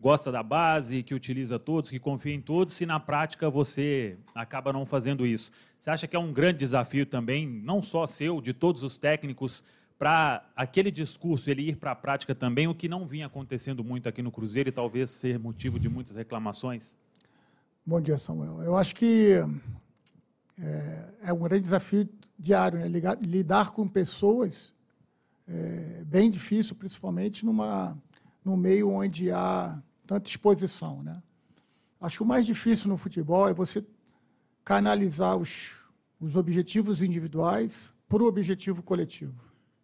gosta 0.00 0.30
da 0.30 0.42
base, 0.42 1.02
que 1.02 1.14
utiliza 1.14 1.58
todos, 1.58 1.90
que 1.90 1.98
confia 1.98 2.34
em 2.34 2.40
todos, 2.40 2.74
se 2.74 2.86
na 2.86 3.00
prática 3.00 3.50
você 3.50 4.16
acaba 4.34 4.72
não 4.72 4.86
fazendo 4.86 5.26
isso. 5.26 5.50
Você 5.78 5.90
acha 5.90 6.06
que 6.06 6.14
é 6.14 6.18
um 6.18 6.32
grande 6.32 6.58
desafio 6.58 7.04
também, 7.04 7.46
não 7.46 7.82
só 7.82 8.06
seu, 8.06 8.40
de 8.40 8.52
todos 8.52 8.82
os 8.82 8.98
técnicos, 8.98 9.64
para 9.98 10.44
aquele 10.54 10.90
discurso 10.90 11.50
ele 11.50 11.68
ir 11.68 11.76
para 11.76 11.90
a 11.90 11.96
prática 11.96 12.34
também, 12.34 12.68
o 12.68 12.74
que 12.74 12.88
não 12.88 13.04
vinha 13.04 13.26
acontecendo 13.26 13.82
muito 13.82 14.08
aqui 14.08 14.22
no 14.22 14.30
Cruzeiro 14.30 14.68
e 14.68 14.72
talvez 14.72 15.10
ser 15.10 15.38
motivo 15.38 15.78
de 15.78 15.88
muitas 15.88 16.14
reclamações? 16.14 16.96
Bom 17.84 18.00
dia, 18.00 18.16
Samuel. 18.16 18.62
Eu 18.62 18.76
acho 18.76 18.94
que 18.94 19.42
é, 20.60 21.04
é 21.24 21.32
um 21.32 21.40
grande 21.40 21.64
desafio 21.64 22.08
diário, 22.38 22.78
né? 22.78 22.86
lidar, 22.86 23.18
lidar 23.20 23.70
com 23.72 23.88
pessoas 23.88 24.72
é 25.48 26.04
bem 26.04 26.30
difícil, 26.30 26.76
principalmente 26.76 27.46
numa, 27.46 27.96
no 28.44 28.54
meio 28.54 28.90
onde 28.90 29.30
há 29.30 29.82
tanta 30.08 30.28
exposição. 30.28 31.02
Né? 31.02 31.22
Acho 32.00 32.16
que 32.16 32.22
o 32.22 32.26
mais 32.26 32.46
difícil 32.46 32.88
no 32.88 32.96
futebol 32.96 33.46
é 33.46 33.52
você 33.52 33.84
canalizar 34.64 35.36
os, 35.36 35.76
os 36.18 36.34
objetivos 36.34 37.02
individuais 37.02 37.92
para 38.08 38.22
o 38.22 38.26
objetivo 38.26 38.82
coletivo. 38.82 39.38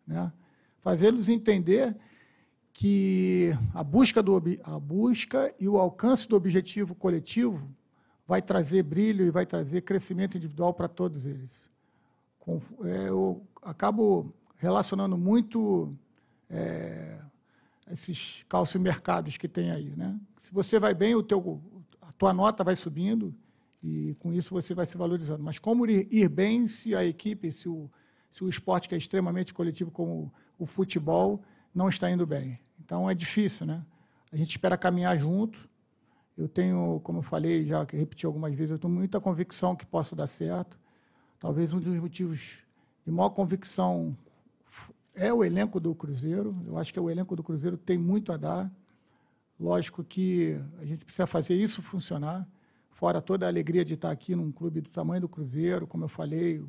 Né? 0.07 0.33
Fazê-los 0.81 1.29
entender 1.29 1.95
que 2.73 3.57
a 3.75 3.85
busca, 3.85 4.23
do, 4.23 4.43
a 4.65 4.81
busca 4.81 5.55
e 5.61 5.69
o 5.69 5.77
alcance 5.77 6.27
do 6.27 6.35
objetivo 6.35 6.95
coletivo 6.95 7.71
vai 8.27 8.41
trazer 8.41 8.83
brilho 8.83 9.27
e 9.27 9.31
vai 9.31 9.45
trazer 9.45 9.83
crescimento 9.83 10.39
individual 10.39 10.73
para 10.73 10.89
todos 10.89 11.27
eles. 11.27 11.71
Com, 12.39 12.61
é, 12.83 13.09
eu 13.09 13.47
acabo 13.63 14.35
relacionando 14.57 15.17
muito 15.19 15.95
é, 16.49 17.21
esses 17.91 18.45
calciomercados 18.49 19.37
que 19.37 19.49
tem 19.49 19.71
aí. 19.71 19.95
Né? 19.97 20.19
Se 20.43 20.53
você 20.53 20.79
vai 20.79 20.95
bem, 20.95 21.15
o 21.15 21.23
teu, 21.23 21.63
a 22.01 22.13
tua 22.13 22.33
nota 22.33 22.65
vai 22.65 22.77
subindo 22.77 23.35
e 23.83 24.15
com 24.19 24.33
isso 24.33 24.55
você 24.55 24.75
vai 24.75 24.87
se 24.87 24.97
valorizando. 24.97 25.43
Mas 25.43 25.59
como 25.59 25.87
ir, 25.87 26.09
ir 26.11 26.29
bem 26.29 26.67
se 26.67 26.95
a 26.95 27.05
equipe, 27.05 27.53
se 27.53 27.69
o, 27.69 27.91
se 28.31 28.43
o 28.43 28.49
esporte 28.49 28.89
que 28.89 28.95
é 28.95 28.99
extremamente 28.99 29.53
coletivo 29.53 29.91
como 29.91 30.33
o 30.59 30.67
futebol 30.67 31.43
não 31.75 31.89
está 31.89 32.11
indo 32.11 32.27
bem? 32.27 32.59
Então 32.83 33.09
é 33.09 33.15
difícil, 33.15 33.67
né? 33.67 33.85
A 34.33 34.37
gente 34.37 34.51
espera 34.51 34.77
caminhar 34.77 35.17
junto, 35.19 35.69
eu 36.37 36.49
tenho, 36.49 37.01
como 37.05 37.19
eu 37.19 37.23
falei, 37.23 37.65
já 37.65 37.85
repeti 37.85 38.27
algumas 38.27 38.55
vezes, 38.55 38.73
eu 38.73 38.79
tenho 38.79 38.93
muita 38.93 39.21
convicção 39.21 39.77
que 39.77 39.87
possa 39.87 40.17
dar 40.17 40.27
certo. 40.27 40.79
Talvez 41.39 41.73
um 41.73 41.79
dos 41.79 41.95
motivos 41.95 42.59
de 43.05 43.13
maior 43.13 43.31
convicção 43.31 44.17
é 45.15 45.33
o 45.33 45.45
elenco 45.45 45.79
do 45.79 45.95
Cruzeiro. 45.95 46.57
Eu 46.67 46.79
acho 46.79 46.93
que 46.93 47.01
o 47.01 47.11
elenco 47.11 47.35
do 47.37 47.43
Cruzeiro 47.43 47.77
tem 47.77 47.97
muito 47.97 48.33
a 48.33 48.37
dar. 48.37 48.71
Lógico 49.59 50.03
que 50.03 50.59
a 50.79 50.85
gente 50.85 51.05
precisa 51.05 51.27
fazer 51.27 51.55
isso 51.55 51.81
funcionar, 51.81 52.47
fora 52.91 53.23
toda 53.23 53.47
a 53.47 53.49
alegria 53.49 53.85
de 53.85 53.95
estar 53.95 54.11
aqui 54.11 54.35
num 54.35 54.51
clube 54.51 54.81
do 54.81 54.91
tamanho 54.91 55.23
do 55.23 55.29
Cruzeiro, 55.29 55.87
como 55.87 56.05
eu 56.05 56.09
falei, 56.09 56.65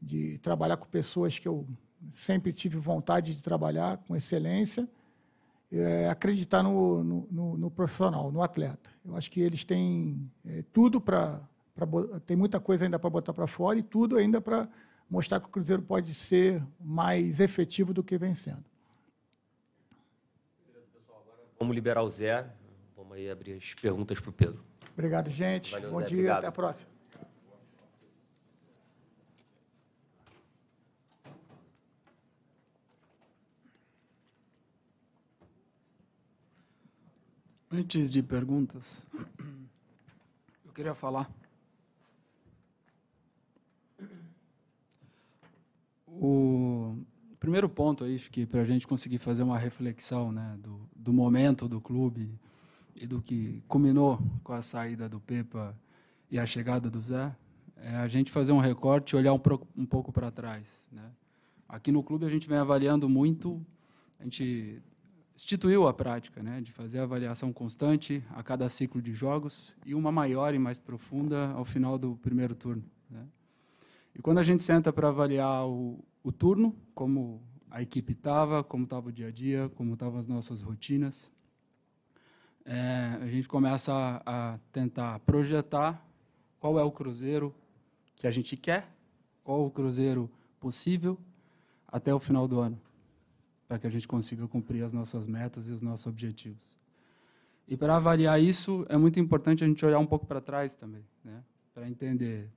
de 0.00 0.38
trabalhar 0.38 0.76
com 0.76 0.86
pessoas 0.86 1.38
que 1.38 1.46
eu 1.46 1.66
sempre 2.12 2.52
tive 2.52 2.78
vontade 2.78 3.34
de 3.34 3.42
trabalhar 3.42 3.98
com 3.98 4.16
excelência 4.16 4.88
é, 5.72 6.08
acreditar 6.08 6.62
no, 6.62 7.04
no, 7.04 7.56
no, 7.56 7.70
profissional, 7.70 8.32
no 8.32 8.42
atleta. 8.42 8.90
Eu 9.04 9.16
acho 9.16 9.30
que 9.30 9.40
eles 9.40 9.64
têm 9.64 10.30
é, 10.44 10.64
tudo 10.72 11.00
para. 11.00 11.40
Tem 12.26 12.36
muita 12.36 12.60
coisa 12.60 12.84
ainda 12.84 12.98
para 12.98 13.08
botar 13.08 13.32
para 13.32 13.46
fora 13.46 13.78
e 13.78 13.82
tudo 13.82 14.16
ainda 14.16 14.40
para 14.40 14.68
mostrar 15.10 15.40
que 15.40 15.46
o 15.46 15.50
Cruzeiro 15.50 15.82
pode 15.82 16.14
ser 16.14 16.62
mais 16.78 17.40
efetivo 17.40 17.92
do 17.92 18.02
que 18.02 18.16
vem 18.16 18.34
sendo. 18.34 18.64
Vamos 21.58 21.74
liberar 21.74 22.02
o 22.02 22.10
Zé. 22.10 22.48
Vamos 22.96 23.14
aí 23.14 23.28
abrir 23.28 23.54
as 23.54 23.74
perguntas 23.74 24.18
para 24.20 24.30
o 24.30 24.32
Pedro. 24.32 24.64
Obrigado, 24.92 25.28
gente. 25.28 25.72
Valeu, 25.72 25.90
Bom 25.90 26.00
Zé, 26.00 26.06
dia, 26.06 26.16
obrigado. 26.16 26.38
até 26.38 26.46
a 26.46 26.52
próxima. 26.52 26.90
Antes 37.72 38.10
de 38.10 38.22
perguntas, 38.22 39.06
eu 40.64 40.72
queria 40.72 40.94
falar. 40.94 41.30
O 46.12 46.96
primeiro 47.38 47.68
ponto 47.68 48.04
aí, 48.04 48.18
que 48.18 48.44
para 48.46 48.60
a 48.60 48.64
gente 48.64 48.86
conseguir 48.86 49.18
fazer 49.18 49.42
uma 49.42 49.58
reflexão 49.58 50.30
né, 50.32 50.58
do, 50.62 50.80
do 50.94 51.12
momento 51.12 51.68
do 51.68 51.80
clube 51.80 52.30
e 52.94 53.06
do 53.06 53.22
que 53.22 53.62
culminou 53.66 54.20
com 54.44 54.52
a 54.52 54.60
saída 54.60 55.08
do 55.08 55.20
Pepa 55.20 55.76
e 56.30 56.38
a 56.38 56.44
chegada 56.44 56.90
do 56.90 57.00
Zé, 57.00 57.34
é 57.76 57.96
a 57.96 58.08
gente 58.08 58.30
fazer 58.30 58.52
um 58.52 58.58
recorte 58.58 59.14
e 59.14 59.16
olhar 59.16 59.32
um, 59.32 59.40
um 59.76 59.86
pouco 59.86 60.12
para 60.12 60.30
trás. 60.30 60.86
Né? 60.92 61.10
Aqui 61.68 61.90
no 61.90 62.02
clube 62.02 62.26
a 62.26 62.28
gente 62.28 62.46
vem 62.46 62.58
avaliando 62.58 63.08
muito, 63.08 63.64
a 64.18 64.24
gente 64.24 64.82
instituiu 65.34 65.88
a 65.88 65.94
prática 65.94 66.42
né, 66.42 66.60
de 66.60 66.70
fazer 66.72 66.98
avaliação 66.98 67.52
constante 67.52 68.22
a 68.30 68.42
cada 68.42 68.68
ciclo 68.68 69.00
de 69.00 69.14
jogos 69.14 69.74
e 69.86 69.94
uma 69.94 70.12
maior 70.12 70.54
e 70.54 70.58
mais 70.58 70.78
profunda 70.78 71.48
ao 71.52 71.64
final 71.64 71.96
do 71.96 72.16
primeiro 72.16 72.54
turno. 72.54 72.84
Né. 73.08 73.24
E 74.14 74.20
quando 74.20 74.38
a 74.38 74.42
gente 74.42 74.62
senta 74.62 74.92
para 74.92 75.08
avaliar 75.08 75.66
o, 75.66 75.98
o 76.22 76.32
turno, 76.32 76.74
como 76.94 77.42
a 77.70 77.80
equipe 77.80 78.12
estava, 78.12 78.64
como 78.64 78.84
estava 78.84 79.08
o 79.08 79.12
dia 79.12 79.28
a 79.28 79.30
dia, 79.30 79.70
como 79.76 79.94
estavam 79.94 80.18
as 80.18 80.26
nossas 80.26 80.62
rotinas, 80.62 81.30
é, 82.64 83.18
a 83.20 83.26
gente 83.26 83.48
começa 83.48 83.92
a, 83.92 84.54
a 84.54 84.58
tentar 84.72 85.18
projetar 85.20 86.04
qual 86.58 86.78
é 86.78 86.82
o 86.82 86.90
cruzeiro 86.90 87.54
que 88.16 88.26
a 88.26 88.30
gente 88.30 88.56
quer, 88.56 88.88
qual 89.42 89.64
o 89.64 89.70
cruzeiro 89.70 90.30
possível 90.58 91.18
até 91.88 92.14
o 92.14 92.20
final 92.20 92.46
do 92.46 92.60
ano, 92.60 92.80
para 93.66 93.78
que 93.78 93.86
a 93.86 93.90
gente 93.90 94.06
consiga 94.06 94.46
cumprir 94.46 94.84
as 94.84 94.92
nossas 94.92 95.26
metas 95.26 95.68
e 95.68 95.72
os 95.72 95.82
nossos 95.82 96.06
objetivos. 96.06 96.78
E 97.66 97.76
para 97.76 97.96
avaliar 97.96 98.40
isso, 98.40 98.84
é 98.88 98.96
muito 98.96 99.18
importante 99.18 99.64
a 99.64 99.66
gente 99.66 99.84
olhar 99.86 99.98
um 99.98 100.06
pouco 100.06 100.26
para 100.26 100.40
trás 100.40 100.74
também, 100.74 101.04
né? 101.24 101.42
para 101.72 101.88
entender 101.88 102.50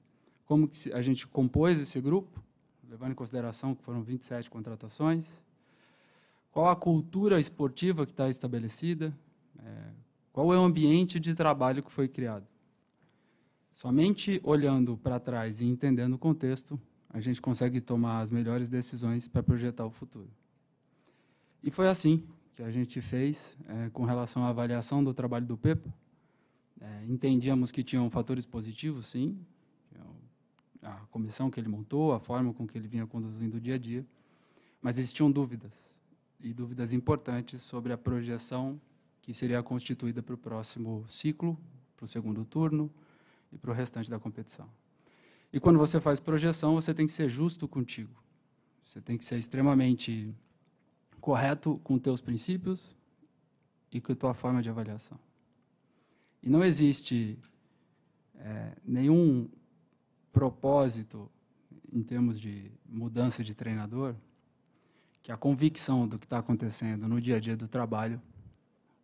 como 0.53 0.67
que 0.67 0.93
a 0.93 1.01
gente 1.01 1.25
compôs 1.25 1.79
esse 1.79 1.99
grupo, 1.99 2.39
levando 2.87 3.13
em 3.13 3.15
consideração 3.15 3.73
que 3.73 3.81
foram 3.81 4.03
27 4.03 4.51
contratações, 4.51 5.43
qual 6.51 6.69
a 6.69 6.75
cultura 6.75 7.39
esportiva 7.39 8.05
que 8.05 8.11
está 8.11 8.29
estabelecida, 8.29 9.17
é, 9.57 9.89
qual 10.31 10.53
é 10.53 10.59
o 10.59 10.61
ambiente 10.61 11.19
de 11.19 11.33
trabalho 11.33 11.81
que 11.81 11.91
foi 11.91 12.07
criado. 12.07 12.45
Somente 13.71 14.39
olhando 14.43 14.95
para 14.95 15.19
trás 15.19 15.59
e 15.59 15.65
entendendo 15.65 16.13
o 16.13 16.19
contexto, 16.19 16.79
a 17.09 17.19
gente 17.19 17.41
consegue 17.41 17.81
tomar 17.81 18.21
as 18.21 18.29
melhores 18.29 18.69
decisões 18.69 19.27
para 19.27 19.41
projetar 19.41 19.87
o 19.87 19.89
futuro. 19.89 20.29
E 21.63 21.71
foi 21.71 21.87
assim 21.87 22.27
que 22.51 22.61
a 22.61 22.69
gente 22.69 23.01
fez 23.01 23.57
é, 23.67 23.89
com 23.89 24.03
relação 24.03 24.43
à 24.45 24.49
avaliação 24.49 25.03
do 25.03 25.15
trabalho 25.15 25.47
do 25.47 25.57
PEPA. 25.57 25.91
É, 26.79 27.05
entendíamos 27.07 27.71
que 27.71 27.81
tinham 27.81 28.07
fatores 28.11 28.45
positivos, 28.45 29.07
sim, 29.07 29.43
a 30.83 30.95
comissão 31.09 31.49
que 31.49 31.59
ele 31.59 31.69
montou, 31.69 32.13
a 32.13 32.19
forma 32.19 32.53
com 32.53 32.67
que 32.67 32.77
ele 32.77 32.87
vinha 32.87 33.07
conduzindo 33.07 33.57
o 33.57 33.61
dia 33.61 33.75
a 33.75 33.77
dia, 33.77 34.05
mas 34.81 34.99
existiam 34.99 35.31
dúvidas, 35.31 35.71
e 36.39 36.53
dúvidas 36.53 36.91
importantes 36.91 37.61
sobre 37.61 37.93
a 37.93 37.97
projeção 37.97 38.79
que 39.21 39.33
seria 39.33 39.63
constituída 39.63 40.21
para 40.21 40.35
o 40.35 40.37
próximo 40.37 41.05
ciclo, 41.07 41.57
para 41.95 42.05
o 42.05 42.07
segundo 42.07 42.43
turno 42.43 42.91
e 43.51 43.57
para 43.57 43.71
o 43.71 43.73
restante 43.73 44.09
da 44.09 44.19
competição. 44.19 44.69
E 45.53 45.59
quando 45.59 45.79
você 45.79 46.01
faz 46.01 46.19
projeção, 46.19 46.75
você 46.75 46.93
tem 46.93 47.05
que 47.05 47.11
ser 47.13 47.29
justo 47.29 47.67
contigo. 47.67 48.11
Você 48.85 48.99
tem 48.99 49.17
que 49.17 49.23
ser 49.23 49.37
extremamente 49.37 50.35
correto 51.21 51.79
com 51.83 51.97
teus 51.97 52.19
princípios 52.19 52.97
e 53.91 54.01
com 54.01 54.11
a 54.11 54.15
tua 54.15 54.33
forma 54.33 54.61
de 54.61 54.69
avaliação. 54.69 55.17
E 56.41 56.49
não 56.49 56.63
existe 56.63 57.39
é, 58.35 58.73
nenhum 58.83 59.47
propósito 60.33 61.31
em 61.93 62.01
termos 62.01 62.39
de 62.39 62.71
mudança 62.89 63.43
de 63.43 63.53
treinador 63.53 64.15
que 65.21 65.31
a 65.31 65.37
convicção 65.37 66.05
do 66.07 66.17
que 66.19 66.25
está 66.25 66.39
acontecendo 66.39 67.07
no 67.07 67.21
dia 67.21 67.37
a 67.37 67.39
dia 67.39 67.55
do 67.55 67.67
trabalho 67.67 68.21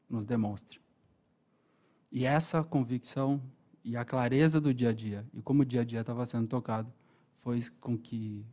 nos 0.10 0.26
demonstre. 0.26 0.82
E 2.12 2.26
essa 2.26 2.64
convicção 2.64 3.42
e 3.86 3.96
a 3.96 4.04
clareza 4.04 4.60
do 4.60 4.74
dia 4.74 4.90
a 4.90 4.94
dia 4.94 5.26
e 5.32 5.42
como 5.42 5.62
o 5.62 5.66
dia 5.66 5.82
a 5.82 5.86
dia 5.86 6.02
estava 6.02 6.26
sendo 6.26 6.48
tocado 6.48 6.92
foi 7.36 7.62
com 7.80 7.98
que 7.98 8.44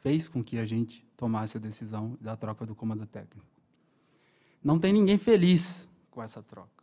fez 0.00 0.26
com 0.26 0.42
que 0.42 0.58
a 0.58 0.64
gente 0.64 1.06
tomasse 1.16 1.58
a 1.58 1.60
decisão 1.60 2.16
da 2.20 2.34
troca 2.34 2.66
do 2.66 2.74
comando 2.74 3.06
técnico. 3.06 3.46
Não 4.64 4.78
tem 4.78 4.92
ninguém 4.92 5.18
feliz 5.18 5.86
com 6.10 6.22
essa 6.22 6.42
troca. 6.42 6.82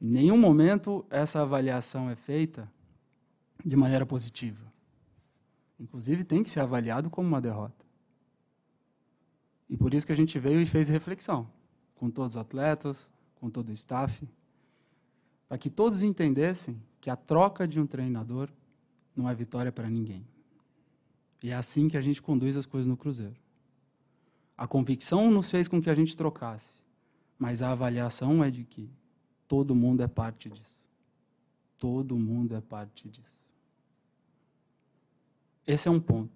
Em 0.00 0.08
nenhum 0.08 0.38
momento 0.38 1.04
essa 1.10 1.42
avaliação 1.42 2.10
é 2.10 2.16
feita 2.16 2.68
de 3.64 3.76
maneira 3.76 4.04
positiva. 4.04 4.72
Inclusive, 5.78 6.24
tem 6.24 6.42
que 6.42 6.50
ser 6.50 6.60
avaliado 6.60 7.10
como 7.10 7.26
uma 7.26 7.40
derrota. 7.40 7.84
E 9.68 9.76
por 9.76 9.94
isso 9.94 10.06
que 10.06 10.12
a 10.12 10.16
gente 10.16 10.38
veio 10.38 10.60
e 10.60 10.66
fez 10.66 10.88
reflexão 10.88 11.48
com 11.94 12.10
todos 12.10 12.36
os 12.36 12.40
atletas, 12.40 13.12
com 13.36 13.48
todo 13.48 13.68
o 13.68 13.72
staff, 13.72 14.28
para 15.48 15.56
que 15.56 15.70
todos 15.70 16.02
entendessem 16.02 16.82
que 17.00 17.08
a 17.08 17.16
troca 17.16 17.66
de 17.66 17.80
um 17.80 17.86
treinador 17.86 18.48
não 19.14 19.28
é 19.28 19.34
vitória 19.34 19.70
para 19.70 19.88
ninguém. 19.88 20.26
E 21.42 21.50
é 21.50 21.54
assim 21.54 21.88
que 21.88 21.96
a 21.96 22.00
gente 22.00 22.22
conduz 22.22 22.56
as 22.56 22.66
coisas 22.66 22.86
no 22.86 22.96
Cruzeiro. 22.96 23.36
A 24.56 24.66
convicção 24.66 25.30
nos 25.30 25.50
fez 25.50 25.66
com 25.66 25.80
que 25.80 25.90
a 25.90 25.94
gente 25.94 26.16
trocasse, 26.16 26.76
mas 27.38 27.62
a 27.62 27.72
avaliação 27.72 28.42
é 28.44 28.50
de 28.50 28.64
que 28.64 28.88
todo 29.48 29.74
mundo 29.74 30.02
é 30.02 30.08
parte 30.08 30.48
disso. 30.48 30.78
Todo 31.78 32.16
mundo 32.16 32.54
é 32.54 32.60
parte 32.60 33.08
disso. 33.08 33.41
Esse 35.66 35.88
é 35.88 35.90
um 35.90 36.00
ponto. 36.00 36.32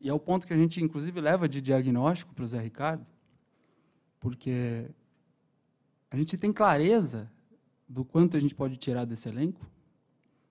E 0.00 0.08
é 0.08 0.12
o 0.12 0.18
ponto 0.18 0.46
que 0.46 0.52
a 0.52 0.56
gente, 0.56 0.82
inclusive, 0.82 1.20
leva 1.20 1.48
de 1.48 1.60
diagnóstico 1.60 2.34
para 2.34 2.44
o 2.44 2.48
Zé 2.48 2.60
Ricardo, 2.60 3.06
porque 4.18 4.90
a 6.10 6.16
gente 6.16 6.36
tem 6.36 6.52
clareza 6.52 7.30
do 7.88 8.04
quanto 8.04 8.36
a 8.36 8.40
gente 8.40 8.54
pode 8.54 8.76
tirar 8.76 9.04
desse 9.04 9.28
elenco, 9.28 9.64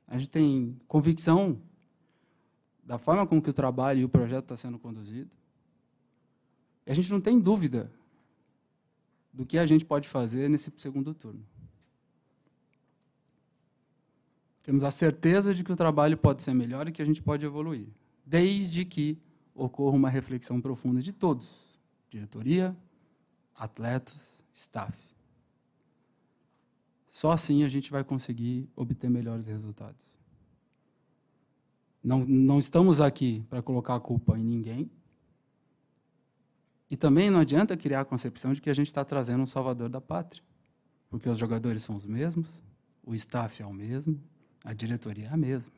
a 0.07 0.17
gente 0.17 0.30
tem 0.30 0.80
convicção 0.88 1.61
da 2.84 2.97
forma 2.97 3.26
como 3.26 3.41
que 3.41 3.49
o 3.49 3.53
trabalho 3.53 4.01
e 4.01 4.05
o 4.05 4.09
projeto 4.09 4.45
está 4.45 4.57
sendo 4.57 4.78
conduzido, 4.80 5.30
e 6.86 6.91
a 6.91 6.95
gente 6.95 7.11
não 7.11 7.22
tem 7.22 7.39
dúvida 7.39 7.91
do 9.34 9.45
que 9.45 9.57
a 9.57 9.65
gente 9.65 9.86
pode 9.86 10.07
fazer 10.09 10.49
nesse 10.49 10.72
segundo 10.78 11.13
turno. 11.13 11.45
Temos 14.64 14.84
a 14.84 14.91
certeza 14.91 15.53
de 15.53 15.64
que 15.64 15.72
o 15.72 15.76
trabalho 15.76 16.18
pode 16.18 16.43
ser 16.43 16.53
melhor 16.53 16.88
e 16.88 16.91
que 16.91 17.01
a 17.01 17.05
gente 17.05 17.22
pode 17.22 17.45
evoluir, 17.45 17.88
desde 18.26 18.86
que 18.86 19.18
ocorra 19.55 19.95
uma 19.95 20.09
reflexão 20.09 20.62
profunda 20.62 21.01
de 21.01 21.12
todos 21.12 21.72
diretoria, 22.12 22.76
atletas, 23.55 24.43
staff. 24.51 24.93
Só 27.09 27.32
assim 27.32 27.64
a 27.64 27.70
gente 27.70 27.89
vai 27.89 28.03
conseguir 28.03 28.70
obter 28.76 29.09
melhores 29.09 29.47
resultados. 29.47 30.01
Não, 32.03 32.20
não 32.26 32.59
estamos 32.59 32.99
aqui 32.99 33.45
para 33.49 33.62
colocar 33.62 33.95
a 33.95 33.99
culpa 33.99 34.38
em 34.38 34.43
ninguém. 34.43 34.91
E 36.89 36.97
também 36.97 37.30
não 37.30 37.39
adianta 37.39 37.78
criar 37.78 38.01
a 38.01 38.05
concepção 38.05 38.53
de 38.53 38.62
que 38.62 38.70
a 38.70 38.74
gente 38.74 38.88
está 38.88 39.05
trazendo 39.05 39.41
um 39.41 39.45
salvador 39.45 39.88
da 39.88 40.01
pátria. 40.01 40.43
Porque 41.09 41.30
os 41.30 41.38
jogadores 41.38 41.84
são 41.84 41.95
os 41.95 42.05
mesmos, 42.05 42.47
o 43.03 43.14
staff 43.16 43.62
é 43.62 43.66
o 43.66 43.74
mesmo, 43.74 44.22
a 44.64 44.74
diretoria 44.74 45.28
é 45.28 45.34
a 45.34 45.38
mesma. 45.38 45.72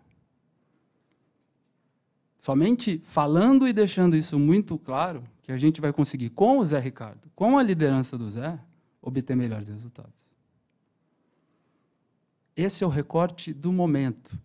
Somente 2.38 3.02
falando 3.06 3.68
e 3.68 3.74
deixando 3.74 4.16
isso 4.16 4.38
muito 4.38 4.78
claro, 4.78 5.24
que 5.42 5.52
a 5.52 5.58
gente 5.58 5.80
vai 5.80 5.94
conseguir, 5.94 6.30
com 6.30 6.60
o 6.60 6.66
Zé 6.66 6.80
Ricardo, 6.80 7.30
com 7.36 7.58
a 7.58 7.64
liderança 7.64 8.18
do 8.18 8.30
Zé, 8.30 8.60
obter 9.02 9.36
melhores 9.36 9.68
resultados. 9.68 10.26
Esse 12.56 12.84
é 12.84 12.88
o 12.88 12.90
recorte 12.90 13.54
do 13.54 13.72
momento. 13.72 14.38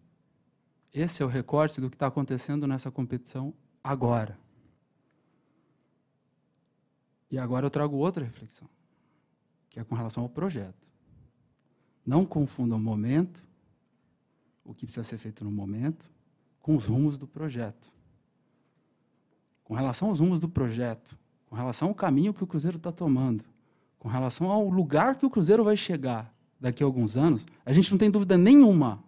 Esse 0.92 1.22
é 1.22 1.26
o 1.26 1.28
recorte 1.28 1.80
do 1.80 1.88
que 1.88 1.96
está 1.96 2.06
acontecendo 2.06 2.66
nessa 2.66 2.90
competição 2.90 3.54
agora. 3.82 4.38
E 7.30 7.38
agora 7.38 7.66
eu 7.66 7.70
trago 7.70 7.96
outra 7.96 8.24
reflexão, 8.24 8.68
que 9.68 9.78
é 9.78 9.84
com 9.84 9.94
relação 9.94 10.22
ao 10.22 10.28
projeto. 10.28 10.86
Não 12.04 12.24
confundam 12.24 12.78
o 12.78 12.80
momento 12.80 13.47
o 14.68 14.74
que 14.74 14.84
precisa 14.84 15.02
ser 15.02 15.16
feito 15.16 15.42
no 15.42 15.50
momento 15.50 16.08
com 16.60 16.76
os 16.76 16.84
rumos 16.84 17.16
do 17.16 17.26
projeto. 17.26 17.88
Com 19.64 19.72
relação 19.72 20.10
aos 20.10 20.20
rumos 20.20 20.38
do 20.38 20.48
projeto, 20.48 21.18
com 21.46 21.56
relação 21.56 21.88
ao 21.88 21.94
caminho 21.94 22.34
que 22.34 22.44
o 22.44 22.46
Cruzeiro 22.46 22.76
está 22.76 22.92
tomando, 22.92 23.42
com 23.98 24.08
relação 24.08 24.50
ao 24.50 24.68
lugar 24.68 25.16
que 25.16 25.24
o 25.24 25.30
Cruzeiro 25.30 25.64
vai 25.64 25.74
chegar 25.74 26.32
daqui 26.60 26.82
a 26.82 26.86
alguns 26.86 27.16
anos, 27.16 27.46
a 27.64 27.72
gente 27.72 27.90
não 27.90 27.96
tem 27.96 28.10
dúvida 28.10 28.36
nenhuma, 28.36 29.02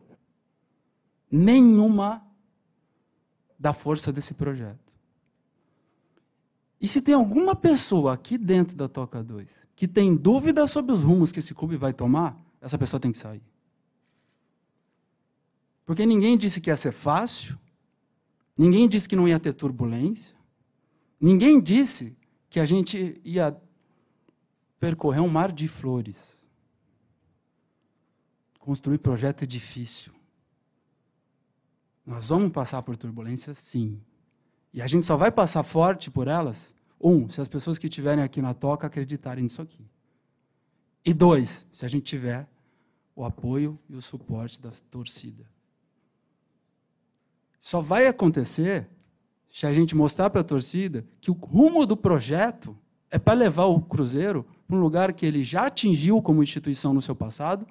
nenhuma 1.31 2.27
da 3.59 3.75
força 3.75 4.11
desse 4.11 4.33
projeto. 4.33 4.91
E 6.81 6.89
se 6.89 7.03
tem 7.03 7.15
alguma 7.15 7.55
pessoa 7.55 8.15
aqui 8.15 8.39
dentro 8.39 8.75
da 8.75 8.89
Toca 8.89 9.23
2 9.23 9.69
que 9.77 9.87
tem 9.87 10.17
dúvida 10.17 10.67
sobre 10.67 10.93
os 10.93 11.03
rumos 11.03 11.31
que 11.31 11.39
esse 11.39 11.55
clube 11.55 11.77
vai 11.77 11.93
tomar, 11.93 12.39
essa 12.63 12.79
pessoa 12.79 12.99
tem 12.99 13.13
que 13.13 13.19
sair. 13.19 13.43
Porque 15.91 16.07
ninguém 16.07 16.39
disse 16.39 16.61
que 16.61 16.71
ia 16.71 16.77
ser 16.77 16.93
fácil, 16.93 17.59
ninguém 18.57 18.89
disse 18.89 19.09
que 19.09 19.17
não 19.17 19.27
ia 19.27 19.41
ter 19.41 19.53
turbulência, 19.53 20.37
ninguém 21.21 21.61
disse 21.61 22.17
que 22.49 22.61
a 22.61 22.65
gente 22.65 23.21
ia 23.25 23.61
percorrer 24.79 25.19
um 25.19 25.27
mar 25.27 25.51
de 25.51 25.67
flores. 25.67 26.39
Construir 28.61 28.99
projeto 28.99 29.45
difícil. 29.45 30.13
Nós 32.07 32.29
vamos 32.29 32.53
passar 32.53 32.83
por 32.83 32.97
turbulência, 32.97 33.53
sim. 33.53 34.01
E 34.73 34.81
a 34.81 34.87
gente 34.87 35.05
só 35.05 35.17
vai 35.17 35.33
passar 35.33 35.65
forte 35.65 36.09
por 36.09 36.29
elas, 36.29 36.73
um, 37.01 37.29
se 37.29 37.41
as 37.41 37.49
pessoas 37.49 37.81
que 37.81 37.89
estiverem 37.89 38.23
aqui 38.23 38.41
na 38.41 38.55
toca 38.55 38.87
acreditarem 38.87 39.43
nisso 39.43 39.61
aqui. 39.61 39.85
E 41.05 41.13
dois, 41.13 41.67
se 41.73 41.85
a 41.85 41.89
gente 41.89 42.05
tiver 42.05 42.49
o 43.17 43.25
apoio 43.25 43.77
e 43.89 43.97
o 43.97 44.01
suporte 44.01 44.61
da 44.61 44.71
torcida. 44.89 45.45
Só 47.61 47.81
vai 47.81 48.07
acontecer 48.07 48.89
se 49.51 49.67
a 49.67 49.75
gente 49.75 49.95
mostrar 49.95 50.31
para 50.31 50.41
a 50.41 50.45
torcida 50.45 51.05
que 51.21 51.31
o 51.31 51.35
rumo 51.35 51.85
do 51.85 51.97
projeto 51.97 52.77
é 53.11 53.19
para 53.19 53.35
levar 53.35 53.65
o 53.65 53.81
Cruzeiro 53.81 54.47
para 54.67 54.77
um 54.77 54.81
lugar 54.81 55.13
que 55.13 55.27
ele 55.27 55.43
já 55.43 55.67
atingiu 55.67 56.23
como 56.23 56.43
instituição 56.43 56.95
no 56.95 57.03
seu 57.03 57.15
passado, 57.15 57.67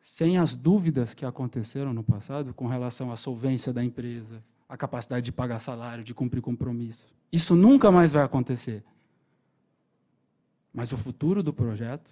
sem 0.00 0.38
as 0.38 0.56
dúvidas 0.56 1.14
que 1.14 1.26
aconteceram 1.26 1.92
no 1.92 2.02
passado 2.02 2.54
com 2.54 2.66
relação 2.66 3.12
à 3.12 3.16
solvência 3.16 3.72
da 3.72 3.84
empresa, 3.84 4.42
à 4.68 4.76
capacidade 4.76 5.24
de 5.24 5.32
pagar 5.32 5.58
salário, 5.58 6.02
de 6.02 6.14
cumprir 6.14 6.40
compromisso. 6.40 7.12
Isso 7.30 7.54
nunca 7.54 7.90
mais 7.90 8.12
vai 8.12 8.22
acontecer. 8.22 8.82
Mas 10.72 10.92
o 10.92 10.96
futuro 10.96 11.42
do 11.42 11.52
projeto, 11.52 12.10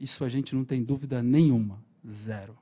isso 0.00 0.24
a 0.24 0.28
gente 0.28 0.54
não 0.54 0.64
tem 0.64 0.82
dúvida 0.82 1.22
nenhuma. 1.22 1.78
Zero. 2.08 2.56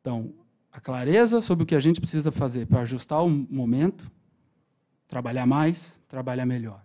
Então, 0.00 0.32
a 0.72 0.80
clareza 0.80 1.40
sobre 1.40 1.64
o 1.64 1.66
que 1.66 1.74
a 1.74 1.80
gente 1.80 2.00
precisa 2.00 2.30
fazer 2.30 2.66
para 2.66 2.80
ajustar 2.80 3.24
o 3.24 3.28
momento, 3.28 4.10
trabalhar 5.06 5.46
mais, 5.46 6.00
trabalhar 6.08 6.46
melhor. 6.46 6.82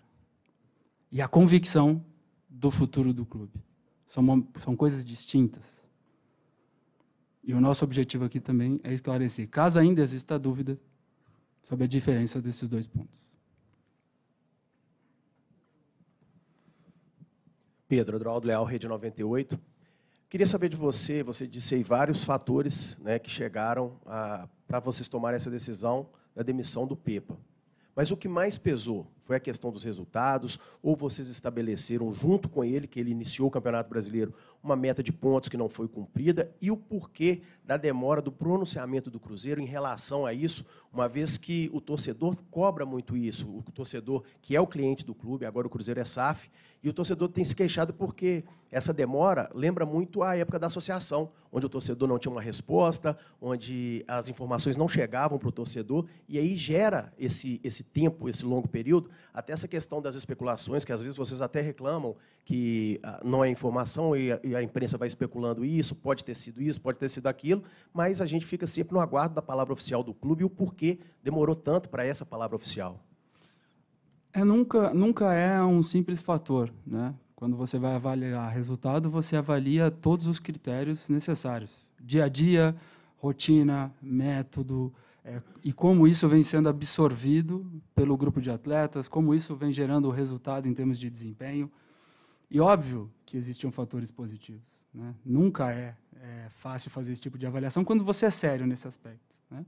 E 1.11 1.21
a 1.21 1.27
convicção 1.27 2.03
do 2.49 2.71
futuro 2.71 3.13
do 3.13 3.25
clube. 3.25 3.63
São, 4.07 4.47
são 4.57 4.75
coisas 4.75 5.03
distintas. 5.03 5.85
E 7.43 7.53
o 7.53 7.61
nosso 7.61 7.83
objetivo 7.83 8.25
aqui 8.25 8.39
também 8.39 8.79
é 8.83 8.93
esclarecer, 8.93 9.47
caso 9.49 9.77
ainda 9.77 10.01
exista 10.01 10.39
dúvida, 10.39 10.79
sobre 11.61 11.85
a 11.85 11.87
diferença 11.87 12.41
desses 12.41 12.69
dois 12.69 12.85
pontos. 12.85 13.25
Pedro, 17.87 18.15
Adroaldo 18.15 18.47
Leal, 18.47 18.65
Rede 18.65 18.87
98. 18.87 19.59
Queria 20.29 20.47
saber 20.47 20.69
de 20.69 20.75
você, 20.75 21.23
você 21.23 21.47
disse 21.47 21.75
aí 21.75 21.83
vários 21.83 22.23
fatores 22.23 22.97
né, 22.99 23.19
que 23.19 23.29
chegaram 23.29 23.97
para 24.67 24.79
vocês 24.79 25.07
tomarem 25.07 25.37
essa 25.37 25.51
decisão 25.51 26.09
da 26.35 26.43
demissão 26.43 26.85
do 26.87 26.95
Pepa. 26.95 27.37
Mas 27.95 28.11
o 28.11 28.17
que 28.17 28.27
mais 28.27 28.57
pesou 28.57 29.07
foi 29.25 29.35
a 29.35 29.39
questão 29.39 29.71
dos 29.71 29.83
resultados, 29.83 30.59
ou 30.81 30.95
vocês 30.95 31.27
estabeleceram 31.27 32.13
junto 32.13 32.47
com 32.47 32.63
ele, 32.63 32.87
que 32.87 32.99
ele 32.99 33.11
iniciou 33.11 33.47
o 33.47 33.51
Campeonato 33.51 33.89
Brasileiro, 33.89 34.33
uma 34.63 34.75
meta 34.75 35.03
de 35.03 35.11
pontos 35.11 35.49
que 35.49 35.57
não 35.57 35.67
foi 35.67 35.87
cumprida, 35.87 36.51
e 36.61 36.71
o 36.71 36.77
porquê 36.77 37.41
da 37.63 37.75
demora 37.75 38.21
do 38.21 38.31
pronunciamento 38.31 39.09
do 39.09 39.19
Cruzeiro 39.19 39.59
em 39.59 39.65
relação 39.65 40.25
a 40.25 40.33
isso, 40.33 40.65
uma 40.93 41.09
vez 41.09 41.37
que 41.37 41.69
o 41.73 41.81
torcedor 41.81 42.35
cobra 42.49 42.85
muito 42.85 43.17
isso, 43.17 43.47
o 43.49 43.71
torcedor 43.71 44.23
que 44.41 44.55
é 44.55 44.61
o 44.61 44.67
cliente 44.67 45.03
do 45.03 45.13
clube, 45.13 45.45
agora 45.45 45.67
o 45.67 45.69
Cruzeiro 45.69 45.99
é 45.99 46.05
SAF, 46.05 46.49
e 46.85 46.89
o 46.89 46.93
torcedor 46.93 47.29
tem 47.29 47.43
se 47.43 47.55
queixado 47.55 47.93
porque 47.93 48.43
essa 48.71 48.93
demora 48.93 49.49
lembra 49.55 49.87
muito 49.87 50.21
a 50.21 50.35
época 50.35 50.59
da 50.59 50.67
associação, 50.67 51.31
onde 51.51 51.65
o 51.65 51.69
torcedor 51.69 52.07
não 52.07 52.19
tinha 52.19 52.31
uma 52.31 52.41
resposta, 52.41 53.17
onde 53.41 54.05
as 54.07 54.29
informações 54.29 54.77
não 54.77 54.87
chegavam 54.87 55.39
para 55.39 55.49
o 55.49 55.51
torcedor, 55.51 56.05
e 56.29 56.37
aí 56.37 56.55
gera 56.55 57.11
esse, 57.17 57.59
esse 57.63 57.83
tempo, 57.83 58.29
esse 58.29 58.45
longo 58.45 58.67
período, 58.67 59.09
até 59.33 59.53
essa 59.53 59.67
questão 59.67 60.01
das 60.01 60.15
especulações, 60.15 60.85
que 60.85 60.91
às 60.91 61.01
vezes 61.01 61.17
vocês 61.17 61.41
até 61.41 61.61
reclamam 61.61 62.15
que 62.43 62.99
ah, 63.03 63.21
não 63.23 63.43
é 63.43 63.49
informação 63.49 64.15
e 64.15 64.31
a, 64.31 64.61
imprensa 64.61 64.97
vai 64.97 65.07
especulando 65.07 65.65
isso, 65.65 65.95
pode 65.95 66.23
ter 66.23 66.35
sido 66.35 66.61
isso, 66.61 66.81
pode 66.81 66.97
ter 66.97 67.09
sido 67.09 67.27
aquilo, 67.27 67.63
mas 67.93 68.21
a 68.21 68.25
gente 68.25 68.45
fica 68.45 68.67
sempre 68.67 68.93
no 68.93 68.99
aguardo 68.99 69.35
da 69.35 69.41
palavra 69.41 69.73
oficial 69.73 70.03
do 70.03 70.13
clube 70.13 70.41
e 70.41 70.45
o 70.45 70.49
porquê 70.49 70.99
demorou 71.23 71.55
tanto 71.55 71.89
para 71.89 72.05
essa 72.05 72.25
palavra 72.25 72.55
oficial. 72.55 72.99
É, 74.33 74.43
nunca, 74.43 74.93
nunca 74.93 75.33
é 75.33 75.63
um 75.63 75.81
simples 75.81 76.21
fator. 76.21 76.69
Né? 76.85 77.15
Quando 77.35 77.55
você 77.55 77.79
vai 77.79 77.95
avaliar 77.95 78.51
resultado, 78.51 79.09
você 79.09 79.37
avalia 79.37 79.89
todos 79.89 80.27
os 80.27 80.39
critérios 80.39 81.07
necessários. 81.07 81.71
Dia 82.01 82.25
a 82.25 82.27
dia, 82.27 82.75
rotina, 83.17 83.91
método, 84.01 84.93
é, 85.25 85.41
e 85.63 85.73
como 85.73 86.07
isso 86.07 86.29
vem 86.29 86.43
sendo 86.43 86.69
absorvido 86.69 87.65
pelo 87.95 88.15
grupo 88.15 88.39
de 88.39 88.51
atletas, 88.51 89.09
como 89.09 89.33
isso 89.33 89.55
vem 89.55 89.73
gerando 89.73 90.11
resultado 90.11 90.67
em 90.67 90.73
termos 90.73 90.99
de 90.99 91.09
desempenho. 91.09 91.71
E 92.49 92.59
óbvio 92.59 93.11
que 93.25 93.35
existiam 93.35 93.71
fatores 93.71 94.11
positivos. 94.11 94.61
Né? 94.93 95.15
Nunca 95.25 95.73
é, 95.73 95.95
é, 96.21 96.47
fácil 96.51 96.91
fazer 96.91 97.11
esse 97.11 97.23
tipo 97.23 97.39
de 97.39 97.47
avaliação 97.47 97.83
quando 97.83 98.03
você 98.03 98.27
é 98.27 98.29
sério 98.29 98.67
nesse 98.67 98.87
aspecto. 98.87 99.35
Né? 99.49 99.65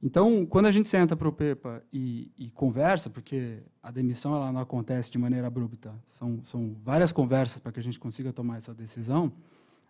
Então, 0.00 0.46
quando 0.46 0.66
a 0.66 0.70
gente 0.70 0.88
senta 0.88 1.16
para 1.16 1.28
o 1.28 1.32
PEPA 1.32 1.82
e, 1.92 2.30
e, 2.38 2.48
conversa, 2.52 3.10
porque 3.10 3.58
a 3.82 3.90
demissão 3.90 4.36
ela 4.36 4.52
não 4.52 4.60
acontece 4.60 5.10
de 5.10 5.18
maneira 5.18 5.48
abrupta, 5.48 5.92
são, 6.06 6.44
são 6.44 6.76
várias 6.84 7.10
conversas 7.10 7.58
para 7.58 7.72
que 7.72 7.80
a 7.80 7.82
gente 7.82 7.98
consiga 7.98 8.32
tomar 8.32 8.58
essa 8.58 8.72
decisão, 8.72 9.32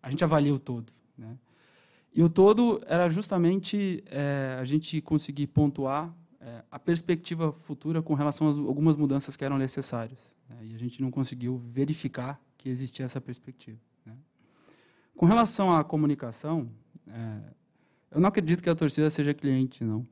a 0.03 0.09
gente 0.09 0.25
avalia 0.25 0.55
o 0.55 0.59
todo. 0.59 0.91
Né? 1.19 1.37
E 2.17 2.23
o 2.23 2.31
todo 2.31 2.81
era 2.87 3.11
justamente 3.11 4.03
é, 4.07 4.57
a 4.59 4.65
gente 4.65 5.03
conseguir 5.03 5.49
pontuar 5.49 6.17
é, 6.41 6.65
a 6.71 6.79
perspectiva 6.79 7.53
futura 7.53 8.01
com 8.01 8.15
relação 8.15 8.49
a 8.49 8.53
algumas 8.53 8.97
mudanças 8.97 9.37
que 9.37 9.45
eram 9.45 9.59
necessárias. 9.59 10.35
Né? 10.49 10.57
E 10.63 10.75
a 10.75 10.79
gente 10.79 11.03
não 11.03 11.11
conseguiu 11.11 11.59
verificar 11.59 12.41
que 12.57 12.71
existia 12.71 13.05
essa 13.05 13.21
perspectiva. 13.21 13.79
Né? 14.07 14.17
Com 15.15 15.27
relação 15.27 15.77
à 15.77 15.85
comunicação, 15.85 16.71
é, 17.07 17.53
eu 18.13 18.19
não 18.19 18.31
acredito 18.31 18.63
que 18.63 18.71
a 18.71 18.75
torcida 18.75 19.11
seja 19.11 19.35
cliente, 19.35 19.85
não. 19.85 20.09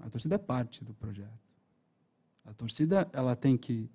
A 0.00 0.10
torcida 0.10 0.34
é 0.34 0.38
parte 0.38 0.84
do 0.84 0.92
projeto. 0.92 1.38
A 2.44 2.52
torcida 2.52 3.08
ela 3.12 3.36
tem 3.36 3.56
que 3.56 3.88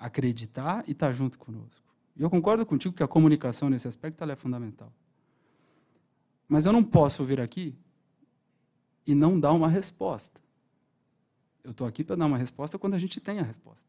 acreditar 0.00 0.82
e 0.88 0.92
estar 0.92 1.08
tá 1.08 1.12
junto 1.12 1.38
conosco. 1.38 1.86
E 2.16 2.22
eu 2.22 2.30
concordo 2.30 2.64
contigo 2.64 2.94
que 2.94 3.02
a 3.02 3.06
comunicação 3.06 3.68
nesse 3.68 3.86
aspecto 3.86 4.24
é 4.24 4.34
fundamental. 4.34 4.90
Mas 6.48 6.64
eu 6.64 6.72
não 6.72 6.82
posso 6.82 7.24
vir 7.24 7.40
aqui 7.40 7.76
e 9.06 9.14
não 9.14 9.38
dar 9.38 9.52
uma 9.52 9.68
resposta. 9.68 10.40
Eu 11.62 11.72
estou 11.72 11.86
aqui 11.86 12.02
para 12.02 12.16
dar 12.16 12.26
uma 12.26 12.38
resposta 12.38 12.78
quando 12.78 12.94
a 12.94 12.98
gente 12.98 13.20
tem 13.20 13.38
a 13.38 13.42
resposta, 13.42 13.86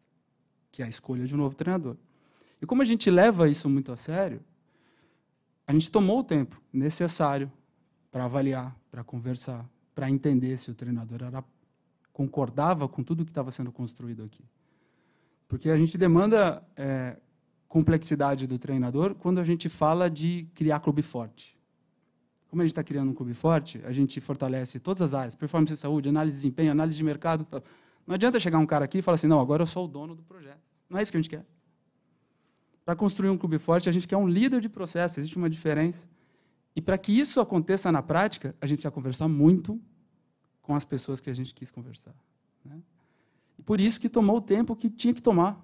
que 0.72 0.82
é 0.82 0.86
a 0.86 0.90
escolha 0.90 1.26
de 1.26 1.34
um 1.34 1.38
novo 1.38 1.56
treinador. 1.56 1.96
E 2.62 2.66
como 2.66 2.82
a 2.82 2.86
gente 2.86 3.10
leva 3.10 3.48
isso 3.48 3.70
muito 3.70 3.92
a 3.92 3.96
sério, 3.96 4.42
a 5.66 5.72
gente 5.72 5.90
tomou 5.90 6.20
o 6.20 6.24
tempo 6.24 6.62
necessário 6.74 7.50
para 8.12 8.26
avaliar, 8.26 8.76
para 8.92 9.04
conversar, 9.04 9.66
para 9.94 10.10
entender 10.10 10.58
se 10.58 10.72
o 10.72 10.74
treinador 10.74 11.24
era, 11.24 11.44
concordava 12.12 12.88
com 12.88 13.04
tudo 13.04 13.24
que 13.24 13.32
estava 13.32 13.52
sendo 13.52 13.72
construído 13.72 14.24
aqui. 14.24 14.44
Porque 15.48 15.70
a 15.70 15.78
gente 15.78 15.98
demanda 15.98 16.64
é, 16.76 17.18
complexidade 17.68 18.48
do 18.48 18.58
treinador 18.58 19.16
quando 19.16 19.40
a 19.40 19.44
gente 19.44 19.70
fala 19.70 20.10
de 20.10 20.48
criar 20.54 20.80
clube 20.80 21.02
forte. 21.02 21.59
Como 22.50 22.62
a 22.62 22.66
gente 22.66 22.72
está 22.72 22.84
criando 22.84 23.12
um 23.12 23.14
clube 23.14 23.34
forte, 23.34 23.80
a 23.86 23.92
gente 23.92 24.20
fortalece 24.20 24.80
todas 24.80 25.02
as 25.02 25.14
áreas, 25.14 25.36
performance 25.36 25.74
de 25.74 25.80
saúde, 25.80 26.10
análise 26.10 26.36
de 26.36 26.42
desempenho, 26.42 26.72
análise 26.72 26.98
de 26.98 27.04
mercado. 27.04 27.46
Tal. 27.46 27.64
Não 28.06 28.16
adianta 28.16 28.40
chegar 28.40 28.58
um 28.58 28.66
cara 28.66 28.86
aqui 28.86 28.98
e 28.98 29.02
falar 29.04 29.16
assim, 29.16 29.28
não, 29.28 29.40
agora 29.40 29.62
eu 29.62 29.68
sou 29.68 29.86
o 29.86 29.88
dono 29.88 30.16
do 30.16 30.24
projeto. 30.24 30.60
Não 30.90 30.98
é 30.98 31.04
isso 31.04 31.12
que 31.12 31.18
a 31.18 31.22
gente 31.22 31.30
quer. 31.30 31.46
Para 32.84 32.96
construir 32.96 33.30
um 33.30 33.38
clube 33.38 33.60
forte, 33.60 33.88
a 33.88 33.92
gente 33.92 34.08
quer 34.08 34.18
um 34.18 34.28
líder 34.28 34.62
de 34.62 34.68
processo, 34.68 35.20
existe 35.20 35.38
uma 35.38 35.48
diferença. 35.48 36.08
E 36.76 36.82
para 36.82 36.98
que 36.98 37.12
isso 37.12 37.40
aconteça 37.40 37.92
na 37.92 38.02
prática, 38.02 38.56
a 38.60 38.66
gente 38.66 38.78
precisa 38.78 38.92
conversar 38.92 39.28
muito 39.28 39.80
com 40.64 40.74
as 40.74 40.84
pessoas 40.84 41.22
que 41.22 41.30
a 41.30 41.34
gente 41.34 41.54
quis 41.54 41.70
conversar. 41.70 42.16
Né? 42.66 42.82
E 43.60 43.62
por 43.62 43.80
isso 43.80 44.00
que 44.00 44.10
tomou 44.10 44.38
o 44.38 44.42
tempo 44.42 44.76
que 44.76 44.90
tinha 44.90 45.14
que 45.14 45.22
tomar, 45.22 45.64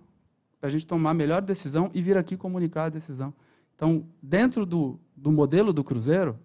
para 0.60 0.68
a 0.68 0.72
gente 0.72 0.86
tomar 0.86 1.12
a 1.12 1.14
melhor 1.16 1.42
decisão 1.42 1.90
e 1.96 2.02
vir 2.02 2.16
aqui 2.16 2.38
comunicar 2.38 2.86
a 2.86 2.90
decisão. 2.90 3.34
Então, 3.76 4.06
dentro 4.22 4.66
do, 4.66 5.00
do 5.16 5.32
modelo 5.32 5.74
do 5.74 5.84
Cruzeiro, 5.84 6.40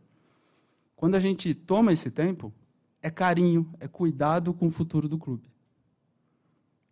quando 1.01 1.15
a 1.15 1.19
gente 1.19 1.55
toma 1.55 1.95
esse 1.95 2.11
tempo, 2.11 2.53
é 3.01 3.09
carinho, 3.09 3.73
é 3.81 3.89
cuidado 3.89 4.53
com 4.53 4.67
o 4.67 4.71
futuro 4.71 5.09
do 5.09 5.17
clube. 5.17 5.51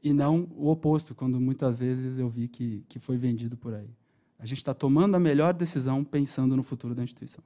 E 0.03 0.15
não 0.15 0.49
o 0.57 0.71
oposto, 0.71 1.15
quando 1.15 1.39
muitas 1.39 1.79
vezes 1.79 2.17
eu 2.17 2.27
vi 2.27 2.49
que, 2.49 2.87
que 2.89 2.99
foi 2.99 3.19
vendido 3.19 3.55
por 3.55 3.75
aí. 3.75 3.91
A 4.39 4.47
gente 4.47 4.57
está 4.57 4.73
tomando 4.73 5.15
a 5.15 5.21
melhor 5.21 5.53
decisão 5.53 6.03
pensando 6.03 6.57
no 6.57 6.63
futuro 6.63 6.95
da 6.95 7.05
instituição. 7.05 7.45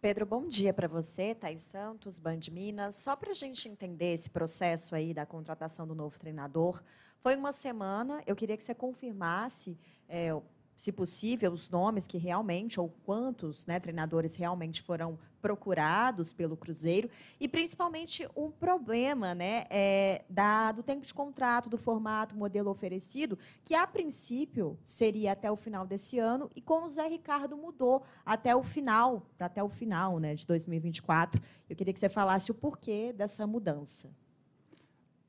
Pedro, 0.00 0.24
bom 0.24 0.46
dia 0.46 0.72
para 0.72 0.86
você, 0.86 1.34
Thais 1.34 1.62
Santos, 1.62 2.20
Band 2.20 2.42
Minas. 2.52 2.94
Só 2.94 3.16
para 3.16 3.32
a 3.32 3.34
gente 3.34 3.68
entender 3.68 4.14
esse 4.14 4.30
processo 4.30 4.94
aí 4.94 5.12
da 5.12 5.26
contratação 5.26 5.88
do 5.88 5.94
novo 5.96 6.16
treinador, 6.20 6.80
foi 7.18 7.34
uma 7.34 7.50
semana. 7.50 8.22
Eu 8.28 8.36
queria 8.36 8.56
que 8.56 8.62
você 8.62 8.76
confirmasse 8.76 9.76
é, 10.08 10.28
se 10.76 10.90
possível, 10.90 11.52
os 11.52 11.70
nomes 11.70 12.06
que 12.06 12.18
realmente, 12.18 12.80
ou 12.80 12.88
quantos 13.04 13.66
né, 13.66 13.78
treinadores 13.78 14.34
realmente 14.34 14.82
foram 14.82 15.18
procurados 15.40 16.32
pelo 16.32 16.56
Cruzeiro, 16.56 17.10
e 17.38 17.48
principalmente 17.48 18.28
um 18.36 18.50
problema 18.50 19.34
né, 19.34 19.66
é, 19.70 20.24
da, 20.28 20.72
do 20.72 20.82
tempo 20.82 21.04
de 21.04 21.12
contrato, 21.12 21.68
do 21.68 21.76
formato, 21.76 22.36
modelo 22.36 22.70
oferecido, 22.70 23.38
que 23.64 23.74
a 23.74 23.86
princípio 23.86 24.78
seria 24.84 25.32
até 25.32 25.50
o 25.50 25.56
final 25.56 25.86
desse 25.86 26.18
ano, 26.18 26.50
e 26.54 26.60
com 26.60 26.84
o 26.84 26.88
Zé 26.88 27.08
Ricardo 27.08 27.56
mudou 27.56 28.02
até 28.24 28.54
o 28.54 28.62
final, 28.62 29.26
até 29.38 29.62
o 29.62 29.68
final 29.68 30.18
né, 30.18 30.34
de 30.34 30.46
2024. 30.46 31.42
Eu 31.68 31.76
queria 31.76 31.92
que 31.92 32.00
você 32.00 32.08
falasse 32.08 32.50
o 32.50 32.54
porquê 32.54 33.12
dessa 33.12 33.46
mudança. 33.46 34.10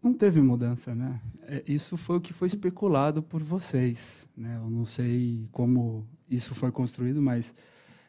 Não 0.03 0.13
teve 0.13 0.41
mudança, 0.41 0.93
né? 0.93 1.21
É, 1.43 1.63
isso 1.65 1.95
foi 1.95 2.17
o 2.17 2.21
que 2.21 2.33
foi 2.33 2.47
especulado 2.47 3.23
por 3.23 3.41
vocês, 3.41 4.27
né? 4.35 4.59
Eu 4.61 4.69
não 4.69 4.83
sei 4.83 5.47
como 5.49 6.05
isso 6.29 6.53
foi 6.53 6.73
construído, 6.73 7.21
mas 7.21 7.55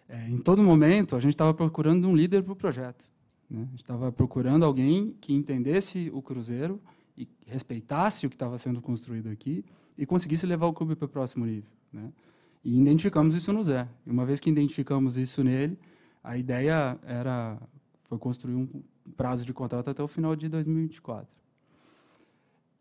é, 0.08 0.28
em 0.28 0.38
todo 0.38 0.60
momento 0.60 1.14
a 1.14 1.20
gente 1.20 1.34
estava 1.34 1.54
procurando 1.54 2.08
um 2.08 2.16
líder 2.16 2.42
para 2.42 2.52
o 2.52 2.56
projeto. 2.56 3.04
Né? 3.48 3.62
A 3.62 3.70
gente 3.70 3.82
estava 3.82 4.10
procurando 4.10 4.64
alguém 4.64 5.14
que 5.20 5.32
entendesse 5.32 6.10
o 6.12 6.20
Cruzeiro 6.20 6.80
e 7.16 7.28
respeitasse 7.46 8.26
o 8.26 8.28
que 8.28 8.34
estava 8.34 8.58
sendo 8.58 8.82
construído 8.82 9.28
aqui 9.28 9.64
e 9.96 10.04
conseguisse 10.04 10.44
levar 10.46 10.66
o 10.66 10.72
clube 10.72 10.96
para 10.96 11.06
o 11.06 11.08
próximo 11.08 11.46
nível. 11.46 11.70
Né? 11.92 12.12
E 12.64 12.80
identificamos 12.80 13.36
isso 13.36 13.52
no 13.52 13.62
Zé. 13.62 13.86
E 14.04 14.10
uma 14.10 14.26
vez 14.26 14.40
que 14.40 14.50
identificamos 14.50 15.16
isso 15.16 15.44
nele, 15.44 15.78
a 16.24 16.36
ideia 16.36 16.98
era 17.04 17.56
foi 18.02 18.18
construir 18.18 18.54
um 18.54 18.68
prazo 19.16 19.44
de 19.44 19.52
contrato 19.52 19.90
até 19.90 20.02
o 20.02 20.08
final 20.08 20.34
de 20.34 20.48
2024. 20.48 21.43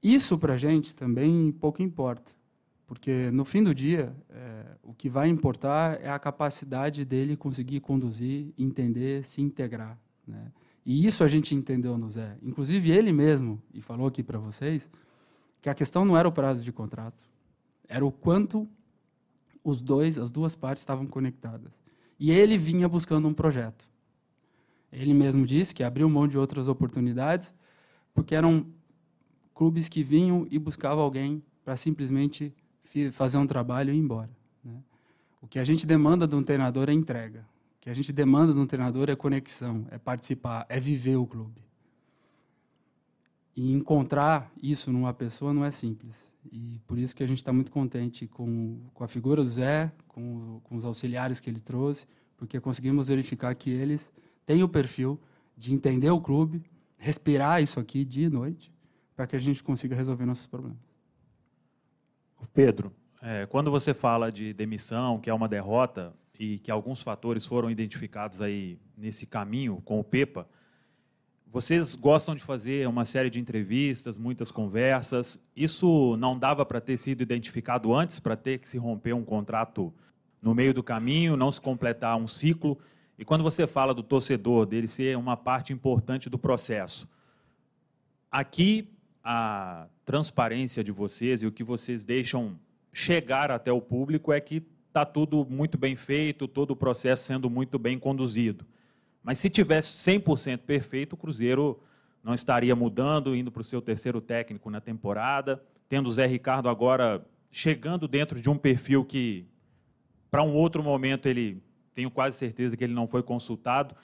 Isso 0.04 0.38
para 0.38 0.56
a 0.56 0.58
gente 0.58 0.94
também 0.94 1.50
pouco 1.54 1.82
importa, 1.82 2.34
porque 2.86 3.32
no 3.32 3.46
fim 3.46 3.64
do 3.64 3.74
dia 3.74 4.14
é, 4.30 4.66
o 4.84 4.94
que 4.94 5.08
vai 5.08 5.30
importar 5.30 6.02
é 6.02 6.10
a 6.10 6.20
capacidade 6.20 7.06
dele 7.06 7.38
conseguir 7.38 7.80
conduzir, 7.80 8.54
entender, 8.58 9.24
se 9.24 9.42
integrar. 9.42 9.98
Né? 10.28 10.52
E 10.86 11.08
isso 11.08 11.24
a 11.24 11.28
gente 11.30 11.56
entendeu 11.56 11.98
no 11.98 12.12
Zé. 12.12 12.38
Inclusive 12.42 12.92
ele 12.92 13.14
mesmo, 13.14 13.62
e 13.74 13.82
falou 13.82 14.08
aqui 14.08 14.22
para 14.22 14.38
vocês, 14.38 14.90
que 15.62 15.70
a 15.70 15.74
questão 15.74 16.04
não 16.04 16.18
era 16.18 16.28
o 16.28 16.32
prazo 16.34 16.62
de 16.62 16.74
contrato, 16.74 17.24
era 17.88 18.06
o 18.06 18.12
quanto 18.12 18.68
os 19.64 19.82
dois, 19.82 20.20
as 20.20 20.32
duas 20.32 20.54
partes 20.54 20.82
estavam 20.82 21.08
conectadas. 21.08 21.72
E 22.20 22.30
ele 22.30 22.58
vinha 22.58 22.90
buscando 22.90 23.26
um 23.26 23.34
projeto. 23.34 23.90
Ele 24.92 25.14
mesmo 25.14 25.46
disse 25.46 25.74
que 25.74 25.84
abriu 25.84 26.10
mão 26.10 26.28
de 26.28 26.38
outras 26.38 26.68
oportunidades 26.68 27.56
porque 28.14 28.36
eram 28.36 28.68
clubes 29.54 29.88
que 29.88 30.04
vinham 30.04 30.48
e 30.50 30.58
buscavam 30.58 31.04
alguém 31.04 31.44
para 31.64 31.78
simplesmente 31.78 32.54
fazer 33.12 33.38
um 33.38 33.48
trabalho 33.48 33.94
e 33.94 33.98
ir 33.98 34.00
embora. 34.00 34.30
Né? 34.64 34.76
O 35.42 35.48
que 35.48 35.60
a 35.60 35.64
gente 35.64 35.86
demanda 35.86 36.28
de 36.28 36.36
um 36.36 36.44
treinador 36.44 36.90
é 36.90 36.94
entrega. 36.94 37.46
O 37.78 37.82
que 37.82 37.90
a 37.90 37.94
gente 37.94 38.14
demanda 38.14 38.54
de 38.54 38.60
um 38.60 38.66
treinador 38.66 39.10
é 39.10 39.16
conexão, 39.16 39.86
é 39.90 39.98
participar, 39.98 40.66
é 40.70 40.80
viver 40.80 41.18
o 41.18 41.26
clube. 41.26 41.62
E 43.56 43.72
encontrar 43.72 44.52
isso 44.62 44.92
numa 44.92 45.14
pessoa 45.14 45.54
não 45.54 45.64
é 45.64 45.72
simples. 45.72 46.32
E 46.52 46.80
por 46.88 46.98
isso 46.98 47.16
que 47.16 47.24
a 47.24 47.28
gente 47.28 47.38
está 47.38 47.54
muito 47.54 47.72
contente 47.72 48.28
com, 48.28 48.80
com 48.94 49.04
a 49.04 49.08
figura 49.08 49.44
do 49.44 49.50
Zé, 49.50 49.92
com, 50.08 50.60
com 50.64 50.76
os 50.76 50.86
auxiliares 50.86 51.40
que 51.40 51.50
ele 51.50 51.60
trouxe, 51.60 52.08
porque 52.36 52.60
conseguimos 52.60 53.08
verificar 53.08 53.54
que 53.54 53.70
eles 53.70 54.12
têm 54.46 54.64
o 54.64 54.70
perfil 54.70 55.20
de 55.58 55.74
entender 55.74 56.10
o 56.10 56.20
clube, 56.20 56.64
respirar 56.98 57.62
isso 57.62 57.80
aqui 57.80 58.04
dia 58.04 58.28
e 58.28 58.30
noite, 58.30 58.73
para 59.16 59.28
que 59.28 59.36
a 59.36 59.40
gente 59.40 59.64
consiga 59.64 59.96
resolver 59.96 60.26
nossos 60.26 60.46
problemas. 60.46 60.78
Pedro, 62.54 62.94
é, 63.22 63.46
quando 63.46 63.72
você 63.72 63.94
fala 63.94 64.32
de 64.32 64.54
demissão, 64.54 65.20
que 65.20 65.30
é 65.30 65.34
uma 65.34 65.48
derrota 65.48 66.14
e 66.38 66.60
que 66.60 66.70
alguns 66.70 67.02
fatores 67.02 67.46
foram 67.46 67.72
identificados 67.72 68.42
aí 68.42 68.78
nesse 68.98 69.26
caminho 69.26 69.82
com 69.86 70.00
o 70.00 70.04
Pepa, 70.04 70.48
vocês 71.54 71.94
gostam 71.94 72.36
de 72.36 72.42
fazer 72.42 72.88
uma 72.88 73.06
série 73.06 73.30
de 73.30 73.40
entrevistas, 73.40 74.18
muitas 74.18 74.50
conversas. 74.50 75.40
Isso 75.56 76.18
não 76.18 76.38
dava 76.38 76.66
para 76.66 76.82
ter 76.82 76.98
sido 76.98 77.22
identificado 77.22 77.94
antes, 77.94 78.20
para 78.20 78.36
ter 78.36 78.58
que 78.58 78.68
se 78.68 78.80
romper 78.80 79.14
um 79.14 79.24
contrato 79.24 79.94
no 80.42 80.56
meio 80.56 80.74
do 80.74 80.82
caminho, 80.82 81.38
não 81.38 81.52
se 81.52 81.62
completar 81.62 82.18
um 82.18 82.28
ciclo. 82.28 82.80
E 83.20 83.24
quando 83.24 83.44
você 83.44 83.68
fala 83.68 83.94
do 83.94 84.02
torcedor, 84.02 84.66
dele 84.66 84.88
ser 84.88 85.16
uma 85.16 85.38
parte 85.38 85.72
importante 85.72 86.28
do 86.28 86.40
processo, 86.40 87.08
aqui 88.32 88.93
a 89.24 89.88
transparência 90.04 90.84
de 90.84 90.92
vocês 90.92 91.42
e 91.42 91.48
o 91.48 91.52
que 91.52 91.64
vocês 91.64 92.04
deixam 92.04 92.60
chegar 92.92 93.50
até 93.50 93.72
o 93.72 93.82
público 93.82 94.34
é 94.34 94.40
que 94.42 94.62
está 94.88 95.06
tudo 95.06 95.46
muito 95.50 95.78
bem 95.78 95.96
feito, 95.96 96.48
todo 96.48 96.72
o 96.72 96.76
processo 96.76 97.24
sendo 97.24 97.50
muito 97.50 97.80
bem 97.80 97.98
conduzido. 97.98 98.66
Mas 99.24 99.40
se 99.40 99.50
tivesse 99.50 99.98
100% 99.98 100.60
perfeito, 100.60 101.14
o 101.14 101.18
Cruzeiro 101.18 101.82
não 102.24 102.34
estaria 102.34 102.76
mudando, 102.76 103.36
indo 103.36 103.52
para 103.52 103.62
o 103.62 103.64
seu 103.64 103.82
terceiro 103.82 104.22
técnico 104.22 104.70
na 104.70 104.82
temporada, 104.82 105.64
tendo 105.88 106.08
o 106.08 106.12
Zé 106.12 106.26
Ricardo 106.26 106.70
agora 106.70 107.26
chegando 107.50 108.08
dentro 108.08 108.42
de 108.42 108.50
um 108.50 108.58
perfil 108.58 109.06
que, 109.06 109.46
para 110.30 110.44
um 110.44 110.54
outro 110.54 110.84
momento, 110.84 111.28
ele 111.28 111.64
tenho 111.94 112.12
quase 112.12 112.38
certeza 112.38 112.76
que 112.76 112.84
ele 112.84 112.94
não 112.94 113.08
foi 113.08 113.24
consultado. 113.24 113.96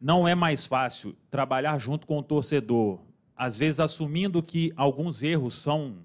Não 0.00 0.26
é 0.26 0.34
mais 0.34 0.66
fácil 0.66 1.14
trabalhar 1.30 1.78
junto 1.78 2.06
com 2.06 2.18
o 2.18 2.22
torcedor, 2.22 3.00
às 3.38 3.56
vezes 3.56 3.78
assumindo 3.78 4.42
que 4.42 4.72
alguns 4.76 5.22
erros 5.22 5.54
são 5.54 5.98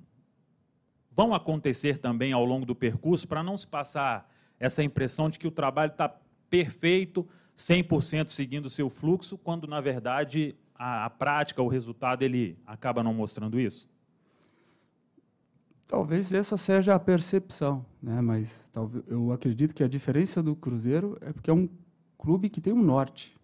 vão 1.15 1.34
acontecer 1.34 1.97
também 1.97 2.31
ao 2.31 2.45
longo 2.45 2.65
do 2.65 2.75
percurso, 2.75 3.27
para 3.27 3.43
não 3.43 3.57
se 3.57 3.67
passar 3.67 4.31
essa 4.59 4.81
impressão 4.81 5.29
de 5.29 5.38
que 5.38 5.47
o 5.47 5.51
trabalho 5.51 5.91
está 5.91 6.09
perfeito, 6.49 7.27
100% 7.55 8.29
seguindo 8.29 8.65
o 8.65 8.69
seu 8.69 8.89
fluxo, 8.89 9.38
quando, 9.38 9.67
na 9.67 9.79
verdade, 9.79 10.55
a, 10.73 11.05
a, 11.05 11.09
prática, 11.09 11.61
o 11.61 11.67
resultado, 11.67 12.23
ele 12.23 12.57
acaba 12.65 13.03
não 13.03 13.13
mostrando 13.13 13.59
isso? 13.59 13.88
Talvez 15.88 16.34
essa 16.34 16.57
seja 16.57 16.95
a 16.95 16.99
percepção, 16.99 17.86
né? 18.01 18.19
mas 18.21 18.67
talvez, 18.73 19.03
eu 19.07 19.31
acredito 19.31 19.75
que 19.75 19.84
a 19.84 19.88
diferença 19.88 20.41
do 20.41 20.55
Cruzeiro 20.55 21.15
é 21.21 21.31
porque 21.31 21.49
é 21.51 21.53
um 21.53 21.69
clube 22.17 22.49
que 22.49 22.61
tem 22.61 22.73
um 22.73 22.81
norte. 22.81 23.36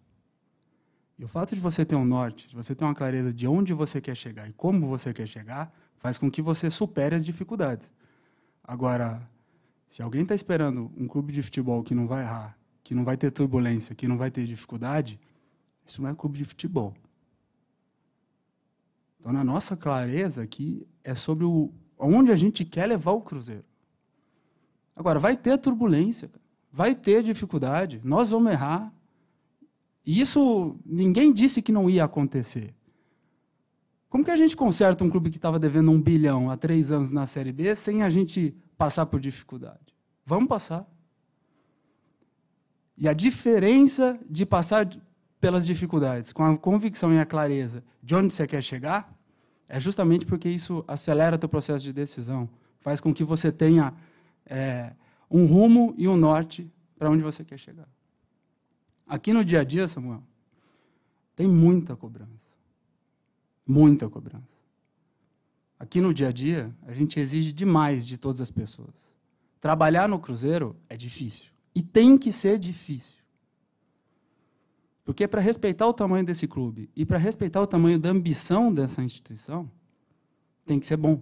E 1.20 1.24
o 1.24 1.28
fato 1.28 1.54
de 1.54 1.60
você 1.60 1.84
ter 1.84 1.96
um 1.96 2.04
norte, 2.04 2.48
de 2.48 2.56
você 2.56 2.74
ter 2.74 2.82
uma 2.82 2.94
clareza 2.94 3.30
de 3.30 3.46
onde 3.46 3.74
você 3.74 4.00
quer 4.00 4.14
chegar 4.14 4.48
e 4.48 4.54
como 4.54 4.88
você 4.88 5.12
quer 5.12 5.26
chegar, 5.26 5.70
faz 5.98 6.16
com 6.16 6.30
que 6.30 6.40
você 6.40 6.70
supere 6.70 7.14
as 7.14 7.26
dificuldades. 7.26 7.92
Agora, 8.64 9.20
se 9.90 10.00
alguém 10.00 10.22
está 10.22 10.34
esperando 10.34 10.90
um 10.96 11.06
clube 11.06 11.30
de 11.30 11.42
futebol 11.42 11.82
que 11.82 11.94
não 11.94 12.06
vai 12.06 12.22
errar, 12.22 12.56
que 12.82 12.94
não 12.94 13.04
vai 13.04 13.18
ter 13.18 13.30
turbulência, 13.30 13.94
que 13.94 14.08
não 14.08 14.16
vai 14.16 14.30
ter 14.30 14.46
dificuldade, 14.46 15.20
isso 15.86 16.00
não 16.00 16.08
é 16.08 16.14
clube 16.14 16.38
de 16.38 16.44
futebol. 16.46 16.94
Então, 19.18 19.30
na 19.30 19.44
nossa 19.44 19.76
clareza 19.76 20.42
aqui, 20.42 20.86
é 21.04 21.14
sobre 21.14 21.44
o, 21.44 21.70
onde 21.98 22.32
a 22.32 22.36
gente 22.36 22.64
quer 22.64 22.86
levar 22.86 23.10
o 23.10 23.20
Cruzeiro. 23.20 23.66
Agora, 24.96 25.18
vai 25.18 25.36
ter 25.36 25.58
turbulência, 25.58 26.30
vai 26.72 26.94
ter 26.94 27.22
dificuldade, 27.22 28.00
nós 28.02 28.30
vamos 28.30 28.50
errar, 28.50 28.90
e 30.04 30.20
isso 30.20 30.76
ninguém 30.84 31.32
disse 31.32 31.62
que 31.62 31.72
não 31.72 31.88
ia 31.88 32.04
acontecer. 32.04 32.74
Como 34.08 34.24
que 34.24 34.30
a 34.30 34.36
gente 34.36 34.56
conserta 34.56 35.04
um 35.04 35.10
clube 35.10 35.30
que 35.30 35.36
estava 35.36 35.58
devendo 35.58 35.90
um 35.90 36.00
bilhão 36.00 36.50
há 36.50 36.56
três 36.56 36.90
anos 36.90 37.10
na 37.10 37.26
Série 37.26 37.52
B 37.52 37.76
sem 37.76 38.02
a 38.02 38.10
gente 38.10 38.56
passar 38.76 39.06
por 39.06 39.20
dificuldade? 39.20 39.94
Vamos 40.26 40.48
passar. 40.48 40.88
E 42.96 43.08
a 43.08 43.12
diferença 43.12 44.18
de 44.28 44.44
passar 44.44 44.88
pelas 45.40 45.64
dificuldades 45.66 46.32
com 46.32 46.44
a 46.44 46.56
convicção 46.56 47.12
e 47.12 47.18
a 47.18 47.24
clareza 47.24 47.82
de 48.02 48.14
onde 48.14 48.34
você 48.34 48.46
quer 48.46 48.62
chegar 48.62 49.16
é 49.68 49.78
justamente 49.78 50.26
porque 50.26 50.48
isso 50.48 50.84
acelera 50.88 51.38
o 51.40 51.48
processo 51.48 51.84
de 51.84 51.92
decisão, 51.92 52.48
faz 52.80 53.00
com 53.00 53.14
que 53.14 53.22
você 53.22 53.52
tenha 53.52 53.94
é, 54.44 54.92
um 55.30 55.46
rumo 55.46 55.94
e 55.96 56.08
um 56.08 56.16
norte 56.16 56.68
para 56.98 57.08
onde 57.08 57.22
você 57.22 57.44
quer 57.44 57.58
chegar. 57.58 57.88
Aqui 59.10 59.32
no 59.32 59.44
dia 59.44 59.62
a 59.62 59.64
dia, 59.64 59.88
Samuel, 59.88 60.22
tem 61.34 61.48
muita 61.48 61.96
cobrança. 61.96 62.30
Muita 63.66 64.08
cobrança. 64.08 64.46
Aqui 65.76 66.00
no 66.00 66.14
dia 66.14 66.28
a 66.28 66.32
dia, 66.32 66.72
a 66.86 66.92
gente 66.92 67.18
exige 67.18 67.52
demais 67.52 68.06
de 68.06 68.16
todas 68.16 68.40
as 68.40 68.52
pessoas. 68.52 69.10
Trabalhar 69.58 70.08
no 70.08 70.20
Cruzeiro 70.20 70.76
é 70.88 70.96
difícil. 70.96 71.50
E 71.74 71.82
tem 71.82 72.16
que 72.16 72.30
ser 72.30 72.56
difícil. 72.56 73.18
Porque 75.04 75.26
para 75.26 75.40
respeitar 75.40 75.88
o 75.88 75.92
tamanho 75.92 76.24
desse 76.24 76.46
clube 76.46 76.88
e 76.94 77.04
para 77.04 77.18
respeitar 77.18 77.60
o 77.60 77.66
tamanho 77.66 77.98
da 77.98 78.10
ambição 78.10 78.72
dessa 78.72 79.02
instituição, 79.02 79.68
tem 80.64 80.78
que 80.78 80.86
ser 80.86 80.96
bom. 80.96 81.20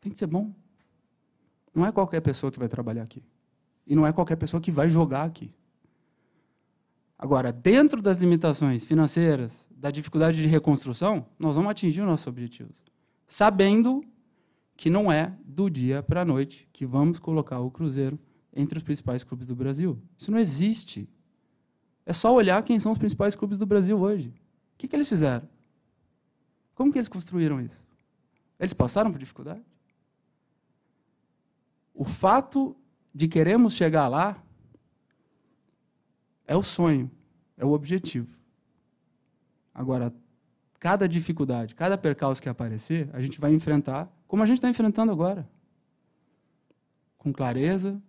Tem 0.00 0.10
que 0.10 0.18
ser 0.18 0.28
bom. 0.28 0.50
Não 1.74 1.84
é 1.84 1.92
qualquer 1.92 2.22
pessoa 2.22 2.50
que 2.50 2.58
vai 2.58 2.68
trabalhar 2.68 3.02
aqui. 3.02 3.22
E 3.86 3.94
não 3.94 4.06
é 4.06 4.12
qualquer 4.14 4.36
pessoa 4.36 4.62
que 4.62 4.72
vai 4.72 4.88
jogar 4.88 5.24
aqui. 5.24 5.52
Agora, 7.22 7.52
dentro 7.52 8.02
das 8.02 8.18
limitações 8.18 8.84
financeiras, 8.84 9.64
da 9.70 9.92
dificuldade 9.92 10.42
de 10.42 10.48
reconstrução, 10.48 11.24
nós 11.38 11.54
vamos 11.54 11.70
atingir 11.70 12.00
os 12.00 12.06
nossos 12.08 12.26
objetivos. 12.26 12.82
Sabendo 13.28 14.04
que 14.76 14.90
não 14.90 15.10
é 15.10 15.32
do 15.44 15.70
dia 15.70 16.02
para 16.02 16.22
a 16.22 16.24
noite 16.24 16.68
que 16.72 16.84
vamos 16.84 17.20
colocar 17.20 17.60
o 17.60 17.70
Cruzeiro 17.70 18.18
entre 18.52 18.76
os 18.76 18.82
principais 18.82 19.22
clubes 19.22 19.46
do 19.46 19.54
Brasil. 19.54 20.02
Isso 20.18 20.32
não 20.32 20.38
existe. 20.40 21.08
É 22.04 22.12
só 22.12 22.34
olhar 22.34 22.60
quem 22.64 22.80
são 22.80 22.90
os 22.90 22.98
principais 22.98 23.36
clubes 23.36 23.56
do 23.56 23.66
Brasil 23.66 23.96
hoje. 24.00 24.30
O 24.74 24.78
que, 24.78 24.88
que 24.88 24.96
eles 24.96 25.08
fizeram? 25.08 25.48
Como 26.74 26.90
que 26.90 26.98
eles 26.98 27.08
construíram 27.08 27.60
isso? 27.60 27.86
Eles 28.58 28.72
passaram 28.72 29.12
por 29.12 29.20
dificuldade? 29.20 29.62
O 31.94 32.04
fato 32.04 32.74
de 33.14 33.28
queremos 33.28 33.74
chegar 33.74 34.08
lá 34.08 34.41
é 36.52 36.56
o 36.56 36.62
sonho, 36.62 37.10
é 37.56 37.64
o 37.64 37.72
objetivo. 37.72 38.28
Agora, 39.74 40.12
cada 40.78 41.08
dificuldade, 41.08 41.74
cada 41.74 41.96
percalço 41.96 42.42
que 42.42 42.48
aparecer, 42.48 43.08
a 43.14 43.22
gente 43.22 43.40
vai 43.40 43.54
enfrentar 43.54 44.12
como 44.28 44.42
a 44.42 44.46
gente 44.46 44.58
está 44.58 44.68
enfrentando 44.68 45.10
agora. 45.10 45.48
Com 47.16 47.32
clareza, 47.32 48.00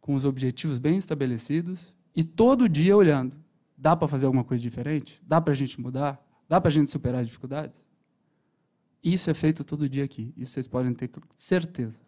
com 0.00 0.14
os 0.14 0.24
objetivos 0.24 0.78
bem 0.78 0.96
estabelecidos 0.96 1.92
e 2.14 2.22
todo 2.22 2.68
dia 2.68 2.96
olhando. 2.96 3.36
Dá 3.76 3.96
para 3.96 4.06
fazer 4.06 4.26
alguma 4.26 4.44
coisa 4.44 4.62
diferente? 4.62 5.20
Dá 5.26 5.40
para 5.40 5.52
a 5.52 5.56
gente 5.56 5.80
mudar? 5.80 6.24
Dá 6.48 6.60
para 6.60 6.68
a 6.68 6.72
gente 6.72 6.88
superar 6.88 7.22
as 7.22 7.26
dificuldades? 7.26 7.82
Isso 9.02 9.28
é 9.28 9.34
feito 9.34 9.64
todo 9.64 9.88
dia 9.88 10.04
aqui. 10.04 10.32
Isso 10.36 10.52
vocês 10.52 10.68
podem 10.68 10.94
ter 10.94 11.10
certeza. 11.34 11.98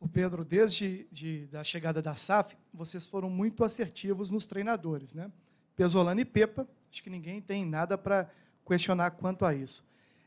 O 0.00 0.08
Pedro, 0.08 0.44
desde 0.44 1.06
de, 1.10 1.46
da 1.46 1.64
chegada 1.64 2.02
da 2.02 2.14
SAF, 2.14 2.56
vocês 2.72 3.06
foram 3.06 3.30
muito 3.30 3.64
assertivos 3.64 4.30
nos 4.30 4.46
treinadores, 4.46 5.14
né? 5.14 5.30
Pesolano 5.76 6.20
e 6.20 6.24
Pepa, 6.24 6.68
acho 6.90 7.02
que 7.02 7.10
ninguém 7.10 7.40
tem 7.40 7.64
nada 7.64 7.96
para 7.98 8.30
questionar 8.66 9.12
quanto 9.12 9.44
a 9.44 9.54
isso. 9.54 9.84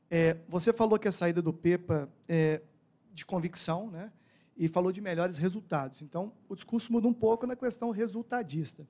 É, 0.09 0.37
você 0.47 0.73
falou 0.73 0.97
que 0.97 1.07
a 1.07 1.11
saída 1.11 1.41
do 1.41 1.53
Pepa 1.53 2.09
é 2.27 2.61
de 3.13 3.25
convicção, 3.25 3.89
né? 3.89 4.11
E 4.55 4.67
falou 4.67 4.91
de 4.91 5.01
melhores 5.01 5.37
resultados. 5.37 6.01
Então, 6.01 6.33
o 6.49 6.55
discurso 6.55 6.91
muda 6.91 7.07
um 7.07 7.13
pouco 7.13 7.45
na 7.45 7.55
questão 7.55 7.91
resultadista. 7.91 8.87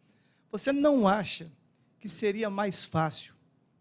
Você 0.51 0.71
não 0.71 1.07
acha 1.07 1.51
que 1.99 2.07
seria 2.07 2.49
mais 2.49 2.85
fácil 2.85 3.33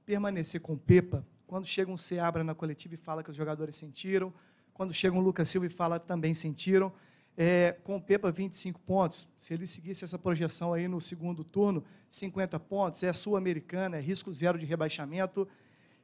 permanecer 0.05 0.61
com 0.61 0.75
o 0.75 0.79
Pepa 0.79 1.25
quando 1.47 1.67
chega 1.67 1.91
um 1.91 1.97
Seabra 1.97 2.43
na 2.43 2.55
coletiva 2.55 2.95
e 2.95 2.99
fala 2.99 3.23
que 3.23 3.31
os 3.31 3.37
jogadores 3.37 3.77
sentiram, 3.77 4.33
quando 4.77 4.93
chega 4.93 5.17
um 5.17 5.21
Lucas 5.21 5.49
Silva 5.49 5.67
e 5.67 5.71
fala 5.71 5.99
também 5.99 6.35
sentiram. 6.35 6.93
É, 7.35 7.73
com 7.83 7.97
o 7.97 8.01
Pepa, 8.01 8.31
25 8.31 8.79
pontos. 8.81 9.27
Se 9.35 9.55
ele 9.55 9.67
seguisse 9.67 10.05
essa 10.05 10.19
projeção 10.19 10.75
aí 10.75 10.87
no 10.87 11.01
segundo 11.01 11.43
turno, 11.43 11.83
50 12.11 12.61
pontos, 12.61 13.03
é 13.03 13.13
sul-americana, 13.13 13.97
é 13.97 14.01
risco 14.01 14.33
zero 14.33 14.59
de 14.59 14.67
rebaixamento. 14.67 15.49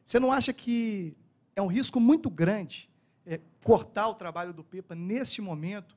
Você 0.04 0.18
não 0.18 0.32
acha 0.32 0.52
que 0.52 1.14
é 1.54 1.60
um 1.60 1.66
risco 1.66 2.00
muito 2.00 2.30
grande 2.30 2.90
é, 3.26 3.40
cortar 3.62 4.08
o 4.08 4.14
trabalho 4.14 4.54
do 4.54 4.64
Pepa 4.64 4.94
neste 4.94 5.42
momento 5.42 5.94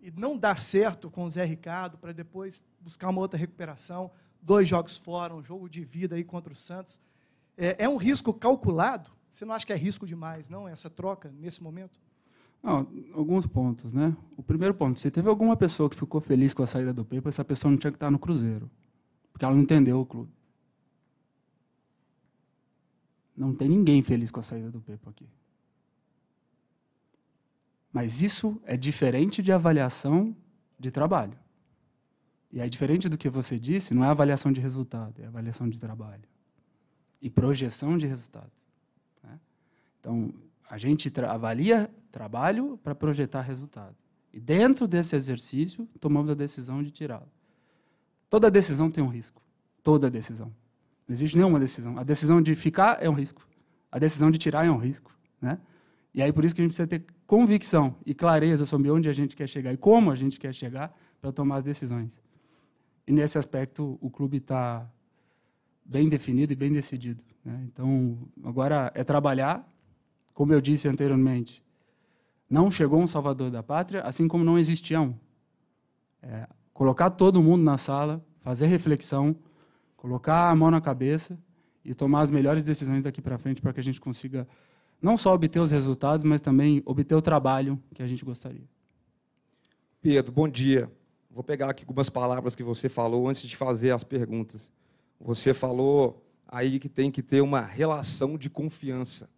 e 0.00 0.10
não 0.10 0.36
dar 0.36 0.58
certo 0.58 1.08
com 1.10 1.24
o 1.24 1.30
Zé 1.30 1.44
Ricardo 1.44 1.96
para 1.96 2.12
depois 2.12 2.62
buscar 2.80 3.08
uma 3.08 3.20
outra 3.20 3.38
recuperação? 3.38 4.10
Dois 4.42 4.68
jogos 4.68 4.96
fora, 4.96 5.34
um 5.34 5.44
jogo 5.44 5.68
de 5.68 5.84
vida 5.84 6.16
aí 6.16 6.24
contra 6.24 6.52
o 6.52 6.56
Santos. 6.56 7.00
É, 7.56 7.84
é 7.84 7.88
um 7.88 7.96
risco 7.96 8.34
calculado? 8.34 9.12
Você 9.32 9.44
não 9.44 9.54
acha 9.54 9.66
que 9.66 9.72
é 9.72 9.76
risco 9.76 10.06
demais, 10.06 10.48
não, 10.48 10.66
essa 10.66 10.90
troca 10.90 11.30
nesse 11.30 11.62
momento? 11.62 11.98
Não, 12.66 12.84
alguns 13.14 13.46
pontos, 13.46 13.92
né? 13.92 14.16
O 14.36 14.42
primeiro 14.42 14.74
ponto, 14.74 14.98
se 14.98 15.08
teve 15.08 15.28
alguma 15.28 15.56
pessoa 15.56 15.88
que 15.88 15.94
ficou 15.94 16.20
feliz 16.20 16.52
com 16.52 16.64
a 16.64 16.66
saída 16.66 16.92
do 16.92 17.04
Pepa, 17.04 17.28
essa 17.28 17.44
pessoa 17.44 17.70
não 17.70 17.78
tinha 17.78 17.92
que 17.92 17.96
estar 17.96 18.10
no 18.10 18.18
Cruzeiro, 18.18 18.68
porque 19.32 19.44
ela 19.44 19.54
não 19.54 19.62
entendeu 19.62 20.00
o 20.00 20.04
clube. 20.04 20.32
Não 23.36 23.54
tem 23.54 23.68
ninguém 23.68 24.02
feliz 24.02 24.32
com 24.32 24.40
a 24.40 24.42
saída 24.42 24.68
do 24.68 24.80
Pepa 24.80 25.10
aqui. 25.10 25.28
Mas 27.92 28.20
isso 28.20 28.60
é 28.64 28.76
diferente 28.76 29.44
de 29.44 29.52
avaliação 29.52 30.34
de 30.76 30.90
trabalho. 30.90 31.38
E 32.50 32.58
é 32.58 32.68
diferente 32.68 33.08
do 33.08 33.16
que 33.16 33.28
você 33.28 33.60
disse, 33.60 33.94
não 33.94 34.04
é 34.04 34.08
avaliação 34.08 34.50
de 34.50 34.60
resultado, 34.60 35.22
é 35.22 35.26
avaliação 35.26 35.68
de 35.68 35.78
trabalho. 35.78 36.24
E 37.22 37.30
projeção 37.30 37.96
de 37.96 38.08
resultado. 38.08 38.50
Né? 39.22 39.38
Então, 40.00 40.34
a 40.68 40.76
gente 40.78 41.12
avalia 41.20 41.88
trabalho 42.16 42.80
para 42.82 42.94
projetar 42.94 43.42
resultado. 43.42 43.94
E 44.32 44.40
dentro 44.40 44.88
desse 44.88 45.14
exercício, 45.14 45.86
tomamos 46.00 46.30
a 46.30 46.34
decisão 46.34 46.82
de 46.82 46.90
tirá-lo. 46.90 47.28
Toda 48.30 48.50
decisão 48.50 48.90
tem 48.90 49.04
um 49.04 49.08
risco. 49.08 49.42
Toda 49.82 50.10
decisão. 50.10 50.50
Não 51.06 51.12
existe 51.12 51.36
nenhuma 51.36 51.60
decisão. 51.60 51.98
A 51.98 52.02
decisão 52.02 52.40
de 52.40 52.54
ficar 52.54 52.96
é 53.02 53.10
um 53.10 53.12
risco. 53.12 53.46
A 53.92 53.98
decisão 53.98 54.30
de 54.30 54.38
tirar 54.38 54.64
é 54.64 54.70
um 54.70 54.78
risco. 54.78 55.14
Né? 55.42 55.58
E 56.14 56.22
aí 56.22 56.32
por 56.32 56.42
isso 56.42 56.54
que 56.54 56.62
a 56.62 56.64
gente 56.64 56.70
precisa 56.70 56.88
ter 56.88 57.04
convicção 57.26 57.94
e 58.06 58.14
clareza 58.14 58.64
sobre 58.64 58.90
onde 58.90 59.10
a 59.10 59.12
gente 59.12 59.36
quer 59.36 59.46
chegar 59.46 59.74
e 59.74 59.76
como 59.76 60.10
a 60.10 60.14
gente 60.14 60.40
quer 60.40 60.54
chegar 60.54 60.96
para 61.20 61.30
tomar 61.30 61.56
as 61.56 61.64
decisões. 61.64 62.18
E 63.06 63.12
nesse 63.12 63.36
aspecto 63.36 63.98
o 64.00 64.08
clube 64.08 64.38
está 64.38 64.90
bem 65.84 66.08
definido 66.08 66.54
e 66.54 66.56
bem 66.56 66.72
decidido. 66.72 67.22
Né? 67.44 67.62
Então 67.66 68.18
agora 68.42 68.90
é 68.94 69.04
trabalhar 69.04 69.70
como 70.32 70.52
eu 70.52 70.60
disse 70.60 70.86
anteriormente, 70.86 71.62
não 72.48 72.70
chegou 72.70 73.00
um 73.00 73.06
salvador 73.06 73.50
da 73.50 73.62
pátria, 73.62 74.02
assim 74.02 74.28
como 74.28 74.44
não 74.44 74.58
existia 74.58 75.00
um. 75.00 75.14
É, 76.22 76.48
colocar 76.72 77.10
todo 77.10 77.42
mundo 77.42 77.62
na 77.62 77.76
sala, 77.76 78.24
fazer 78.40 78.66
reflexão, 78.66 79.36
colocar 79.96 80.50
a 80.50 80.54
mão 80.54 80.70
na 80.70 80.80
cabeça 80.80 81.38
e 81.84 81.94
tomar 81.94 82.22
as 82.22 82.30
melhores 82.30 82.62
decisões 82.62 83.02
daqui 83.02 83.20
para 83.20 83.38
frente 83.38 83.60
para 83.60 83.72
que 83.72 83.80
a 83.80 83.82
gente 83.82 84.00
consiga 84.00 84.46
não 85.00 85.16
só 85.16 85.32
obter 85.32 85.60
os 85.60 85.70
resultados, 85.70 86.24
mas 86.24 86.40
também 86.40 86.82
obter 86.84 87.14
o 87.14 87.22
trabalho 87.22 87.80
que 87.94 88.02
a 88.02 88.06
gente 88.06 88.24
gostaria. 88.24 88.64
Pedro, 90.00 90.32
bom 90.32 90.48
dia. 90.48 90.90
Vou 91.30 91.44
pegar 91.44 91.68
aqui 91.68 91.82
algumas 91.82 92.08
palavras 92.08 92.54
que 92.54 92.62
você 92.62 92.88
falou 92.88 93.28
antes 93.28 93.42
de 93.42 93.56
fazer 93.56 93.90
as 93.90 94.04
perguntas. 94.04 94.70
Você 95.20 95.52
falou 95.52 96.24
aí 96.48 96.78
que 96.78 96.88
tem 96.88 97.10
que 97.10 97.22
ter 97.22 97.40
uma 97.40 97.60
relação 97.60 98.38
de 98.38 98.48
confiança 98.48 99.28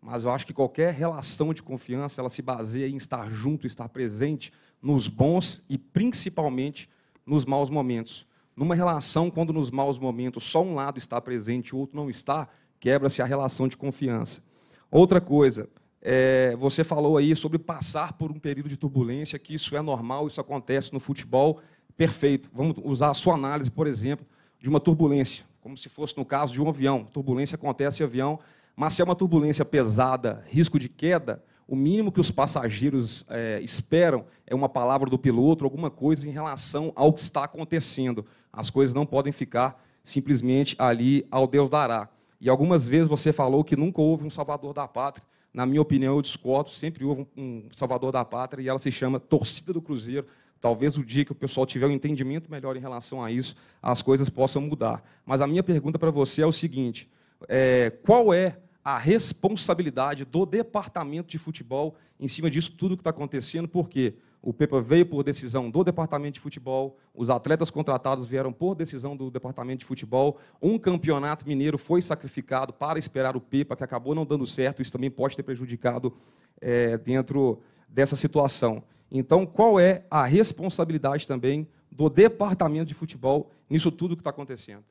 mas 0.00 0.24
eu 0.24 0.30
acho 0.30 0.46
que 0.46 0.52
qualquer 0.52 0.94
relação 0.94 1.52
de 1.52 1.62
confiança 1.62 2.20
ela 2.20 2.30
se 2.30 2.40
baseia 2.40 2.88
em 2.88 2.96
estar 2.96 3.30
junto, 3.30 3.66
estar 3.66 3.88
presente 3.88 4.52
nos 4.80 5.08
bons 5.08 5.62
e 5.68 5.76
principalmente 5.76 6.88
nos 7.26 7.44
maus 7.44 7.68
momentos. 7.68 8.26
Numa 8.56 8.74
relação, 8.74 9.30
quando 9.30 9.52
nos 9.52 9.70
maus 9.70 9.98
momentos 9.98 10.44
só 10.44 10.62
um 10.62 10.74
lado 10.74 10.98
está 10.98 11.20
presente 11.20 11.68
e 11.68 11.74
o 11.74 11.78
outro 11.78 11.96
não 11.96 12.10
está, 12.10 12.48
quebra-se 12.78 13.20
a 13.20 13.26
relação 13.26 13.68
de 13.68 13.76
confiança. 13.76 14.42
Outra 14.90 15.20
coisa, 15.20 15.68
é, 16.02 16.56
você 16.56 16.82
falou 16.82 17.16
aí 17.16 17.36
sobre 17.36 17.58
passar 17.58 18.14
por 18.14 18.32
um 18.32 18.38
período 18.38 18.68
de 18.68 18.76
turbulência, 18.76 19.38
que 19.38 19.54
isso 19.54 19.76
é 19.76 19.82
normal, 19.82 20.26
isso 20.26 20.40
acontece 20.40 20.92
no 20.92 21.00
futebol. 21.00 21.60
Perfeito. 21.96 22.50
Vamos 22.52 22.76
usar 22.82 23.10
a 23.10 23.14
sua 23.14 23.34
análise, 23.34 23.70
por 23.70 23.86
exemplo, 23.86 24.26
de 24.58 24.68
uma 24.68 24.80
turbulência, 24.80 25.44
como 25.60 25.76
se 25.76 25.88
fosse 25.88 26.16
no 26.16 26.24
caso 26.24 26.52
de 26.52 26.60
um 26.60 26.68
avião. 26.68 27.04
Turbulência 27.04 27.56
acontece 27.56 28.02
em 28.02 28.06
avião, 28.06 28.38
mas 28.80 28.94
se 28.94 29.02
é 29.02 29.04
uma 29.04 29.14
turbulência 29.14 29.62
pesada, 29.62 30.42
risco 30.48 30.78
de 30.78 30.88
queda, 30.88 31.44
o 31.68 31.76
mínimo 31.76 32.10
que 32.10 32.18
os 32.18 32.30
passageiros 32.30 33.26
é, 33.28 33.60
esperam 33.62 34.24
é 34.46 34.54
uma 34.54 34.70
palavra 34.70 35.10
do 35.10 35.18
piloto, 35.18 35.66
alguma 35.66 35.90
coisa 35.90 36.26
em 36.26 36.32
relação 36.32 36.90
ao 36.96 37.12
que 37.12 37.20
está 37.20 37.44
acontecendo. 37.44 38.24
As 38.50 38.70
coisas 38.70 38.94
não 38.94 39.04
podem 39.04 39.34
ficar 39.34 39.84
simplesmente 40.02 40.74
ali 40.78 41.26
ao 41.30 41.46
Deus 41.46 41.68
dará. 41.68 42.08
E 42.40 42.48
algumas 42.48 42.88
vezes 42.88 43.06
você 43.06 43.34
falou 43.34 43.62
que 43.62 43.76
nunca 43.76 44.00
houve 44.00 44.24
um 44.24 44.30
salvador 44.30 44.72
da 44.72 44.88
pátria. 44.88 45.26
Na 45.52 45.66
minha 45.66 45.82
opinião, 45.82 46.14
eu 46.14 46.22
discordo, 46.22 46.70
sempre 46.70 47.04
houve 47.04 47.26
um 47.36 47.64
salvador 47.72 48.10
da 48.10 48.24
pátria 48.24 48.62
e 48.62 48.68
ela 48.70 48.78
se 48.78 48.90
chama 48.90 49.20
torcida 49.20 49.74
do 49.74 49.82
Cruzeiro. 49.82 50.26
Talvez 50.58 50.96
o 50.96 51.04
dia 51.04 51.26
que 51.26 51.32
o 51.32 51.34
pessoal 51.34 51.66
tiver 51.66 51.86
um 51.86 51.90
entendimento 51.90 52.50
melhor 52.50 52.78
em 52.78 52.80
relação 52.80 53.22
a 53.22 53.30
isso, 53.30 53.54
as 53.82 54.00
coisas 54.00 54.30
possam 54.30 54.62
mudar. 54.62 55.04
Mas 55.26 55.42
a 55.42 55.46
minha 55.46 55.62
pergunta 55.62 55.98
para 55.98 56.10
você 56.10 56.40
é 56.40 56.46
o 56.46 56.52
seguinte: 56.52 57.10
é, 57.46 57.90
qual 58.06 58.32
é 58.32 58.56
a 58.84 58.96
responsabilidade 58.96 60.24
do 60.24 60.46
departamento 60.46 61.28
de 61.28 61.38
futebol 61.38 61.96
em 62.18 62.28
cima 62.28 62.50
disso 62.50 62.72
tudo 62.72 62.96
que 62.96 63.00
está 63.00 63.10
acontecendo, 63.10 63.68
porque 63.68 64.14
o 64.42 64.54
Pepa 64.54 64.80
veio 64.80 65.04
por 65.04 65.22
decisão 65.22 65.70
do 65.70 65.84
departamento 65.84 66.34
de 66.34 66.40
futebol, 66.40 66.96
os 67.14 67.28
atletas 67.28 67.70
contratados 67.70 68.26
vieram 68.26 68.52
por 68.52 68.74
decisão 68.74 69.16
do 69.16 69.30
departamento 69.30 69.80
de 69.80 69.84
futebol, 69.84 70.38
um 70.62 70.78
campeonato 70.78 71.46
mineiro 71.46 71.76
foi 71.76 72.00
sacrificado 72.00 72.72
para 72.72 72.98
esperar 72.98 73.36
o 73.36 73.40
Pepa, 73.40 73.76
que 73.76 73.84
acabou 73.84 74.14
não 74.14 74.24
dando 74.24 74.46
certo, 74.46 74.80
isso 74.80 74.92
também 74.92 75.10
pode 75.10 75.36
ter 75.36 75.42
prejudicado 75.42 76.14
é, 76.60 76.96
dentro 76.96 77.60
dessa 77.88 78.16
situação. 78.16 78.82
Então, 79.10 79.44
qual 79.44 79.78
é 79.78 80.04
a 80.10 80.24
responsabilidade 80.24 81.26
também 81.26 81.68
do 81.90 82.08
departamento 82.08 82.86
de 82.86 82.94
futebol 82.94 83.50
nisso 83.68 83.90
tudo 83.90 84.16
que 84.16 84.20
está 84.20 84.30
acontecendo? 84.30 84.84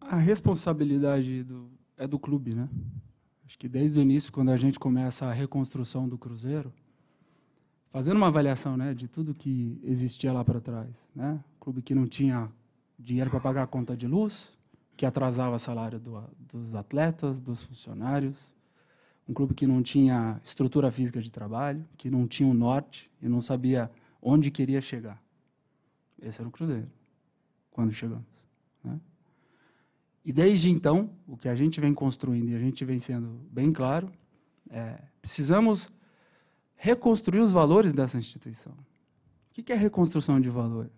A 0.00 0.16
responsabilidade 0.16 1.44
do, 1.44 1.70
é 2.02 2.06
do 2.06 2.18
clube, 2.18 2.54
né? 2.54 2.68
Acho 3.46 3.56
que 3.58 3.68
desde 3.68 3.98
o 3.98 4.02
início, 4.02 4.32
quando 4.32 4.50
a 4.50 4.56
gente 4.56 4.78
começa 4.78 5.26
a 5.26 5.32
reconstrução 5.32 6.08
do 6.08 6.18
Cruzeiro, 6.18 6.72
fazendo 7.90 8.16
uma 8.16 8.26
avaliação, 8.26 8.76
né, 8.76 8.92
de 8.92 9.06
tudo 9.06 9.34
que 9.34 9.78
existia 9.84 10.32
lá 10.32 10.44
para 10.44 10.60
trás, 10.60 11.08
né? 11.14 11.42
Clube 11.60 11.80
que 11.80 11.94
não 11.94 12.06
tinha 12.06 12.50
dinheiro 12.98 13.30
para 13.30 13.38
pagar 13.38 13.62
a 13.62 13.66
conta 13.66 13.96
de 13.96 14.06
luz, 14.06 14.58
que 14.96 15.06
atrasava 15.06 15.54
o 15.54 15.58
salário 15.58 16.00
do, 16.00 16.22
dos 16.38 16.74
atletas, 16.74 17.40
dos 17.40 17.62
funcionários, 17.62 18.50
um 19.28 19.32
clube 19.32 19.54
que 19.54 19.66
não 19.66 19.80
tinha 19.80 20.40
estrutura 20.42 20.90
física 20.90 21.20
de 21.20 21.30
trabalho, 21.30 21.86
que 21.96 22.10
não 22.10 22.26
tinha 22.26 22.48
um 22.48 22.54
norte 22.54 23.10
e 23.20 23.28
não 23.28 23.40
sabia 23.40 23.90
onde 24.20 24.50
queria 24.50 24.80
chegar. 24.80 25.22
Esse 26.20 26.40
era 26.40 26.48
o 26.48 26.52
Cruzeiro, 26.52 26.90
quando 27.70 27.92
chegamos. 27.92 28.41
E 30.24 30.32
desde 30.32 30.70
então, 30.70 31.10
o 31.26 31.36
que 31.36 31.48
a 31.48 31.54
gente 31.54 31.80
vem 31.80 31.92
construindo 31.92 32.50
e 32.50 32.54
a 32.54 32.58
gente 32.58 32.84
vem 32.84 32.98
sendo 32.98 33.40
bem 33.50 33.72
claro, 33.72 34.10
é, 34.70 35.02
precisamos 35.20 35.90
reconstruir 36.76 37.40
os 37.40 37.52
valores 37.52 37.92
dessa 37.92 38.18
instituição. 38.18 38.72
O 39.50 39.62
que 39.62 39.72
é 39.72 39.76
reconstrução 39.76 40.40
de 40.40 40.48
valor? 40.48 40.90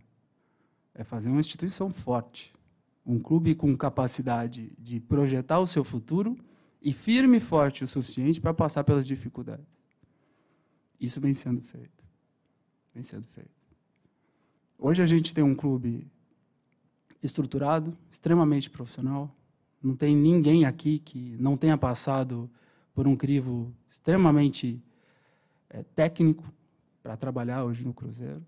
É 0.94 1.02
fazer 1.02 1.28
uma 1.28 1.40
instituição 1.40 1.90
forte, 1.90 2.54
um 3.04 3.18
clube 3.18 3.54
com 3.54 3.76
capacidade 3.76 4.72
de 4.78 5.00
projetar 5.00 5.58
o 5.58 5.66
seu 5.66 5.82
futuro 5.82 6.38
e 6.80 6.92
firme 6.92 7.38
e 7.38 7.40
forte 7.40 7.82
o 7.82 7.88
suficiente 7.88 8.40
para 8.40 8.54
passar 8.54 8.84
pelas 8.84 9.06
dificuldades. 9.06 9.66
Isso 11.00 11.20
vem 11.20 11.34
sendo 11.34 11.60
feito. 11.62 12.04
Vem 12.94 13.02
sendo 13.02 13.26
feito. 13.26 13.50
Hoje 14.78 15.02
a 15.02 15.06
gente 15.06 15.34
tem 15.34 15.42
um 15.42 15.54
clube 15.54 16.06
estruturado, 17.26 17.96
extremamente 18.10 18.70
profissional. 18.70 19.34
Não 19.82 19.94
tem 19.94 20.16
ninguém 20.16 20.64
aqui 20.64 20.98
que 20.98 21.36
não 21.38 21.56
tenha 21.56 21.76
passado 21.76 22.50
por 22.94 23.06
um 23.06 23.16
crivo 23.16 23.72
extremamente 23.90 24.82
é, 25.68 25.82
técnico 25.94 26.44
para 27.02 27.16
trabalhar 27.16 27.64
hoje 27.64 27.84
no 27.84 27.92
Cruzeiro. 27.92 28.44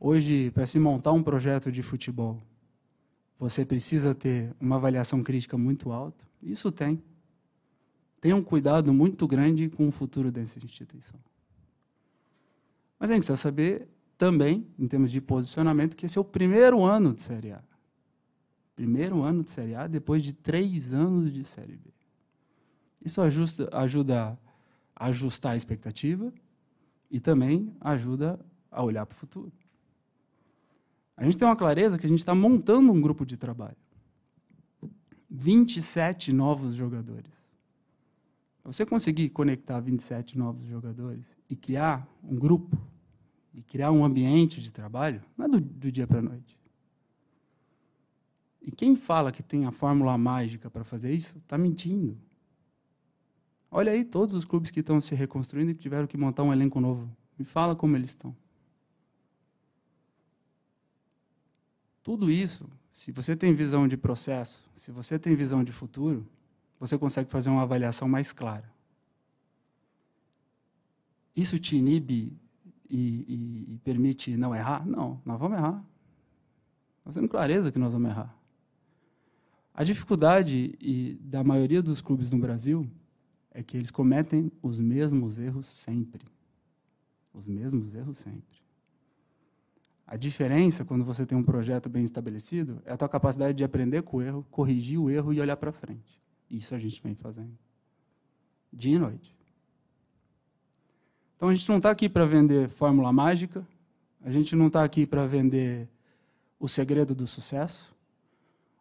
Hoje, 0.00 0.50
para 0.52 0.66
se 0.66 0.78
montar 0.78 1.12
um 1.12 1.22
projeto 1.22 1.72
de 1.72 1.82
futebol, 1.82 2.40
você 3.38 3.64
precisa 3.64 4.14
ter 4.14 4.54
uma 4.60 4.76
avaliação 4.76 5.22
crítica 5.22 5.56
muito 5.56 5.92
alta. 5.92 6.24
Isso 6.42 6.70
tem. 6.70 7.02
Tenha 8.20 8.34
um 8.34 8.42
cuidado 8.42 8.92
muito 8.92 9.26
grande 9.26 9.68
com 9.68 9.86
o 9.86 9.90
futuro 9.90 10.30
dessa 10.30 10.58
instituição. 10.58 11.18
Mas 12.98 13.10
a 13.10 13.14
gente 13.14 13.22
precisa 13.22 13.36
saber 13.36 13.88
também, 14.18 14.66
em 14.76 14.88
termos 14.88 15.10
de 15.10 15.20
posicionamento, 15.20 15.96
que 15.96 16.04
esse 16.04 16.18
é 16.18 16.20
o 16.20 16.24
primeiro 16.24 16.84
ano 16.84 17.14
de 17.14 17.22
Série 17.22 17.52
A. 17.52 17.62
Primeiro 18.74 19.22
ano 19.22 19.44
de 19.44 19.50
Série 19.50 19.76
A 19.76 19.86
depois 19.86 20.24
de 20.24 20.34
três 20.34 20.92
anos 20.92 21.32
de 21.32 21.44
Série 21.44 21.76
B. 21.76 21.90
Isso 23.04 23.22
ajusta, 23.22 23.68
ajuda 23.72 24.38
a 24.94 25.06
ajustar 25.06 25.52
a 25.52 25.56
expectativa 25.56 26.32
e 27.08 27.20
também 27.20 27.72
ajuda 27.80 28.38
a 28.70 28.82
olhar 28.82 29.06
para 29.06 29.14
o 29.14 29.18
futuro. 29.18 29.52
A 31.16 31.24
gente 31.24 31.38
tem 31.38 31.46
uma 31.46 31.56
clareza 31.56 31.96
que 31.96 32.06
a 32.06 32.08
gente 32.08 32.18
está 32.18 32.34
montando 32.34 32.92
um 32.92 33.00
grupo 33.00 33.24
de 33.24 33.36
trabalho. 33.36 33.76
27 35.30 36.32
novos 36.32 36.74
jogadores. 36.74 37.44
Você 38.64 38.84
conseguir 38.84 39.30
conectar 39.30 39.80
27 39.80 40.36
novos 40.36 40.68
jogadores 40.68 41.36
e 41.48 41.56
criar 41.56 42.06
um 42.22 42.36
grupo, 42.36 42.76
e 43.58 43.62
criar 43.62 43.90
um 43.90 44.04
ambiente 44.04 44.62
de 44.62 44.72
trabalho, 44.72 45.20
não 45.36 45.46
é 45.46 45.48
do, 45.48 45.60
do 45.60 45.90
dia 45.90 46.06
para 46.06 46.20
a 46.20 46.22
noite. 46.22 46.56
E 48.62 48.70
quem 48.70 48.94
fala 48.94 49.32
que 49.32 49.42
tem 49.42 49.66
a 49.66 49.72
fórmula 49.72 50.16
mágica 50.16 50.70
para 50.70 50.84
fazer 50.84 51.12
isso, 51.12 51.38
está 51.38 51.58
mentindo. 51.58 52.16
Olha 53.68 53.90
aí 53.90 54.04
todos 54.04 54.36
os 54.36 54.44
clubes 54.44 54.70
que 54.70 54.78
estão 54.78 55.00
se 55.00 55.14
reconstruindo 55.14 55.72
e 55.72 55.74
que 55.74 55.80
tiveram 55.80 56.06
que 56.06 56.16
montar 56.16 56.44
um 56.44 56.52
elenco 56.52 56.80
novo. 56.80 57.10
Me 57.36 57.44
fala 57.44 57.74
como 57.74 57.96
eles 57.96 58.10
estão. 58.10 58.34
Tudo 62.02 62.30
isso, 62.30 62.68
se 62.92 63.10
você 63.10 63.34
tem 63.34 63.52
visão 63.52 63.88
de 63.88 63.96
processo, 63.96 64.64
se 64.74 64.92
você 64.92 65.18
tem 65.18 65.34
visão 65.34 65.64
de 65.64 65.72
futuro, 65.72 66.26
você 66.78 66.96
consegue 66.96 67.28
fazer 67.28 67.50
uma 67.50 67.62
avaliação 67.62 68.08
mais 68.08 68.32
clara. 68.32 68.72
Isso 71.34 71.58
te 71.58 71.76
inibe 71.76 72.38
e, 72.88 73.74
e, 73.74 73.78
permite 73.84 74.36
não 74.36 74.54
errar? 74.54 74.86
Não, 74.86 75.20
nós 75.24 75.38
vamos 75.38 75.58
errar. 75.58 75.84
Nós 77.04 77.14
temos 77.14 77.30
clareza 77.30 77.70
que 77.70 77.78
nós 77.78 77.92
vamos 77.92 78.10
errar. 78.10 78.36
A 79.74 79.84
dificuldade 79.84 80.74
e, 80.80 81.14
da 81.20 81.44
maioria 81.44 81.82
dos 81.82 82.00
clubes 82.00 82.30
no 82.30 82.38
Brasil 82.38 82.90
é 83.50 83.62
que 83.62 83.76
eles 83.76 83.90
cometem 83.90 84.50
os 84.62 84.78
mesmos 84.78 85.38
erros 85.38 85.66
sempre. 85.66 86.24
Os 87.32 87.46
mesmos 87.46 87.94
erros 87.94 88.18
sempre. 88.18 88.58
A 90.06 90.16
diferença, 90.16 90.84
quando 90.84 91.04
você 91.04 91.26
tem 91.26 91.36
um 91.36 91.42
projeto 91.42 91.88
bem 91.88 92.02
estabelecido, 92.02 92.82
é 92.86 92.92
a 92.92 92.96
tua 92.96 93.08
capacidade 93.08 93.56
de 93.56 93.62
aprender 93.62 94.02
com 94.02 94.16
o 94.16 94.22
erro, 94.22 94.46
corrigir 94.50 94.98
o 94.98 95.10
erro 95.10 95.32
e 95.34 95.40
olhar 95.40 95.56
para 95.56 95.70
frente. 95.70 96.18
Isso 96.50 96.74
a 96.74 96.78
gente 96.78 97.02
vem 97.02 97.14
fazendo. 97.14 97.56
Dia 98.72 98.96
e 98.96 98.98
noite. 98.98 99.37
Então 101.38 101.48
a 101.50 101.54
gente 101.54 101.68
não 101.68 101.76
está 101.76 101.92
aqui 101.92 102.08
para 102.08 102.24
vender 102.24 102.68
fórmula 102.68 103.12
mágica, 103.12 103.64
a 104.24 104.32
gente 104.32 104.56
não 104.56 104.66
está 104.66 104.82
aqui 104.82 105.06
para 105.06 105.24
vender 105.24 105.88
o 106.58 106.66
segredo 106.66 107.14
do 107.14 107.28
sucesso, 107.28 107.94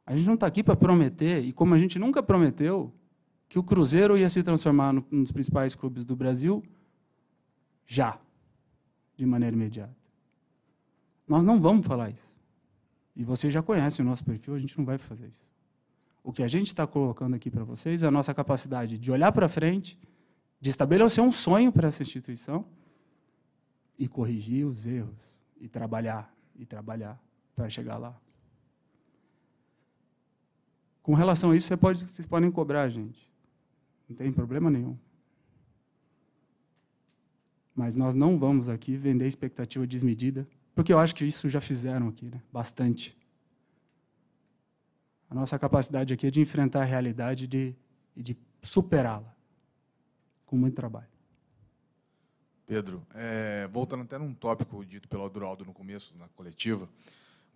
a 0.04 0.16
gente 0.16 0.26
não 0.26 0.34
está 0.34 0.48
aqui 0.48 0.64
para 0.64 0.76
prometer, 0.76 1.44
e 1.44 1.54
como 1.54 1.76
a 1.76 1.78
gente 1.78 2.00
nunca 2.00 2.24
prometeu, 2.24 2.92
que 3.48 3.60
o 3.60 3.64
Cruzeiro 3.64 4.18
ia 4.18 4.28
se 4.28 4.42
transformar 4.42 4.92
num 4.92 5.22
dos 5.22 5.32
principais 5.32 5.76
clubes 5.76 6.04
do 6.04 6.16
Brasil 6.16 6.64
já, 7.86 8.18
de 9.16 9.24
maneira 9.24 9.56
imediata. 9.56 9.96
Nós 11.28 11.44
não 11.44 11.62
vamos 11.62 11.86
falar 11.86 12.10
isso. 12.10 12.36
E 13.16 13.24
você 13.24 13.52
já 13.52 13.62
conhece 13.62 14.02
o 14.02 14.06
nosso 14.06 14.26
perfil, 14.26 14.56
a 14.56 14.60
gente 14.60 14.76
não 14.76 14.84
vai 14.84 14.98
fazer 14.98 15.28
isso. 15.28 15.46
O 16.24 16.34
que 16.34 16.42
a 16.42 16.48
gente 16.48 16.70
está 16.70 16.88
colocando 16.88 17.36
aqui 17.36 17.52
para 17.52 17.64
vocês 17.64 18.02
é 18.02 18.08
a 18.08 18.12
nossa 18.12 18.34
capacidade 18.34 18.98
de 18.98 19.12
olhar 19.12 19.32
para 19.32 19.48
frente, 19.48 19.96
de 20.60 20.70
estabelecer 20.70 21.24
um 21.24 21.32
sonho 21.32 21.72
para 21.72 21.88
essa 21.88 22.02
instituição 22.02 22.66
e 23.98 24.08
corrigir 24.08 24.66
os 24.66 24.86
erros, 24.86 25.36
e 25.60 25.68
trabalhar, 25.68 26.34
e 26.56 26.66
trabalhar 26.66 27.22
para 27.56 27.70
chegar 27.70 27.98
lá. 27.98 28.20
Com 31.02 31.14
relação 31.14 31.52
a 31.52 31.56
isso, 31.56 31.68
você 31.68 31.78
pode, 31.78 32.06
vocês 32.06 32.26
podem 32.26 32.52
cobrar, 32.52 32.90
gente. 32.90 33.32
Não 34.10 34.16
tem 34.16 34.32
problema 34.32 34.70
nenhum. 34.70 34.98
Mas 37.74 37.96
nós 37.96 38.14
não 38.16 38.38
vamos 38.38 38.68
aqui 38.68 38.98
vender 38.98 39.28
expectativa 39.28 39.86
desmedida, 39.86 40.48
porque 40.76 40.92
eu 40.92 41.00
acho 41.00 41.16
que 41.16 41.26
isso 41.26 41.48
já 41.48 41.62
fizeram 41.62 42.08
aqui, 42.08 42.26
né? 42.26 42.42
bastante. 42.52 43.18
A 45.30 45.36
nossa 45.36 45.58
capacidade 45.60 46.14
aqui 46.14 46.28
é 46.28 46.32
de 46.32 46.42
enfrentar 46.42 46.82
a 46.82 46.86
realidade 46.86 47.46
e 47.46 47.48
de, 47.48 47.76
de 48.16 48.38
superá-la 48.62 49.37
com 50.48 50.58
muito 50.58 50.74
trabalho. 50.74 51.08
Pedro, 52.66 53.06
é, 53.14 53.68
voltando 53.72 54.04
até 54.04 54.18
num 54.18 54.34
tópico 54.34 54.84
dito 54.84 55.08
pelo 55.08 55.26
Aduraldo 55.26 55.64
no 55.64 55.74
começo, 55.74 56.18
na 56.18 56.28
coletiva, 56.30 56.90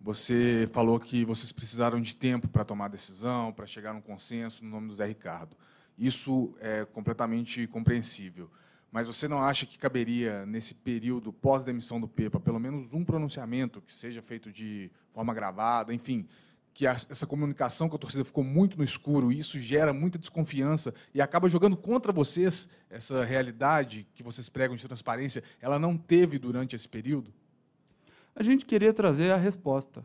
você 0.00 0.68
falou 0.72 0.98
que 1.00 1.24
vocês 1.24 1.52
precisaram 1.52 2.00
de 2.00 2.14
tempo 2.14 2.48
para 2.48 2.64
tomar 2.64 2.88
decisão, 2.88 3.52
para 3.52 3.66
chegar 3.66 3.92
num 3.92 4.00
consenso 4.00 4.64
no 4.64 4.70
nome 4.70 4.88
do 4.88 4.94
Zé 4.94 5.06
Ricardo. 5.06 5.56
Isso 5.98 6.54
é 6.60 6.84
completamente 6.84 7.66
compreensível. 7.66 8.50
Mas 8.90 9.06
você 9.06 9.26
não 9.26 9.42
acha 9.42 9.64
que 9.64 9.78
caberia, 9.78 10.44
nesse 10.44 10.74
período 10.74 11.32
pós-demissão 11.32 12.00
do 12.00 12.08
Pepa, 12.08 12.38
pelo 12.38 12.60
menos 12.60 12.92
um 12.92 13.04
pronunciamento 13.04 13.80
que 13.80 13.94
seja 13.94 14.20
feito 14.20 14.52
de 14.52 14.90
forma 15.12 15.32
gravada, 15.32 15.94
enfim, 15.94 16.26
que 16.74 16.86
essa 16.86 17.26
comunicação 17.26 17.88
com 17.88 17.96
a 17.96 17.98
torcida 17.98 18.24
ficou 18.24 18.42
muito 18.42 18.78
no 18.78 18.84
escuro, 18.84 19.30
e 19.30 19.38
isso 19.38 19.60
gera 19.60 19.92
muita 19.92 20.18
desconfiança 20.18 20.94
e 21.14 21.20
acaba 21.20 21.48
jogando 21.48 21.76
contra 21.76 22.12
vocês 22.12 22.68
essa 22.88 23.24
realidade 23.24 24.06
que 24.14 24.22
vocês 24.22 24.48
pregam 24.48 24.74
de 24.74 24.86
transparência, 24.86 25.42
ela 25.60 25.78
não 25.78 25.96
teve 25.96 26.38
durante 26.38 26.74
esse 26.74 26.88
período? 26.88 27.32
A 28.34 28.42
gente 28.42 28.64
queria 28.64 28.92
trazer 28.94 29.30
a 29.30 29.36
resposta 29.36 30.02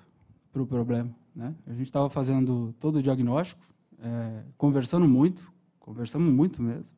para 0.52 0.62
o 0.62 0.68
problema. 0.68 1.16
Né? 1.34 1.56
A 1.66 1.72
gente 1.72 1.86
estava 1.86 2.10
fazendo 2.10 2.76
todo 2.80 2.98
o 2.98 3.04
diagnóstico, 3.04 3.62
é, 4.00 4.44
conversando 4.58 5.08
muito, 5.08 5.50
conversamos 5.80 6.34
muito 6.34 6.62
mesmo, 6.62 6.96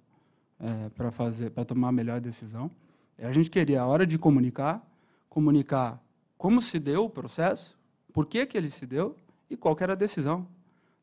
é, 0.59 0.89
para 0.89 1.11
fazer, 1.11 1.51
para 1.51 1.63
tomar 1.63 1.89
a 1.89 1.91
melhor 1.91 2.20
decisão. 2.20 2.72
E 3.17 3.24
a 3.24 3.32
gente 3.32 3.49
queria, 3.49 3.82
a 3.82 3.86
hora 3.86 4.07
de 4.07 4.17
comunicar, 4.17 4.84
comunicar 5.30 6.01
como 6.38 6.61
se 6.61 6.80
deu 6.80 7.05
o 7.05 7.09
processo, 7.09 7.78
por 8.11 8.26
que, 8.26 8.45
que 8.45 8.57
ele 8.57 8.70
se 8.70 8.88
deu, 8.88 9.15
e 9.50 9.58
qual 9.58 9.76
era 9.80 9.93
a 9.93 9.95
decisão. 9.95 10.47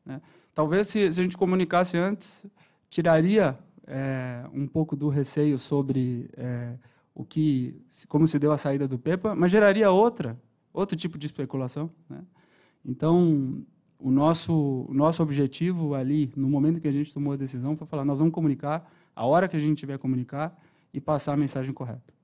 Né? 0.05 0.21
Talvez 0.53 0.87
se, 0.87 1.11
se, 1.11 1.19
a 1.19 1.23
gente 1.23 1.37
comunicasse 1.37 1.97
antes, 1.97 2.45
tiraria 2.89 3.57
é, 3.85 4.43
um 4.53 4.67
pouco 4.67 4.95
do 4.95 5.09
receio 5.09 5.59
sobre 5.59 6.29
é, 6.35 6.73
o 7.13 7.23
que, 7.23 7.79
como 8.07 8.27
se 8.27 8.39
deu 8.39 8.51
a 8.51 8.57
saída 8.57 8.87
do 8.87 8.97
Pepa, 8.97 9.35
mas 9.35 9.51
geraria 9.51 9.91
outra, 9.91 10.39
outro 10.73 10.97
tipo 10.97 11.17
de 11.17 11.25
especulação. 11.25 11.89
Né? 12.09 12.21
Então, 12.85 13.63
o 13.99 14.11
nosso, 14.11 14.85
o 14.87 14.93
nosso 14.93 15.21
objetivo 15.23 15.93
ali, 15.93 16.31
no 16.35 16.47
momento 16.49 16.79
que 16.79 16.87
a 16.87 16.91
gente 16.91 17.13
tomou 17.13 17.33
a 17.33 17.37
decisão, 17.37 17.75
foi 17.75 17.87
falar: 17.87 18.05
nós 18.05 18.19
vamos 18.19 18.33
comunicar 18.33 18.89
a 19.15 19.25
hora 19.25 19.47
que 19.47 19.57
a 19.57 19.59
gente 19.59 19.77
tiver 19.77 19.95
a 19.95 19.99
comunicar 19.99 20.57
e 20.93 21.01
passar 21.01 21.33
a 21.33 21.37
mensagem 21.37 21.73
correta. 21.73 22.16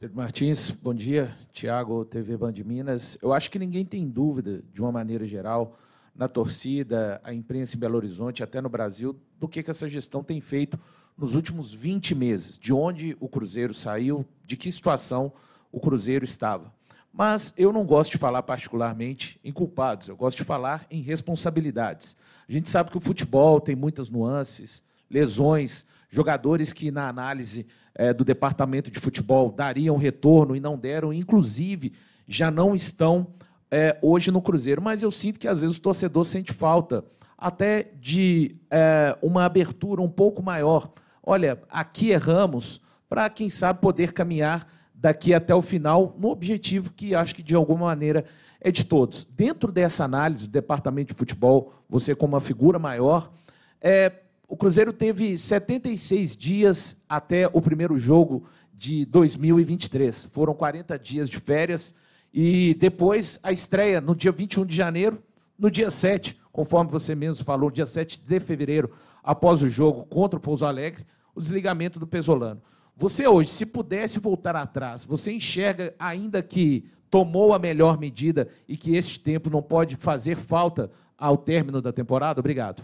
Pedro 0.00 0.16
Martins, 0.16 0.70
bom 0.70 0.94
dia. 0.94 1.36
Tiago, 1.52 2.06
TV 2.06 2.34
Band 2.34 2.54
Minas. 2.64 3.18
Eu 3.20 3.34
acho 3.34 3.50
que 3.50 3.58
ninguém 3.58 3.84
tem 3.84 4.08
dúvida, 4.08 4.62
de 4.72 4.80
uma 4.80 4.90
maneira 4.90 5.26
geral, 5.26 5.78
na 6.16 6.26
torcida, 6.26 7.20
a 7.22 7.34
imprensa 7.34 7.76
em 7.76 7.78
Belo 7.78 7.96
Horizonte, 7.96 8.42
até 8.42 8.62
no 8.62 8.70
Brasil, 8.70 9.14
do 9.38 9.46
que, 9.46 9.62
que 9.62 9.70
essa 9.70 9.86
gestão 9.86 10.24
tem 10.24 10.40
feito 10.40 10.80
nos 11.18 11.34
últimos 11.34 11.74
20 11.74 12.14
meses, 12.14 12.56
de 12.56 12.72
onde 12.72 13.14
o 13.20 13.28
Cruzeiro 13.28 13.74
saiu, 13.74 14.24
de 14.46 14.56
que 14.56 14.72
situação 14.72 15.30
o 15.70 15.78
Cruzeiro 15.78 16.24
estava. 16.24 16.72
Mas 17.12 17.52
eu 17.58 17.70
não 17.70 17.84
gosto 17.84 18.12
de 18.12 18.16
falar 18.16 18.42
particularmente 18.42 19.38
em 19.44 19.52
culpados, 19.52 20.08
eu 20.08 20.16
gosto 20.16 20.38
de 20.38 20.44
falar 20.44 20.86
em 20.90 21.02
responsabilidades. 21.02 22.16
A 22.48 22.52
gente 22.52 22.70
sabe 22.70 22.90
que 22.90 22.96
o 22.96 23.00
futebol 23.00 23.60
tem 23.60 23.76
muitas 23.76 24.08
nuances, 24.08 24.82
lesões, 25.10 25.84
jogadores 26.10 26.72
que, 26.72 26.90
na 26.90 27.08
análise 27.08 27.66
é, 27.94 28.12
do 28.12 28.24
departamento 28.24 28.90
de 28.90 28.98
futebol, 28.98 29.50
dariam 29.50 29.96
retorno 29.96 30.54
e 30.56 30.60
não 30.60 30.76
deram, 30.76 31.12
inclusive, 31.12 31.92
já 32.26 32.50
não 32.50 32.74
estão 32.74 33.28
é, 33.70 33.96
hoje 34.02 34.30
no 34.30 34.42
Cruzeiro. 34.42 34.82
Mas 34.82 35.02
eu 35.02 35.10
sinto 35.10 35.38
que, 35.38 35.48
às 35.48 35.62
vezes, 35.62 35.76
o 35.76 35.80
torcedor 35.80 36.24
sente 36.24 36.52
falta 36.52 37.04
até 37.38 37.92
de 37.98 38.56
é, 38.70 39.16
uma 39.22 39.44
abertura 39.44 40.02
um 40.02 40.10
pouco 40.10 40.42
maior. 40.42 40.92
Olha, 41.22 41.62
aqui 41.70 42.10
erramos, 42.10 42.80
para, 43.08 43.30
quem 43.30 43.48
sabe, 43.48 43.80
poder 43.80 44.12
caminhar 44.12 44.66
daqui 44.92 45.32
até 45.32 45.54
o 45.54 45.62
final 45.62 46.14
no 46.18 46.28
objetivo 46.28 46.92
que 46.92 47.14
acho 47.14 47.34
que, 47.34 47.42
de 47.42 47.54
alguma 47.54 47.86
maneira, 47.86 48.24
é 48.60 48.70
de 48.70 48.84
todos. 48.84 49.24
Dentro 49.24 49.72
dessa 49.72 50.04
análise 50.04 50.46
do 50.46 50.52
departamento 50.52 51.14
de 51.14 51.18
futebol, 51.18 51.72
você, 51.88 52.14
como 52.14 52.34
uma 52.34 52.40
figura 52.40 52.78
maior, 52.78 53.32
é, 53.80 54.12
o 54.50 54.56
Cruzeiro 54.56 54.92
teve 54.92 55.38
76 55.38 56.36
dias 56.36 56.96
até 57.08 57.48
o 57.52 57.62
primeiro 57.62 57.96
jogo 57.96 58.48
de 58.74 59.04
2023. 59.04 60.24
Foram 60.32 60.54
40 60.54 60.98
dias 60.98 61.30
de 61.30 61.38
férias 61.38 61.94
e 62.34 62.74
depois 62.74 63.38
a 63.44 63.52
estreia 63.52 64.00
no 64.00 64.12
dia 64.12 64.32
21 64.32 64.66
de 64.66 64.74
janeiro, 64.74 65.22
no 65.56 65.70
dia 65.70 65.88
7, 65.88 66.36
conforme 66.50 66.90
você 66.90 67.14
mesmo 67.14 67.44
falou, 67.44 67.70
dia 67.70 67.86
7 67.86 68.22
de 68.22 68.40
fevereiro, 68.40 68.90
após 69.22 69.62
o 69.62 69.68
jogo 69.68 70.04
contra 70.06 70.36
o 70.36 70.42
Pouso 70.42 70.66
Alegre, 70.66 71.06
o 71.32 71.40
desligamento 71.40 72.00
do 72.00 72.06
Pesolano. 72.06 72.60
Você 72.96 73.28
hoje, 73.28 73.50
se 73.50 73.64
pudesse 73.64 74.18
voltar 74.18 74.56
atrás, 74.56 75.04
você 75.04 75.30
enxerga 75.30 75.94
ainda 75.96 76.42
que 76.42 76.90
tomou 77.08 77.54
a 77.54 77.58
melhor 77.58 78.00
medida 78.00 78.48
e 78.66 78.76
que 78.76 78.96
esse 78.96 79.20
tempo 79.20 79.48
não 79.48 79.62
pode 79.62 79.94
fazer 79.94 80.34
falta 80.34 80.90
ao 81.16 81.36
término 81.36 81.80
da 81.80 81.92
temporada? 81.92 82.40
Obrigado. 82.40 82.82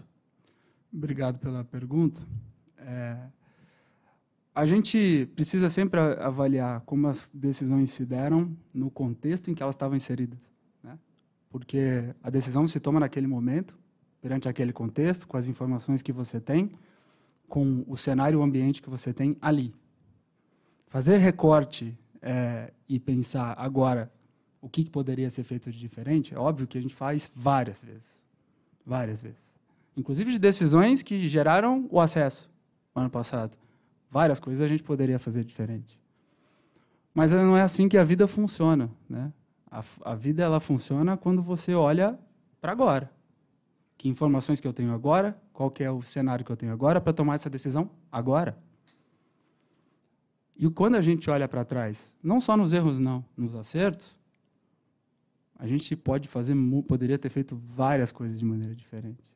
Obrigado 0.92 1.38
pela 1.38 1.64
pergunta. 1.64 2.20
É, 2.78 3.16
a 4.54 4.64
gente 4.64 5.28
precisa 5.34 5.68
sempre 5.68 6.00
avaliar 6.00 6.80
como 6.82 7.08
as 7.08 7.30
decisões 7.34 7.90
se 7.90 8.06
deram 8.06 8.56
no 8.72 8.90
contexto 8.90 9.50
em 9.50 9.54
que 9.54 9.62
elas 9.62 9.74
estavam 9.74 9.96
inseridas. 9.96 10.52
Né? 10.82 10.98
Porque 11.50 12.14
a 12.22 12.30
decisão 12.30 12.66
se 12.66 12.80
toma 12.80 13.00
naquele 13.00 13.26
momento, 13.26 13.76
perante 14.20 14.48
aquele 14.48 14.72
contexto, 14.72 15.26
com 15.26 15.36
as 15.36 15.46
informações 15.46 16.00
que 16.00 16.12
você 16.12 16.40
tem, 16.40 16.70
com 17.48 17.84
o 17.86 17.96
cenário, 17.96 18.40
o 18.40 18.42
ambiente 18.42 18.80
que 18.80 18.88
você 18.88 19.12
tem 19.12 19.36
ali. 19.40 19.74
Fazer 20.86 21.18
recorte 21.18 21.96
é, 22.22 22.72
e 22.88 22.98
pensar 22.98 23.54
agora 23.58 24.10
o 24.60 24.68
que 24.68 24.88
poderia 24.88 25.30
ser 25.30 25.44
feito 25.44 25.70
de 25.70 25.78
diferente, 25.78 26.34
é 26.34 26.38
óbvio 26.38 26.66
que 26.66 26.78
a 26.78 26.80
gente 26.80 26.94
faz 26.94 27.30
várias 27.34 27.84
vezes. 27.84 28.22
Várias 28.84 29.22
vezes 29.22 29.55
inclusive 29.96 30.32
de 30.32 30.38
decisões 30.38 31.02
que 31.02 31.28
geraram 31.28 31.86
o 31.90 32.00
acesso 32.00 32.50
no 32.94 33.02
ano 33.02 33.10
passado. 33.10 33.56
Várias 34.10 34.38
coisas 34.38 34.64
a 34.64 34.68
gente 34.68 34.82
poderia 34.82 35.18
fazer 35.18 35.44
diferente. 35.44 35.98
Mas 37.14 37.32
não 37.32 37.56
é 37.56 37.62
assim 37.62 37.88
que 37.88 37.96
a 37.96 38.04
vida 38.04 38.28
funciona. 38.28 38.90
Né? 39.08 39.32
A, 39.70 39.82
a 40.04 40.14
vida 40.14 40.42
ela 40.42 40.60
funciona 40.60 41.16
quando 41.16 41.42
você 41.42 41.74
olha 41.74 42.18
para 42.60 42.72
agora. 42.72 43.10
Que 43.96 44.08
informações 44.08 44.60
que 44.60 44.68
eu 44.68 44.72
tenho 44.72 44.92
agora, 44.92 45.36
qual 45.52 45.70
que 45.70 45.82
é 45.82 45.90
o 45.90 46.02
cenário 46.02 46.44
que 46.44 46.52
eu 46.52 46.56
tenho 46.56 46.72
agora 46.72 47.00
para 47.00 47.12
tomar 47.12 47.34
essa 47.34 47.48
decisão 47.48 47.90
agora. 48.12 48.56
E 50.58 50.68
quando 50.70 50.96
a 50.96 51.02
gente 51.02 51.30
olha 51.30 51.48
para 51.48 51.64
trás, 51.64 52.14
não 52.22 52.40
só 52.40 52.56
nos 52.56 52.72
erros, 52.72 52.98
não, 52.98 53.24
nos 53.36 53.54
acertos, 53.54 54.16
a 55.58 55.66
gente 55.66 55.96
pode 55.96 56.28
fazer, 56.28 56.54
poderia 56.86 57.18
ter 57.18 57.28
feito 57.30 57.56
várias 57.56 58.12
coisas 58.12 58.38
de 58.38 58.44
maneira 58.44 58.74
diferente. 58.74 59.35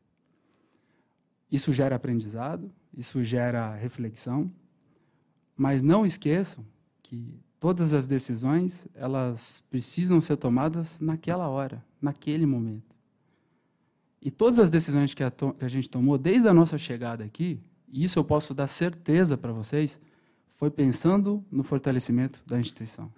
Isso 1.51 1.73
gera 1.73 1.97
aprendizado, 1.97 2.71
isso 2.97 3.23
gera 3.23 3.75
reflexão, 3.75 4.51
mas 5.57 5.83
não 5.83 6.07
esqueçam 6.07 6.65
que 7.03 7.35
todas 7.59 7.93
as 7.93 8.07
decisões 8.07 8.87
elas 8.95 9.63
precisam 9.69 10.21
ser 10.21 10.37
tomadas 10.37 10.99
naquela 11.01 11.49
hora, 11.49 11.85
naquele 12.01 12.47
momento. 12.47 12.97
E 14.23 14.31
todas 14.31 14.59
as 14.59 14.71
decisões 14.71 15.15
que 15.15 15.25
a, 15.25 15.31
que 15.31 15.65
a 15.65 15.69
gente 15.69 15.89
tomou 15.89 16.17
desde 16.19 16.47
a 16.47 16.55
nossa 16.55 16.79
chegada 16.79 17.25
aqui, 17.25 17.59
e 17.89 18.05
isso 18.05 18.19
eu 18.19 18.25
posso 18.25 18.55
dar 18.55 18.67
certeza 18.67 19.37
para 19.37 19.53
vocês, 19.53 20.01
foi 20.51 20.71
pensando 20.71 21.45
no 21.51 21.63
fortalecimento 21.63 22.43
da 22.47 22.61
instituição, 22.61 23.11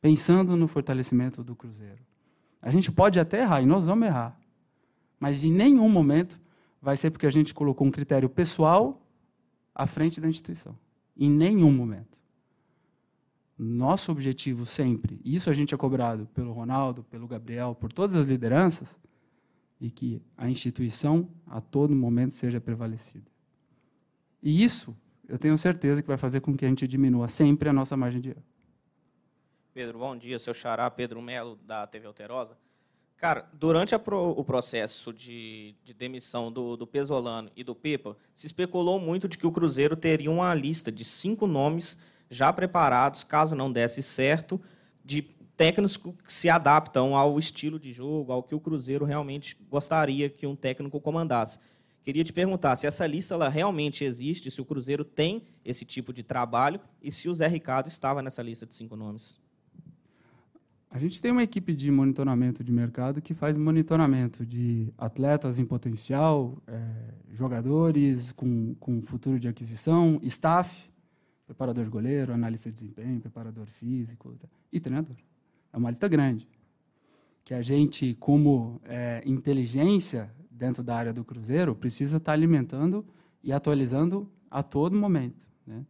pensando 0.00 0.56
no 0.56 0.66
fortalecimento 0.66 1.42
do 1.42 1.54
Cruzeiro. 1.54 2.02
A 2.60 2.70
gente 2.70 2.90
pode 2.90 3.18
até 3.18 3.40
errar, 3.42 3.62
e 3.62 3.66
nós 3.66 3.86
vamos 3.86 4.06
errar, 4.06 4.38
mas 5.18 5.44
em 5.44 5.52
nenhum 5.52 5.88
momento 5.88 6.38
vai 6.80 6.96
ser 6.96 7.10
porque 7.10 7.26
a 7.26 7.30
gente 7.30 7.54
colocou 7.54 7.86
um 7.86 7.90
critério 7.90 8.28
pessoal 8.28 9.06
à 9.74 9.86
frente 9.86 10.20
da 10.20 10.28
instituição. 10.28 10.78
Em 11.16 11.30
nenhum 11.30 11.72
momento. 11.72 12.18
Nosso 13.58 14.10
objetivo 14.10 14.64
sempre, 14.64 15.20
e 15.22 15.34
isso 15.34 15.50
a 15.50 15.52
gente 15.52 15.74
é 15.74 15.76
cobrado 15.76 16.26
pelo 16.32 16.50
Ronaldo, 16.50 17.04
pelo 17.04 17.28
Gabriel, 17.28 17.74
por 17.74 17.92
todas 17.92 18.16
as 18.16 18.24
lideranças, 18.24 18.98
de 19.78 19.90
que 19.90 20.22
a 20.34 20.48
instituição 20.48 21.28
a 21.46 21.60
todo 21.60 21.94
momento 21.94 22.34
seja 22.34 22.58
prevalecida. 22.58 23.30
E 24.42 24.64
isso 24.64 24.96
eu 25.28 25.38
tenho 25.38 25.56
certeza 25.58 26.00
que 26.02 26.08
vai 26.08 26.16
fazer 26.16 26.40
com 26.40 26.56
que 26.56 26.64
a 26.64 26.68
gente 26.68 26.88
diminua 26.88 27.28
sempre 27.28 27.68
a 27.68 27.72
nossa 27.72 27.96
margem 27.96 28.20
de 28.20 28.30
erro. 28.30 28.42
Pedro, 29.72 29.98
bom 29.98 30.16
dia. 30.16 30.38
Seu 30.38 30.52
xará, 30.52 30.90
Pedro 30.90 31.22
Melo, 31.22 31.56
da 31.56 31.86
TV 31.86 32.06
Alterosa. 32.06 32.56
Cara, 33.20 33.46
durante 33.52 33.96
pro, 33.98 34.30
o 34.30 34.42
processo 34.42 35.12
de, 35.12 35.74
de 35.84 35.92
demissão 35.92 36.50
do, 36.50 36.74
do, 36.74 36.86
Pesolano 36.86 37.50
e 37.54 37.62
do 37.62 37.74
Pepa, 37.74 38.16
se 38.32 38.46
especulou 38.46 38.98
muito 38.98 39.28
de 39.28 39.36
que 39.36 39.46
o 39.46 39.52
Cruzeiro 39.52 39.94
teria 39.94 40.30
uma 40.30 40.54
lista 40.54 40.90
de 40.90 41.04
cinco 41.04 41.46
nomes 41.46 41.98
já 42.30 42.50
preparados, 42.50 43.22
caso 43.22 43.54
não 43.54 43.70
desse 43.70 44.02
certo, 44.02 44.58
de 45.04 45.20
técnicos 45.54 45.98
que 45.98 46.32
se 46.32 46.48
adaptam 46.48 47.14
ao 47.14 47.38
estilo 47.38 47.78
de 47.78 47.92
jogo, 47.92 48.32
ao 48.32 48.42
que 48.42 48.54
o 48.54 48.60
Cruzeiro 48.60 49.04
realmente 49.04 49.54
gostaria 49.68 50.30
que 50.30 50.46
um 50.46 50.56
técnico 50.56 50.98
comandasse. 50.98 51.58
Queria 52.02 52.24
te 52.24 52.32
perguntar 52.32 52.74
se 52.76 52.86
essa 52.86 53.06
lista 53.06 53.34
ela 53.34 53.50
realmente 53.50 54.02
existe, 54.02 54.50
se 54.50 54.62
o 54.62 54.64
Cruzeiro 54.64 55.04
tem 55.04 55.42
esse 55.62 55.84
tipo 55.84 56.10
de 56.10 56.22
trabalho 56.22 56.80
e 57.02 57.12
se 57.12 57.28
o 57.28 57.34
Zé 57.34 57.48
Ricardo 57.48 57.88
estava 57.88 58.22
nessa 58.22 58.42
lista 58.42 58.64
de 58.64 58.74
cinco 58.74 58.96
nomes. 58.96 59.38
A 60.92 60.98
gente 60.98 61.22
tem 61.22 61.30
uma 61.30 61.44
equipe 61.44 61.72
de 61.72 61.88
monitoramento 61.88 62.64
de 62.64 62.72
mercado 62.72 63.22
que 63.22 63.32
faz 63.32 63.56
monitoramento 63.56 64.44
de 64.44 64.92
atletas 64.98 65.56
em 65.60 65.64
potencial, 65.64 66.60
é, 66.66 67.14
jogadores 67.32 68.32
com, 68.32 68.74
com 68.74 69.00
futuro 69.00 69.38
de 69.38 69.46
aquisição, 69.46 70.18
staff, 70.24 70.90
preparador 71.46 71.84
de 71.84 71.90
goleiro, 71.90 72.32
analista 72.32 72.70
de 72.70 72.74
desempenho, 72.74 73.20
preparador 73.20 73.66
físico 73.66 74.36
e 74.72 74.80
treinador. 74.80 75.14
É 75.72 75.76
uma 75.76 75.90
lista 75.90 76.08
grande. 76.08 76.48
Que 77.44 77.54
a 77.54 77.62
gente, 77.62 78.14
como 78.14 78.80
é, 78.84 79.22
inteligência 79.24 80.28
dentro 80.50 80.82
da 80.82 80.96
área 80.96 81.12
do 81.12 81.24
Cruzeiro, 81.24 81.72
precisa 81.72 82.16
estar 82.16 82.32
alimentando 82.32 83.06
e 83.44 83.52
atualizando 83.52 84.28
a 84.50 84.60
todo 84.60 84.96
momento. 84.96 85.46
Né? 85.64 85.86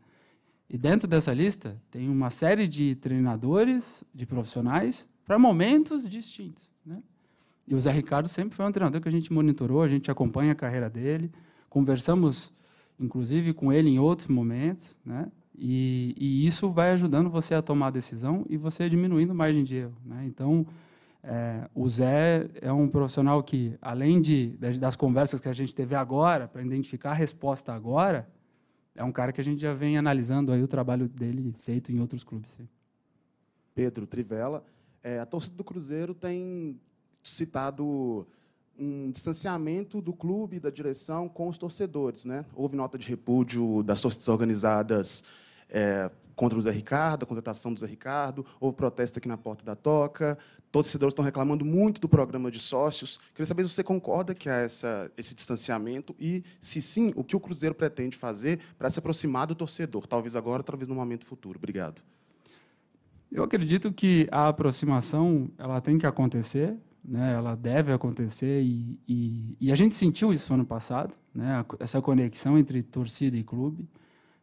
E 0.73 0.79
dentro 0.79 1.09
dessa 1.09 1.35
lista 1.35 1.77
tem 1.91 2.09
uma 2.09 2.31
série 2.31 2.69
de 2.69 2.95
treinadores, 2.95 4.05
de 4.15 4.25
profissionais, 4.25 5.09
para 5.27 5.37
momentos 5.37 6.09
distintos. 6.09 6.71
Né? 6.87 7.03
E 7.67 7.75
o 7.75 7.81
Zé 7.81 7.91
Ricardo 7.91 8.29
sempre 8.29 8.55
foi 8.55 8.65
um 8.65 8.71
treinador 8.71 9.01
que 9.01 9.09
a 9.09 9.13
gente 9.13 9.33
monitorou, 9.33 9.83
a 9.83 9.89
gente 9.89 10.13
acompanha 10.13 10.53
a 10.53 10.55
carreira 10.55 10.89
dele, 10.89 11.33
conversamos, 11.69 12.53
inclusive, 13.01 13.53
com 13.53 13.73
ele 13.73 13.89
em 13.89 13.99
outros 13.99 14.29
momentos, 14.29 14.97
né? 15.05 15.31
E, 15.63 16.15
e, 16.17 16.47
isso 16.47 16.71
vai 16.71 16.91
ajudando 16.93 17.29
você 17.29 17.55
a 17.55 17.61
tomar 17.61 17.89
a 17.89 17.91
decisão 17.91 18.47
e 18.49 18.57
você 18.57 18.89
diminuindo 18.89 19.35
margem 19.35 19.63
de 19.63 19.77
erro. 19.77 19.97
Né? 20.07 20.25
Então, 20.25 20.67
é, 21.23 21.69
o 21.75 21.87
Zé 21.87 22.49
é 22.63 22.73
um 22.73 22.89
profissional 22.89 23.43
que, 23.43 23.77
além 23.83 24.23
de, 24.23 24.57
das 24.79 24.97
conversas 24.97 25.39
que 25.39 25.51
a 25.51 25.53
gente 25.53 25.75
teve 25.75 25.95
agora, 25.95 26.49
para 26.49 26.63
identificar 26.63 27.11
a 27.11 27.15
resposta 27.15 27.75
agora, 27.75 28.27
é 28.95 29.05
um 29.05 29.13
cara 29.13 29.33
que 29.33 29.41
a 29.41 29.45
gente 29.45 29.61
já 29.61 29.73
vem 29.73 29.97
analisando 29.97 30.53
aí 30.53 30.63
o 30.63 30.69
trabalho 30.69 31.09
dele 31.09 31.53
feito 31.57 31.93
em 31.93 32.01
outros 32.01 32.25
clubes. 32.25 32.59
Pedro 33.75 34.07
Trivela, 34.07 34.65
é, 35.03 35.19
a 35.19 35.27
torcida 35.27 35.57
do 35.57 35.65
Cruzeiro 35.65 36.15
tem 36.15 36.79
citado 37.23 38.27
um 38.79 39.11
distanciamento 39.11 40.01
do 40.01 40.13
clube, 40.13 40.59
da 40.59 40.71
direção 40.71 41.29
com 41.29 41.49
os 41.49 41.59
torcedores. 41.59 42.25
Né? 42.25 42.45
Houve 42.55 42.77
nota 42.77 42.99
de 42.99 43.07
repúdio 43.09 43.83
das 43.83 44.01
torcidas 44.01 44.29
organizadas 44.29 45.25
é, 45.71 46.11
contra 46.35 46.59
o 46.59 46.63
Zé 46.63 46.71
Ricardo, 46.71 47.25
a 47.25 47.27
contratação 47.27 47.75
do 47.75 47.81
Zé 47.81 47.87
Ricardo, 47.87 48.47
houve 48.59 48.77
protesto 48.77 49.19
aqui 49.19 49.29
na 49.29 49.37
porta 49.37 49.65
da 49.65 49.77
Toca, 49.77 50.39
todos 50.73 50.89
os 50.89 50.93
torcedores 50.93 51.13
estão 51.13 51.25
reclamando 51.25 51.65
muito 51.65 52.01
do 52.01 52.09
programa 52.09 52.51
de 52.51 52.59
sócios. 52.59 53.19
Queria 53.35 53.45
saber 53.45 53.65
se 53.65 53.71
você 53.71 53.85
concorda 53.85 54.35
que 54.35 54.49
há 54.49 54.57
essa, 54.57 55.11
esse 55.19 55.35
distanciamento 55.35 56.15
e, 56.19 56.43
se 56.61 56.81
sim, 56.81 57.13
o 57.15 57.23
que 57.23 57.37
o 57.37 57.41
Cruzeiro 57.41 57.75
pretende 57.75 58.17
fazer 58.17 58.61
para 58.79 58.89
se 58.89 58.99
aproximar 58.99 59.47
do 59.47 59.55
torcedor, 59.55 60.07
talvez 60.07 60.35
agora, 60.35 60.63
talvez 60.63 60.89
no 60.89 60.95
momento 60.95 61.27
futuro. 61.27 61.59
Obrigado. 61.59 62.01
Eu 63.31 63.45
acredito 63.45 63.93
que 63.93 64.27
a 64.33 64.49
aproximação 64.49 65.51
ela 65.57 65.81
tem 65.81 65.99
que 65.99 66.07
acontecer, 66.07 66.77
né? 67.05 67.35
ela 67.35 67.55
deve 67.55 67.93
acontecer, 67.93 68.63
e, 68.63 68.99
e, 69.07 69.57
e 69.61 69.71
a 69.71 69.75
gente 69.77 69.95
sentiu 69.95 70.33
isso 70.33 70.53
ano 70.53 70.65
passado, 70.65 71.15
né? 71.35 71.65
essa 71.79 72.01
conexão 72.01 72.59
entre 72.59 72.83
torcida 72.83 73.37
e 73.37 73.45
clube. 73.45 73.89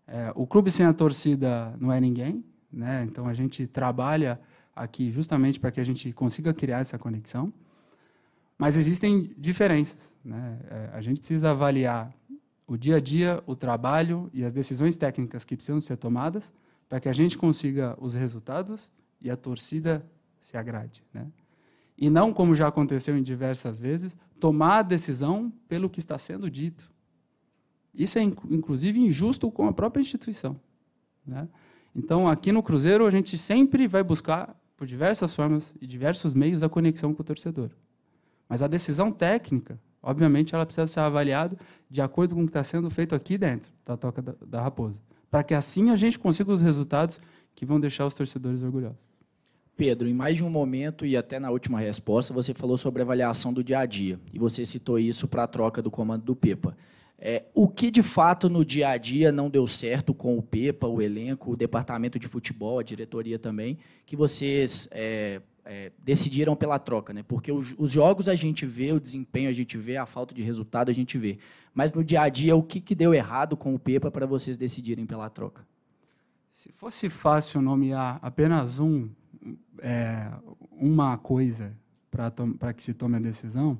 É, 0.08 0.32
o 0.36 0.47
clube 0.47 0.72
sem 0.72 0.86
a 0.86 0.93
torcida 0.93 1.76
não 1.80 1.91
é 1.91 1.99
ninguém, 1.99 2.43
né? 2.72 3.03
Então 3.03 3.28
a 3.28 3.34
gente 3.34 3.68
trabalha 3.68 4.39
aqui 4.76 5.12
justamente 5.12 5.60
para 5.60 5.72
que 5.72 5.82
a 5.82 5.84
gente 5.84 6.14
consiga 6.14 6.53
criar 6.53 6.80
essa 6.80 6.97
conexão. 6.97 7.51
Mas 8.58 8.76
existem 8.76 9.34
diferenças, 9.38 10.16
né? 10.24 10.60
É, 10.70 10.89
a 10.93 11.01
gente 11.01 11.20
precisa 11.20 11.51
avaliar 11.51 12.12
o 12.66 12.78
dia 12.78 12.97
a 12.97 12.99
dia, 12.99 13.43
o 13.45 13.55
trabalho 13.55 14.30
e 14.34 14.43
as 14.43 14.53
decisões 14.53 14.97
técnicas 14.97 15.45
que 15.45 15.55
precisam 15.55 15.80
ser 15.80 15.97
tomadas 15.97 16.53
para 16.89 16.99
que 16.99 17.10
a 17.10 17.14
gente 17.14 17.38
consiga 17.38 17.97
os 17.99 18.14
resultados 18.14 18.89
e 19.22 19.30
a 19.30 19.36
torcida 19.36 20.05
se 20.39 20.58
agrade, 20.58 21.03
né? 21.14 21.28
E 21.97 22.10
não, 22.10 22.32
como 22.32 22.53
já 22.53 22.68
aconteceu 22.68 23.18
em 23.18 23.24
diversas 23.24 23.80
vezes, 23.80 24.16
tomar 24.39 24.80
a 24.80 24.82
decisão 24.84 25.51
pelo 25.68 25.89
que 25.89 25.99
está 25.99 26.18
sendo 26.18 26.49
dito. 26.49 26.91
Isso 27.97 28.19
é, 28.19 28.21
inclusive, 28.21 28.99
injusto 28.99 29.49
com 29.49 29.67
a 29.67 29.73
própria 29.73 30.01
instituição. 30.01 30.59
Né? 31.25 31.47
Então, 31.95 32.27
aqui 32.27 32.51
no 32.51 32.61
Cruzeiro, 32.61 33.07
a 33.07 33.11
gente 33.11 33.37
sempre 33.37 33.87
vai 33.87 34.03
buscar, 34.03 34.55
por 34.77 34.85
diversas 34.85 35.35
formas 35.35 35.73
e 35.81 35.87
diversos 35.87 36.35
meios, 36.35 36.61
a 36.61 36.69
conexão 36.69 37.13
com 37.13 37.21
o 37.21 37.25
torcedor. 37.25 37.71
Mas 38.47 38.61
a 38.61 38.67
decisão 38.67 39.11
técnica, 39.11 39.79
obviamente, 40.01 40.53
ela 40.53 40.65
precisa 40.65 40.85
ser 40.85 40.99
avaliada 40.99 41.57
de 41.89 41.99
acordo 41.99 42.35
com 42.35 42.41
o 42.41 42.45
que 42.45 42.51
está 42.51 42.63
sendo 42.63 42.89
feito 42.89 43.15
aqui 43.15 43.37
dentro 43.37 43.71
da 43.83 43.97
Toca 43.97 44.21
da, 44.21 44.35
da 44.45 44.61
Raposa. 44.61 45.01
Para 45.29 45.43
que 45.43 45.55
assim 45.55 45.89
a 45.89 45.95
gente 45.95 46.19
consiga 46.19 46.51
os 46.51 46.61
resultados 46.61 47.19
que 47.55 47.65
vão 47.65 47.79
deixar 47.79 48.05
os 48.05 48.13
torcedores 48.13 48.61
orgulhosos. 48.61 49.07
Pedro, 49.75 50.07
em 50.07 50.13
mais 50.13 50.37
de 50.37 50.43
um 50.43 50.49
momento 50.49 51.05
e 51.05 51.17
até 51.17 51.39
na 51.39 51.51
última 51.51 51.79
resposta, 51.79 52.33
você 52.33 52.53
falou 52.53 52.77
sobre 52.77 53.01
a 53.01 53.05
avaliação 53.05 53.53
do 53.53 53.63
dia 53.63 53.79
a 53.79 53.85
dia. 53.85 54.19
E 54.33 54.39
você 54.39 54.65
citou 54.65 54.97
isso 54.97 55.27
para 55.27 55.43
a 55.43 55.47
troca 55.47 55.81
do 55.81 55.91
comando 55.91 56.23
do 56.23 56.35
Pepa. 56.35 56.75
É, 57.20 57.45
o 57.53 57.68
que 57.68 57.89
de 57.89 58.03
fato 58.03 58.47
no 58.47 58.63
dia 58.63 58.89
a 58.89 58.97
dia 58.97 59.32
não 59.32 59.49
deu 59.49 59.65
certo 59.65 60.13
com 60.13 60.38
o 60.38 60.41
PEPA, 60.41 60.88
o 60.88 61.01
elenco, 61.01 61.51
o 61.51 61.55
departamento 61.55 62.20
de 62.20 62.28
futebol, 62.28 62.78
a 62.78 62.84
diretoria 62.84 63.39
também, 63.39 63.80
que 64.05 64.15
vocês 64.15 64.88
é, 64.91 65.41
é, 65.65 65.91
decidiram 65.97 66.55
pela 66.55 66.78
troca, 66.78 67.11
né? 67.13 67.24
Porque 67.28 67.51
os, 67.51 67.74
os, 67.78 67.91
jogos 67.91 68.30
a 68.30 68.36
gente 68.36 68.68
vê, 68.68 68.91
o 68.91 68.99
desempenho 68.99 69.49
a 69.49 69.53
gente 69.53 69.78
vê, 69.78 69.97
a 69.97 70.05
falta 70.05 70.34
de 70.34 70.43
resultado 70.43 70.91
a 70.91 70.93
gente 70.93 71.18
vê. 71.18 71.39
Mas 71.74 71.91
no 71.91 72.03
dia 72.03 72.22
a 72.22 72.30
dia, 72.30 72.55
o 72.55 72.61
que, 72.61 72.80
que 72.80 72.93
deu 72.93 73.13
errado 73.13 73.57
com 73.57 73.74
o 73.74 73.80
PEPA 73.80 74.11
para 74.11 74.26
vocês 74.28 74.55
decidirem 74.55 75.05
pela 75.05 75.30
troca? 75.30 75.65
Se 76.53 76.72
fosse 76.72 77.09
fácil 77.09 77.61
nomear 77.61 78.20
apenas 78.22 78.80
um, 78.80 79.09
é, 79.80 80.32
uma 80.72 81.18
coisa 81.18 81.76
para 82.09 82.74
que 82.74 82.84
se 82.84 82.93
tome 82.93 83.18
a 83.18 83.20
decisão, 83.20 83.78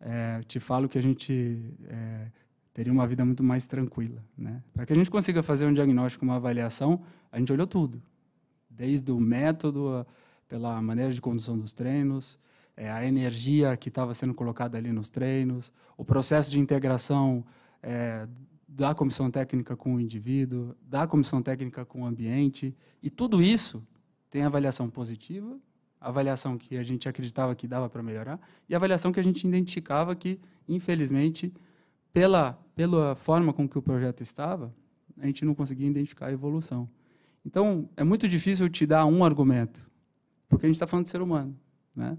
é, 0.00 0.40
te 0.46 0.60
falo 0.60 0.88
que 0.88 0.98
a 0.98 1.02
gente 1.02 1.60
é, 1.88 2.26
teria 2.76 2.92
uma 2.92 3.06
vida 3.06 3.24
muito 3.24 3.42
mais 3.42 3.66
tranquila. 3.66 4.22
Né? 4.36 4.62
Para 4.74 4.84
que 4.84 4.92
a 4.92 4.96
gente 4.96 5.10
consiga 5.10 5.42
fazer 5.42 5.64
um 5.64 5.72
diagnóstico, 5.72 6.26
uma 6.26 6.36
avaliação, 6.36 7.00
a 7.32 7.38
gente 7.38 7.50
olhou 7.50 7.66
tudo, 7.66 8.02
desde 8.68 9.10
o 9.10 9.18
método, 9.18 10.06
pela 10.46 10.82
maneira 10.82 11.10
de 11.10 11.18
condução 11.18 11.56
dos 11.56 11.72
treinos, 11.72 12.38
é, 12.76 12.92
a 12.92 13.02
energia 13.06 13.74
que 13.78 13.88
estava 13.88 14.12
sendo 14.12 14.34
colocada 14.34 14.76
ali 14.76 14.92
nos 14.92 15.08
treinos, 15.08 15.72
o 15.96 16.04
processo 16.04 16.50
de 16.50 16.60
integração 16.60 17.46
é, 17.82 18.28
da 18.68 18.94
comissão 18.94 19.30
técnica 19.30 19.74
com 19.74 19.94
o 19.94 19.98
indivíduo, 19.98 20.76
da 20.82 21.06
comissão 21.06 21.40
técnica 21.40 21.82
com 21.82 22.02
o 22.02 22.04
ambiente, 22.04 22.76
e 23.02 23.08
tudo 23.08 23.40
isso 23.40 23.82
tem 24.28 24.42
avaliação 24.42 24.90
positiva, 24.90 25.58
avaliação 25.98 26.58
que 26.58 26.76
a 26.76 26.82
gente 26.82 27.08
acreditava 27.08 27.54
que 27.54 27.66
dava 27.66 27.88
para 27.88 28.02
melhorar, 28.02 28.38
e 28.68 28.74
avaliação 28.74 29.12
que 29.12 29.18
a 29.18 29.24
gente 29.24 29.48
identificava 29.48 30.14
que, 30.14 30.38
infelizmente, 30.68 31.54
pela, 32.16 32.58
pela 32.74 33.14
forma 33.14 33.52
com 33.52 33.68
que 33.68 33.76
o 33.76 33.82
projeto 33.82 34.22
estava, 34.22 34.74
a 35.18 35.26
gente 35.26 35.44
não 35.44 35.54
conseguia 35.54 35.86
identificar 35.86 36.28
a 36.28 36.32
evolução. 36.32 36.88
Então, 37.44 37.90
é 37.94 38.02
muito 38.02 38.26
difícil 38.26 38.70
te 38.70 38.86
dar 38.86 39.04
um 39.04 39.22
argumento, 39.22 39.86
porque 40.48 40.64
a 40.64 40.68
gente 40.68 40.76
está 40.76 40.86
falando 40.86 41.04
de 41.04 41.10
ser 41.10 41.20
humano. 41.20 41.54
Né? 41.94 42.16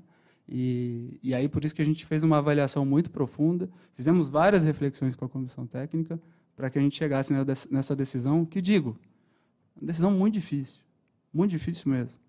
E, 0.47 1.19
e 1.23 1.33
aí, 1.33 1.49
por 1.49 1.65
isso 1.65 1.73
que 1.73 1.81
a 1.81 1.85
gente 1.85 2.05
fez 2.05 2.21
uma 2.21 2.37
avaliação 2.37 2.85
muito 2.85 3.09
profunda, 3.09 3.67
fizemos 3.95 4.29
várias 4.29 4.63
reflexões 4.63 5.15
com 5.15 5.25
a 5.25 5.29
comissão 5.29 5.65
técnica, 5.65 6.21
para 6.55 6.69
que 6.69 6.77
a 6.77 6.81
gente 6.81 6.95
chegasse 6.95 7.33
nessa 7.71 7.95
decisão, 7.95 8.45
que 8.45 8.61
digo, 8.61 8.99
uma 9.75 9.87
decisão 9.87 10.11
muito 10.11 10.35
difícil, 10.35 10.79
muito 11.33 11.49
difícil 11.49 11.89
mesmo. 11.89 12.19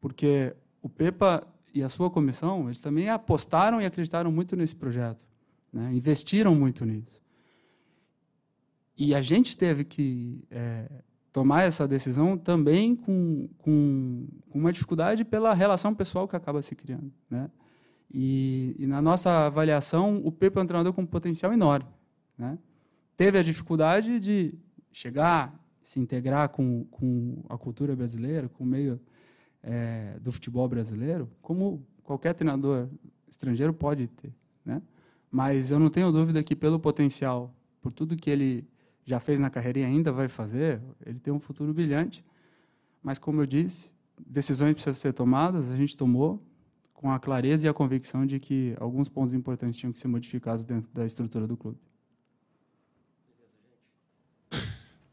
Porque 0.00 0.52
o 0.82 0.88
PEPA 0.88 1.46
e 1.72 1.80
a 1.80 1.88
sua 1.88 2.10
comissão, 2.10 2.66
eles 2.66 2.80
também 2.80 3.08
apostaram 3.08 3.80
e 3.80 3.86
acreditaram 3.86 4.32
muito 4.32 4.56
nesse 4.56 4.74
projeto. 4.74 5.27
Né? 5.72 5.92
Investiram 5.94 6.54
muito 6.54 6.84
nisso. 6.84 7.22
E 8.96 9.14
a 9.14 9.22
gente 9.22 9.56
teve 9.56 9.84
que 9.84 10.42
é, 10.50 10.88
tomar 11.32 11.62
essa 11.62 11.86
decisão 11.86 12.36
também 12.36 12.96
com, 12.96 13.48
com, 13.58 14.26
uma 14.52 14.72
dificuldade 14.72 15.24
pela 15.24 15.54
relação 15.54 15.94
pessoal 15.94 16.26
que 16.26 16.34
acaba 16.34 16.60
se 16.62 16.74
criando. 16.74 17.12
Né? 17.30 17.48
E, 18.12 18.74
e 18.78 18.86
na 18.86 19.00
nossa 19.00 19.46
avaliação, 19.46 20.20
o 20.24 20.32
Pepe 20.32 20.58
é 20.58 20.62
um 20.62 20.66
treinador 20.66 20.92
com 20.92 21.02
um 21.02 21.06
potencial 21.06 21.52
enorme. 21.52 21.88
Né? 22.36 22.58
Teve 23.16 23.38
a 23.38 23.42
dificuldade 23.42 24.18
de 24.18 24.54
chegar, 24.90 25.54
se 25.82 26.00
integrar 26.00 26.48
com, 26.48 26.84
com 26.90 27.44
a 27.48 27.56
cultura 27.56 27.94
brasileira, 27.94 28.48
com 28.48 28.64
o 28.64 28.66
meio 28.66 29.00
é, 29.62 30.16
do 30.20 30.32
futebol 30.32 30.68
brasileiro, 30.68 31.30
como 31.40 31.86
qualquer 32.02 32.34
treinador 32.34 32.88
estrangeiro 33.28 33.72
pode 33.72 34.08
ter. 34.08 34.32
Né? 34.64 34.82
Mas 35.30 35.70
eu 35.70 35.78
não 35.78 35.90
tenho 35.90 36.10
dúvida 36.10 36.42
que, 36.42 36.56
pelo 36.56 36.78
potencial, 36.78 37.54
por 37.80 37.92
tudo 37.92 38.16
que 38.16 38.30
ele 38.30 38.66
já 39.04 39.20
fez 39.20 39.40
na 39.40 39.50
carreira 39.50 39.80
e 39.80 39.84
ainda 39.84 40.12
vai 40.12 40.28
fazer, 40.28 40.80
ele 41.04 41.18
tem 41.18 41.32
um 41.32 41.40
futuro 41.40 41.72
brilhante. 41.72 42.24
Mas, 43.02 43.18
como 43.18 43.40
eu 43.40 43.46
disse, 43.46 43.92
decisões 44.26 44.74
precisam 44.74 44.94
ser 44.94 45.12
tomadas, 45.12 45.70
a 45.70 45.76
gente 45.76 45.96
tomou 45.96 46.42
com 46.92 47.12
a 47.12 47.18
clareza 47.18 47.66
e 47.66 47.68
a 47.68 47.74
convicção 47.74 48.26
de 48.26 48.40
que 48.40 48.74
alguns 48.80 49.08
pontos 49.08 49.32
importantes 49.32 49.78
tinham 49.78 49.92
que 49.92 49.98
ser 49.98 50.08
modificados 50.08 50.64
dentro 50.64 50.90
da 50.92 51.06
estrutura 51.06 51.46
do 51.46 51.56
clube. 51.56 51.78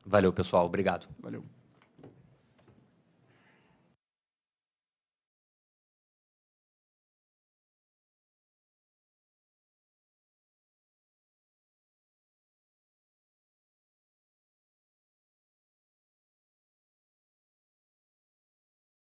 Valeu, 0.05 0.34
pessoal. 0.34 0.66
Obrigado. 0.66 1.07
Valeu. 1.20 1.43